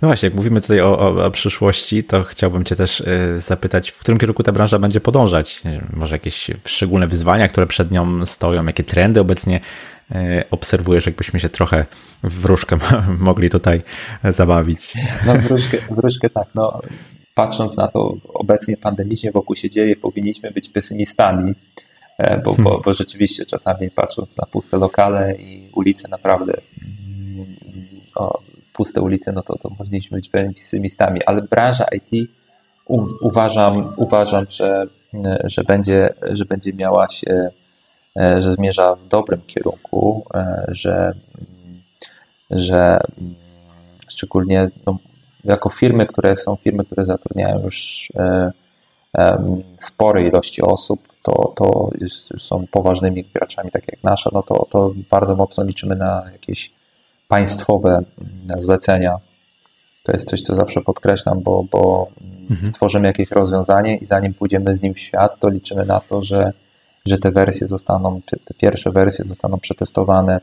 No 0.01 0.07
właśnie, 0.07 0.27
jak 0.27 0.35
mówimy 0.35 0.61
tutaj 0.61 0.81
o, 0.81 0.99
o, 0.99 1.25
o, 1.25 1.31
przyszłości, 1.31 2.03
to 2.03 2.23
chciałbym 2.23 2.63
Cię 2.63 2.75
też 2.75 2.99
y, 2.99 3.41
zapytać, 3.41 3.91
w 3.91 3.99
którym 3.99 4.19
kierunku 4.19 4.43
ta 4.43 4.51
branża 4.51 4.79
będzie 4.79 5.01
podążać? 5.01 5.61
Może 5.93 6.15
jakieś 6.15 6.51
szczególne 6.65 7.07
wyzwania, 7.07 7.47
które 7.47 7.67
przed 7.67 7.91
nią 7.91 8.25
stoją, 8.25 8.65
jakie 8.65 8.83
trendy 8.83 9.19
obecnie 9.19 9.59
y, 10.11 10.15
obserwujesz, 10.51 11.05
jakbyśmy 11.05 11.39
się 11.39 11.49
trochę 11.49 11.85
w 12.23 12.41
wróżkę 12.41 12.77
mogli 13.19 13.49
tutaj 13.49 13.81
zabawić? 14.23 14.93
No 15.25 15.33
wróżkę, 15.33 15.77
wróżkę 15.91 16.29
tak, 16.29 16.47
no 16.55 16.81
patrząc 17.35 17.77
na 17.77 17.87
to 17.87 18.15
obecnie 18.33 18.77
pandemicznie 18.77 19.31
wokół 19.31 19.55
się 19.55 19.69
dzieje, 19.69 19.95
powinniśmy 19.95 20.51
być 20.51 20.69
pesymistami, 20.69 21.53
e, 22.17 22.41
bo, 22.41 22.55
bo, 22.59 22.81
bo 22.85 22.93
rzeczywiście 22.93 23.45
czasami 23.45 23.89
patrząc 23.89 24.37
na 24.37 24.45
puste 24.45 24.77
lokale 24.77 25.35
i 25.35 25.69
ulice 25.75 26.07
naprawdę 26.07 26.53
mm, 26.81 27.55
o, 28.15 28.39
puste 28.73 29.01
ulice, 29.01 29.31
no 29.31 29.41
to, 29.41 29.57
to 29.57 29.69
powinniśmy 29.77 30.17
być 30.17 30.29
pesymistami, 30.29 31.23
ale 31.25 31.41
branża 31.41 31.85
IT 31.91 32.29
u, 32.87 33.05
uważam, 33.21 33.93
uważam 33.97 34.45
że, 34.49 34.85
że, 35.43 35.63
będzie, 35.63 36.13
że 36.31 36.45
będzie 36.45 36.73
miała 36.73 37.09
się, 37.09 37.49
że 38.15 38.53
zmierza 38.53 38.95
w 38.95 39.07
dobrym 39.07 39.41
kierunku, 39.41 40.25
że, 40.67 41.13
że 42.51 42.99
szczególnie 44.07 44.69
no, 44.85 44.97
jako 45.43 45.69
firmy, 45.69 46.05
które 46.05 46.37
są 46.37 46.55
firmy, 46.55 46.85
które 46.85 47.05
zatrudniają 47.05 47.63
już 47.63 48.11
spore 49.79 50.23
ilości 50.23 50.61
osób, 50.61 50.99
to, 51.23 51.53
to 51.55 51.89
są 52.37 52.65
poważnymi 52.71 53.23
graczami, 53.23 53.71
tak 53.71 53.83
jak 53.91 54.03
nasza, 54.03 54.29
no 54.33 54.43
to, 54.43 54.67
to 54.69 54.93
bardzo 55.11 55.35
mocno 55.35 55.63
liczymy 55.63 55.95
na 55.95 56.23
jakieś 56.31 56.72
państwowe 57.33 57.89
mm, 57.89 58.61
zlecenia. 58.61 59.17
To 60.03 60.11
jest 60.11 60.29
coś, 60.29 60.41
co 60.41 60.55
zawsze 60.55 60.81
podkreślam, 60.81 61.41
bo, 61.41 61.65
bo 61.71 62.07
mhm. 62.51 62.73
stworzymy 62.73 63.07
jakieś 63.07 63.31
rozwiązanie 63.31 63.97
i 63.97 64.05
zanim 64.05 64.33
pójdziemy 64.33 64.75
z 64.75 64.81
nim 64.81 64.93
w 64.93 64.99
świat, 64.99 65.39
to 65.39 65.49
liczymy 65.49 65.85
na 65.85 65.99
to, 65.99 66.23
że, 66.23 66.53
że 67.05 67.17
te 67.17 67.31
wersje 67.31 67.67
zostaną, 67.67 68.21
te 68.45 68.53
pierwsze 68.53 68.91
wersje 68.91 69.25
zostaną 69.25 69.59
przetestowane 69.59 70.41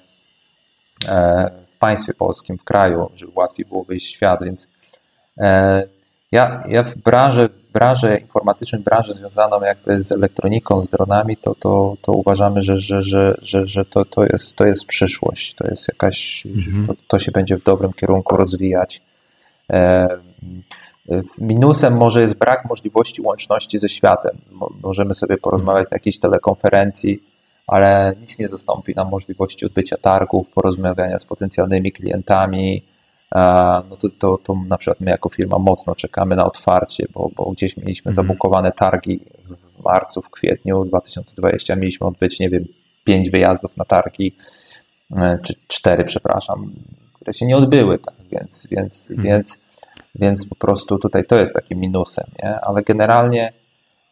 e, 1.09 1.51
w 1.75 1.79
państwie 1.79 2.15
polskim, 2.15 2.59
w 2.59 2.65
kraju, 2.65 3.11
żeby 3.17 3.33
łatwiej 3.35 3.67
było 3.67 3.85
wyjść 3.85 4.07
w 4.07 4.17
świat, 4.17 4.45
więc 4.45 4.69
e, 5.39 5.83
ja, 6.33 6.65
ja 6.69 6.83
w 6.83 6.99
branży, 6.99 7.49
branżę 7.73 8.19
informatyczną, 8.19 8.79
branżę 8.79 9.15
związaną 9.15 9.63
jakby 9.63 10.03
z 10.03 10.13
elektroniką, 10.13 10.85
z 10.85 10.89
dronami, 10.89 11.37
to, 11.37 11.55
to, 11.55 11.97
to 12.03 12.13
uważamy, 12.13 12.63
że, 12.63 12.81
że, 12.81 13.03
że, 13.03 13.35
że, 13.43 13.67
że 13.67 13.85
to, 13.85 14.05
to, 14.05 14.25
jest, 14.25 14.57
to 14.57 14.67
jest 14.67 14.85
przyszłość. 14.85 15.55
To 15.55 15.71
jest 15.71 15.89
jakaś, 15.89 16.47
mhm. 16.47 16.87
to, 16.87 16.95
to, 17.09 17.19
się 17.19 17.33
będzie 17.33 17.57
w 17.57 17.63
dobrym 17.63 17.93
kierunku 17.93 18.37
rozwijać. 18.37 19.03
E, 19.73 20.09
minusem 21.39 21.97
może 21.97 22.23
jest 22.23 22.35
brak 22.35 22.65
możliwości 22.65 23.23
łączności 23.23 23.79
ze 23.79 23.89
światem. 23.89 24.39
Możemy 24.83 25.15
sobie 25.15 25.37
porozmawiać 25.39 25.91
na 25.91 25.95
jakiejś 25.95 26.19
telekonferencji, 26.19 27.23
ale 27.67 28.15
nic 28.21 28.39
nie 28.39 28.49
zastąpi 28.49 28.95
nam 28.95 29.09
możliwości 29.09 29.67
odbycia 29.67 29.97
targów, 29.97 30.49
porozmawiania 30.49 31.19
z 31.19 31.25
potencjalnymi 31.25 31.93
klientami, 31.93 32.83
no 33.91 33.97
to, 33.97 34.09
to, 34.19 34.39
to 34.39 34.55
na 34.69 34.79
przykład 34.79 35.01
my 35.01 35.11
jako 35.11 35.29
firma 35.29 35.59
mocno 35.59 35.95
czekamy 35.95 36.37
na 36.37 36.45
otwarcie, 36.45 37.07
bo, 37.15 37.31
bo 37.37 37.51
gdzieś 37.51 37.77
mieliśmy 37.77 38.11
mhm. 38.11 38.27
zabukowane 38.27 38.73
targi 38.73 39.21
w 39.79 39.85
marcu, 39.85 40.23
w 40.23 40.31
kwietniu 40.31 40.85
2020, 40.85 41.77
mieliśmy 41.77 42.07
odbyć, 42.07 42.41
nie 42.41 42.49
wiem, 42.49 42.65
pięć 43.05 43.31
wyjazdów 43.31 43.77
na 43.77 43.85
targi, 43.85 44.37
e, 45.17 45.39
czy 45.43 45.55
cztery, 45.69 46.05
przepraszam, 46.05 46.73
które 47.15 47.35
się 47.35 47.47
nie 47.47 47.57
odbyły, 47.57 47.99
tak, 47.99 48.15
więc, 48.31 48.67
więc, 48.71 49.11
mhm. 49.11 49.29
więc, 49.29 49.61
więc 50.15 50.47
po 50.47 50.55
prostu 50.55 50.99
tutaj 50.99 51.25
to 51.25 51.39
jest 51.39 51.55
takim 51.55 51.79
minusem, 51.79 52.25
nie? 52.43 52.61
ale 52.61 52.83
generalnie 52.83 53.53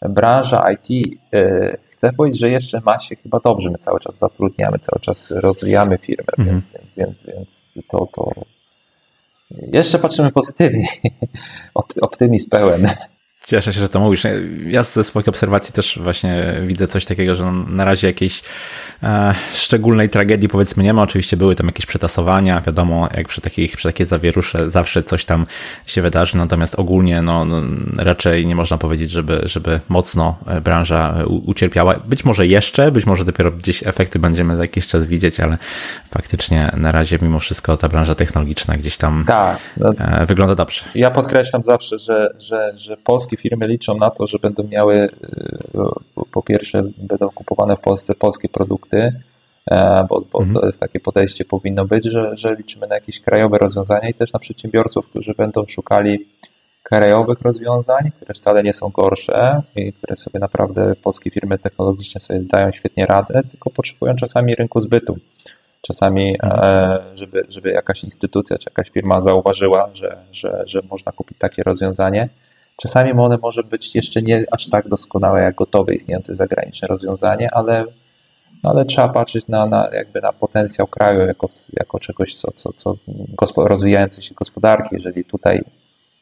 branża 0.03 0.67
IT, 0.73 0.91
yy, 1.33 1.79
chcę 1.91 2.13
powiedzieć, 2.13 2.41
że 2.41 2.51
jeszcze 2.51 2.81
ma 2.87 2.99
się 2.99 3.17
chyba 3.17 3.41
dobrze, 3.45 3.71
my 3.71 3.79
cały 3.79 4.01
czas 4.01 4.19
zatrudniamy, 4.19 4.79
cały 4.79 5.01
czas 5.01 5.31
rozwijamy 5.31 5.99
firmę, 5.99 6.33
mhm. 6.39 6.63
więc, 6.73 6.85
więc, 6.97 7.17
więc, 7.27 7.47
więc 7.75 7.87
to, 7.87 8.09
to, 8.15 8.33
jeszcze 9.51 9.99
patrzymy 9.99 10.33
pozytywnie. 10.33 10.89
Optymizm 12.01 12.49
pełen. 12.51 12.91
Cieszę 13.49 13.73
się, 13.73 13.81
że 13.81 13.89
to 13.89 14.01
mówisz. 14.01 14.23
Ja 14.67 14.83
ze 14.83 15.05
swoich 15.05 15.29
obserwacji 15.29 15.75
też 15.75 15.99
właśnie 16.03 16.55
widzę 16.67 16.87
coś 16.87 17.05
takiego, 17.05 17.35
że 17.35 17.53
na 17.69 17.85
razie 17.85 18.07
jakiejś 18.07 18.43
e, 19.03 19.35
szczególnej 19.53 20.09
tragedii 20.09 20.49
powiedzmy 20.49 20.83
nie 20.83 20.95
ma. 20.95 21.03
Oczywiście 21.03 21.37
były 21.37 21.55
tam 21.55 21.67
jakieś 21.67 21.87
przetasowania, 21.87 22.61
wiadomo, 22.61 23.09
jak 23.17 23.29
przy 23.29 23.41
takich, 23.41 23.77
przy 23.77 23.89
takiej 23.89 24.07
zawierusze 24.07 24.71
zawsze 24.71 25.03
coś 25.03 25.25
tam 25.25 25.47
się 25.87 26.03
wydarzy, 26.03 26.37
natomiast 26.37 26.75
ogólnie 26.75 27.23
no, 27.23 27.45
no 27.45 27.63
raczej 27.97 28.47
nie 28.47 28.55
można 28.57 28.79
powiedzieć, 28.79 29.11
żeby, 29.11 29.41
żeby 29.45 29.81
mocno 29.89 30.37
e, 30.47 30.61
branża 30.61 31.15
ucierpiała. 31.27 31.95
Być 31.95 32.25
może 32.25 32.47
jeszcze, 32.47 32.93
być 32.93 33.07
może 33.07 33.25
dopiero 33.25 33.53
gdzieś 33.53 33.87
efekty 33.87 34.19
będziemy 34.19 34.57
za 34.57 34.63
jakiś 34.63 34.87
czas 34.87 35.05
widzieć, 35.05 35.41
ale 35.41 35.59
faktycznie 36.11 36.71
na 36.77 36.93
razie 36.93 37.19
mimo 37.23 37.39
wszystko 37.39 37.77
ta 37.77 37.89
branża 37.89 38.15
technologiczna 38.15 38.77
gdzieś 38.77 38.97
tam 38.97 39.25
tak, 39.27 39.59
no, 39.77 39.93
e, 39.99 40.27
wygląda 40.27 40.55
dobrze. 40.55 40.85
Ja 40.95 41.11
podkreślam 41.11 41.63
zawsze, 41.63 41.99
że, 41.99 42.35
że, 42.39 42.73
że 42.77 42.97
polskie 42.97 43.38
firmy 43.39 43.67
liczą 43.69 43.95
na 43.95 44.11
to, 44.11 44.27
że 44.27 44.39
będą 44.39 44.63
miały, 44.63 44.95
y, 44.97 45.11
po 46.33 46.43
pierwsze, 46.43 46.83
będą 46.99 47.31
kupowane 47.31 47.77
w 47.77 47.81
Polsce 47.81 48.15
polskie 48.15 48.49
produkty, 48.49 49.13
e, 49.71 50.07
bo, 50.09 50.21
bo 50.33 50.39
mhm. 50.39 50.61
to 50.61 50.67
jest 50.67 50.81
takie 50.81 51.01
podejście 51.01 51.45
powinno 51.45 51.85
być, 51.85 52.05
że, 52.05 52.33
że 52.37 52.55
liczymy 52.55 52.87
na 52.87 52.95
jakieś 52.95 53.21
krajowe 53.21 53.59
rozwiązania 53.59 54.09
i 54.09 54.15
też 54.15 54.33
na 54.33 54.39
przedsiębiorców, 54.39 55.07
którzy 55.09 55.35
będą 55.35 55.65
szukali 55.69 56.27
krajowych 56.83 57.41
rozwiązań, 57.41 58.11
które 58.17 58.35
wcale 58.35 58.63
nie 58.63 58.73
są 58.73 58.89
gorsze 58.89 59.63
i 59.77 59.93
które 59.93 60.17
sobie 60.17 60.41
naprawdę 60.41 60.95
polskie 61.03 61.31
firmy 61.31 61.59
technologiczne 61.59 62.21
sobie 62.21 62.41
dają 62.41 62.73
świetnie 62.73 63.07
radę, 63.07 63.43
tylko 63.51 63.71
potrzebują 63.71 64.17
czasami 64.17 64.55
rynku 64.55 64.81
zbytu. 64.81 65.17
Czasami, 65.83 66.37
mhm. 66.43 66.61
e, 66.65 67.17
żeby, 67.17 67.47
żeby 67.49 67.71
jakaś 67.71 68.05
instytucja 68.05 68.59
czy 68.59 68.71
jakaś 68.71 68.91
firma 68.91 69.23
zauważyła, 69.23 69.91
że, 69.95 70.17
że, 70.33 70.63
że 70.67 70.81
można 70.91 71.13
kupić 71.13 71.39
takie 71.39 71.63
rozwiązanie, 71.63 72.29
Czasami 72.83 73.13
one 73.13 73.39
może 73.43 73.63
być 73.63 73.95
jeszcze 73.95 74.23
nie 74.23 74.45
aż 74.51 74.69
tak 74.69 74.89
doskonałe 74.89 75.43
jak 75.43 75.55
gotowe 75.55 75.95
istniejące 75.95 76.35
zagraniczne 76.35 76.89
rozwiązanie, 76.89 77.49
ale, 77.53 77.85
ale 78.63 78.85
trzeba 78.85 79.09
patrzeć 79.09 79.49
na, 79.49 79.67
na, 79.67 79.89
jakby 79.93 80.21
na 80.21 80.33
potencjał 80.33 80.87
kraju 80.87 81.27
jako, 81.27 81.49
jako 81.73 82.01
czegoś, 82.01 82.35
co, 82.35 82.53
co, 82.57 82.73
co 82.73 82.97
rozwijającej 83.57 84.25
się 84.25 84.35
gospodarki. 84.35 84.89
Jeżeli 84.97 85.25
tutaj 85.25 85.61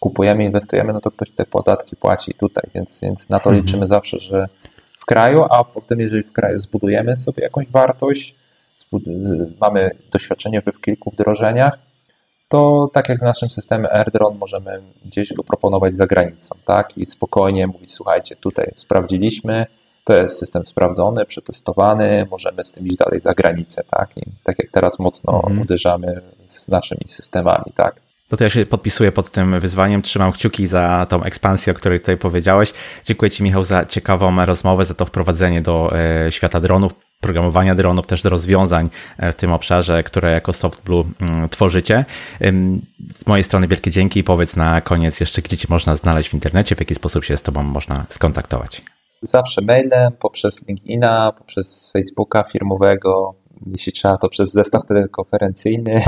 kupujemy, 0.00 0.44
inwestujemy, 0.44 0.92
no 0.92 1.00
to 1.00 1.10
ktoś 1.10 1.30
te 1.30 1.44
podatki 1.44 1.96
płaci 1.96 2.34
tutaj, 2.34 2.64
więc, 2.74 2.98
więc 3.02 3.28
na 3.28 3.40
to 3.40 3.50
mhm. 3.50 3.66
liczymy 3.66 3.86
zawsze, 3.86 4.18
że 4.18 4.48
w 5.00 5.04
kraju, 5.04 5.44
a 5.50 5.64
potem 5.64 6.00
jeżeli 6.00 6.22
w 6.22 6.32
kraju 6.32 6.60
zbudujemy 6.60 7.16
sobie 7.16 7.42
jakąś 7.42 7.66
wartość, 7.68 8.34
mamy 9.60 9.90
doświadczenie 10.12 10.62
w 10.62 10.80
kilku 10.80 11.10
wdrożeniach, 11.10 11.78
to 12.48 12.90
tak 12.92 13.08
jak 13.08 13.18
w 13.18 13.22
naszym 13.22 13.50
systemie 13.50 13.92
AirDrone 13.92 14.38
możemy 14.38 14.82
gdzieś 15.04 15.32
go 15.32 15.44
proponować 15.44 15.96
za 15.96 16.06
granicą, 16.06 16.54
tak? 16.64 16.98
I 16.98 17.06
spokojnie 17.06 17.66
mówić, 17.66 17.94
słuchajcie, 17.94 18.36
tutaj 18.36 18.72
sprawdziliśmy, 18.76 19.66
to 20.04 20.14
jest 20.14 20.38
system 20.38 20.66
sprawdzony, 20.66 21.24
przetestowany, 21.24 22.26
możemy 22.30 22.64
z 22.64 22.72
tym 22.72 22.86
iść 22.86 22.96
dalej 22.96 23.20
za 23.20 23.34
granicę, 23.34 23.82
tak? 23.90 24.16
I 24.16 24.22
tak 24.44 24.58
jak 24.58 24.70
teraz 24.70 24.98
mocno 24.98 25.34
mhm. 25.34 25.60
uderzamy 25.60 26.20
z 26.48 26.68
naszymi 26.68 27.04
systemami, 27.08 27.72
tak? 27.76 28.06
No 28.30 28.38
to 28.38 28.44
ja 28.44 28.50
się 28.50 28.66
podpisuję 28.66 29.12
pod 29.12 29.30
tym 29.30 29.60
wyzwaniem. 29.60 30.02
Trzymam 30.02 30.32
kciuki 30.32 30.66
za 30.66 31.06
tą 31.08 31.22
ekspansję, 31.22 31.72
o 31.72 31.76
której 31.76 32.00
tutaj 32.00 32.16
powiedziałeś. 32.16 32.72
Dziękuję 33.04 33.30
Ci, 33.30 33.42
Michał, 33.42 33.64
za 33.64 33.86
ciekawą 33.86 34.46
rozmowę, 34.46 34.84
za 34.84 34.94
to 34.94 35.06
wprowadzenie 35.06 35.60
do 35.62 35.92
e, 35.96 36.32
świata 36.32 36.60
dronów 36.60 37.05
programowania 37.26 37.74
dronów, 37.74 38.06
też 38.06 38.22
do 38.22 38.30
rozwiązań 38.30 38.90
e, 39.18 39.32
w 39.32 39.34
tym 39.34 39.52
obszarze, 39.52 40.02
które 40.02 40.32
jako 40.32 40.52
SoftBlue 40.52 41.04
mm, 41.20 41.48
tworzycie. 41.48 42.04
Z 43.12 43.26
mojej 43.26 43.44
strony 43.44 43.68
wielkie 43.68 43.90
dzięki 43.90 44.20
i 44.20 44.24
powiedz 44.24 44.56
na 44.56 44.80
koniec 44.80 45.20
jeszcze, 45.20 45.42
gdzie 45.42 45.56
Cię 45.56 45.66
można 45.70 45.96
znaleźć 45.96 46.28
w 46.28 46.34
internecie, 46.34 46.76
w 46.76 46.80
jaki 46.80 46.94
sposób 46.94 47.24
się 47.24 47.36
z 47.36 47.42
Tobą 47.42 47.62
można 47.62 48.06
skontaktować. 48.08 48.82
Zawsze 49.22 49.62
mailem, 49.62 50.12
poprzez 50.12 50.68
LinkedIna, 50.68 51.32
poprzez 51.38 51.90
Facebooka 51.92 52.44
firmowego, 52.52 53.34
jeśli 53.66 53.92
trzeba, 53.92 54.18
to 54.18 54.28
przez 54.28 54.52
zestaw 54.52 54.86
telekonferencyjny, 54.86 55.94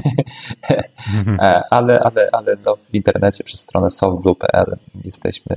e, 1.41 1.63
ale, 1.71 2.01
ale, 2.01 2.29
ale 2.33 2.57
no 2.65 2.77
w 2.77 2.95
internecie 2.95 3.45
przez 3.45 3.61
stronę 3.61 3.91
softblue.pl 3.91 4.77
jesteśmy, 5.05 5.57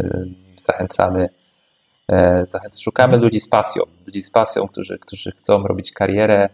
zachęcamy 0.67 1.19
zachęc 1.19 1.40
szukamy 2.83 3.17
ludzi 3.17 3.39
z 3.39 3.47
pasją, 3.47 3.83
ludzi 4.07 4.21
z 4.21 4.29
pasją, 4.29 4.67
którzy, 4.67 4.99
którzy 4.99 5.31
chcą 5.31 5.63
robić 5.67 5.91
karierę, 5.91 6.49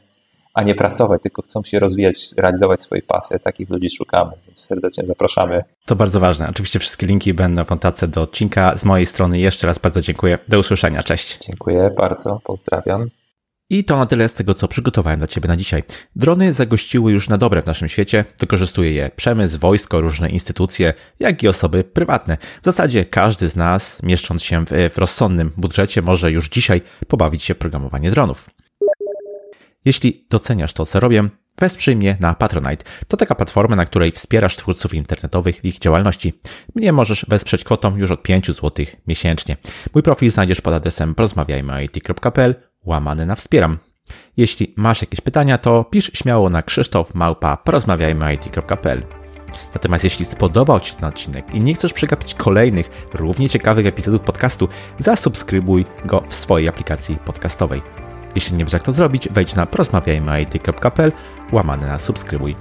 a 0.53 0.63
nie 0.63 0.75
pracować, 0.75 1.21
tylko 1.21 1.41
chcą 1.41 1.63
się 1.63 1.79
rozwijać, 1.79 2.29
realizować 2.37 2.81
swoje 2.81 3.01
pasje. 3.01 3.39
Takich 3.39 3.69
ludzi 3.69 3.89
szukamy, 3.89 4.31
więc 4.47 4.59
serdecznie 4.59 5.05
zapraszamy. 5.07 5.63
To 5.85 5.95
bardzo 5.95 6.19
ważne. 6.19 6.49
Oczywiście 6.49 6.79
wszystkie 6.79 7.07
linki 7.07 7.33
będą 7.33 7.63
w 7.63 7.69
notatce 7.69 8.07
do 8.07 8.21
odcinka. 8.21 8.77
Z 8.77 8.85
mojej 8.85 9.05
strony 9.05 9.39
jeszcze 9.39 9.67
raz 9.67 9.79
bardzo 9.79 10.01
dziękuję. 10.01 10.37
Do 10.47 10.59
usłyszenia. 10.59 11.03
Cześć. 11.03 11.39
Dziękuję 11.45 11.91
bardzo. 11.97 12.41
Pozdrawiam. 12.43 13.09
I 13.69 13.83
to 13.83 13.97
na 13.97 14.05
tyle 14.05 14.29
z 14.29 14.33
tego, 14.33 14.53
co 14.53 14.67
przygotowałem 14.67 15.19
dla 15.19 15.27
Ciebie 15.27 15.47
na 15.47 15.57
dzisiaj. 15.57 15.83
Drony 16.15 16.53
zagościły 16.53 17.11
już 17.11 17.29
na 17.29 17.37
dobre 17.37 17.61
w 17.61 17.65
naszym 17.65 17.89
świecie. 17.89 18.25
Wykorzystuje 18.39 18.91
je 18.91 19.11
przemysł, 19.15 19.59
wojsko, 19.59 20.01
różne 20.01 20.29
instytucje, 20.29 20.93
jak 21.19 21.43
i 21.43 21.47
osoby 21.47 21.83
prywatne. 21.83 22.37
W 22.61 22.65
zasadzie 22.65 23.05
każdy 23.05 23.49
z 23.49 23.55
nas, 23.55 24.03
mieszcząc 24.03 24.43
się 24.43 24.65
w, 24.65 24.97
rozsądnym 24.97 25.51
budżecie, 25.57 26.01
może 26.01 26.31
już 26.31 26.49
dzisiaj 26.49 26.81
pobawić 27.07 27.43
się 27.43 27.53
w 27.53 27.57
programowanie 27.57 28.11
dronów. 28.11 28.49
Jeśli 29.85 30.25
doceniasz 30.29 30.73
to, 30.73 30.85
co 30.85 30.99
robię, 30.99 31.29
wesprzyj 31.59 31.95
mnie 31.95 32.17
na 32.19 32.33
Patronite. 32.33 32.83
To 33.07 33.17
taka 33.17 33.35
platforma, 33.35 33.75
na 33.75 33.85
której 33.85 34.11
wspierasz 34.11 34.55
twórców 34.55 34.93
internetowych 34.93 35.61
w 35.61 35.65
ich 35.65 35.79
działalności. 35.79 36.33
Mnie 36.75 36.93
możesz 36.93 37.25
wesprzeć 37.29 37.63
kwotą 37.63 37.97
już 37.97 38.11
od 38.11 38.23
5 38.23 38.47
zł 38.47 38.85
miesięcznie. 39.07 39.57
Mój 39.93 40.03
profil 40.03 40.31
znajdziesz 40.31 40.61
pod 40.61 40.73
adresem 40.73 41.15
porozmawiajmy.it.pl 41.15 42.55
łamany 42.87 43.25
na 43.25 43.35
wspieram. 43.35 43.77
Jeśli 44.37 44.73
masz 44.77 45.01
jakieś 45.01 45.21
pytania, 45.21 45.57
to 45.57 45.83
pisz 45.83 46.11
śmiało 46.13 46.49
na 46.49 46.61
krzysztof 46.61 47.13
małpa 47.13 47.57
porozmawiajmy.it.pl. 47.57 49.03
Natomiast 49.73 50.03
jeśli 50.03 50.25
spodobał 50.25 50.79
Ci 50.79 50.95
ten 50.95 51.05
odcinek 51.05 51.55
i 51.55 51.61
nie 51.61 51.73
chcesz 51.73 51.93
przegapić 51.93 52.33
kolejnych, 52.33 53.07
równie 53.13 53.49
ciekawych 53.49 53.85
epizodów 53.85 54.21
podcastu, 54.21 54.67
zasubskrybuj 54.99 55.85
go 56.05 56.23
w 56.27 56.35
swojej 56.35 56.67
aplikacji 56.67 57.17
podcastowej. 57.25 57.81
Jeśli 58.35 58.57
nie 58.57 58.65
wiesz 58.65 58.73
jak 58.73 58.83
to 58.83 58.93
zrobić, 58.93 59.29
wejdź 59.31 59.55
na 59.55 59.65
porozmawiajmy.it.pl 59.65 61.11
łamany 61.51 61.87
na 61.87 61.97
subskrybuj. 61.97 62.55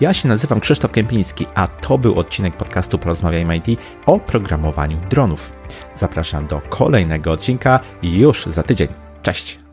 Ja 0.00 0.14
się 0.14 0.28
nazywam 0.28 0.60
Krzysztof 0.60 0.92
Kępiński, 0.92 1.46
a 1.54 1.66
to 1.66 1.98
był 1.98 2.18
odcinek 2.18 2.56
podcastu 2.56 2.98
Porozmawiajmy 2.98 3.56
IT 3.56 3.80
o 4.06 4.18
programowaniu 4.18 4.98
dronów. 5.10 5.52
Zapraszam 5.96 6.46
do 6.46 6.60
kolejnego 6.68 7.32
odcinka 7.32 7.80
już 8.02 8.46
za 8.46 8.62
tydzień. 8.62 9.03
Cześć! 9.24 9.63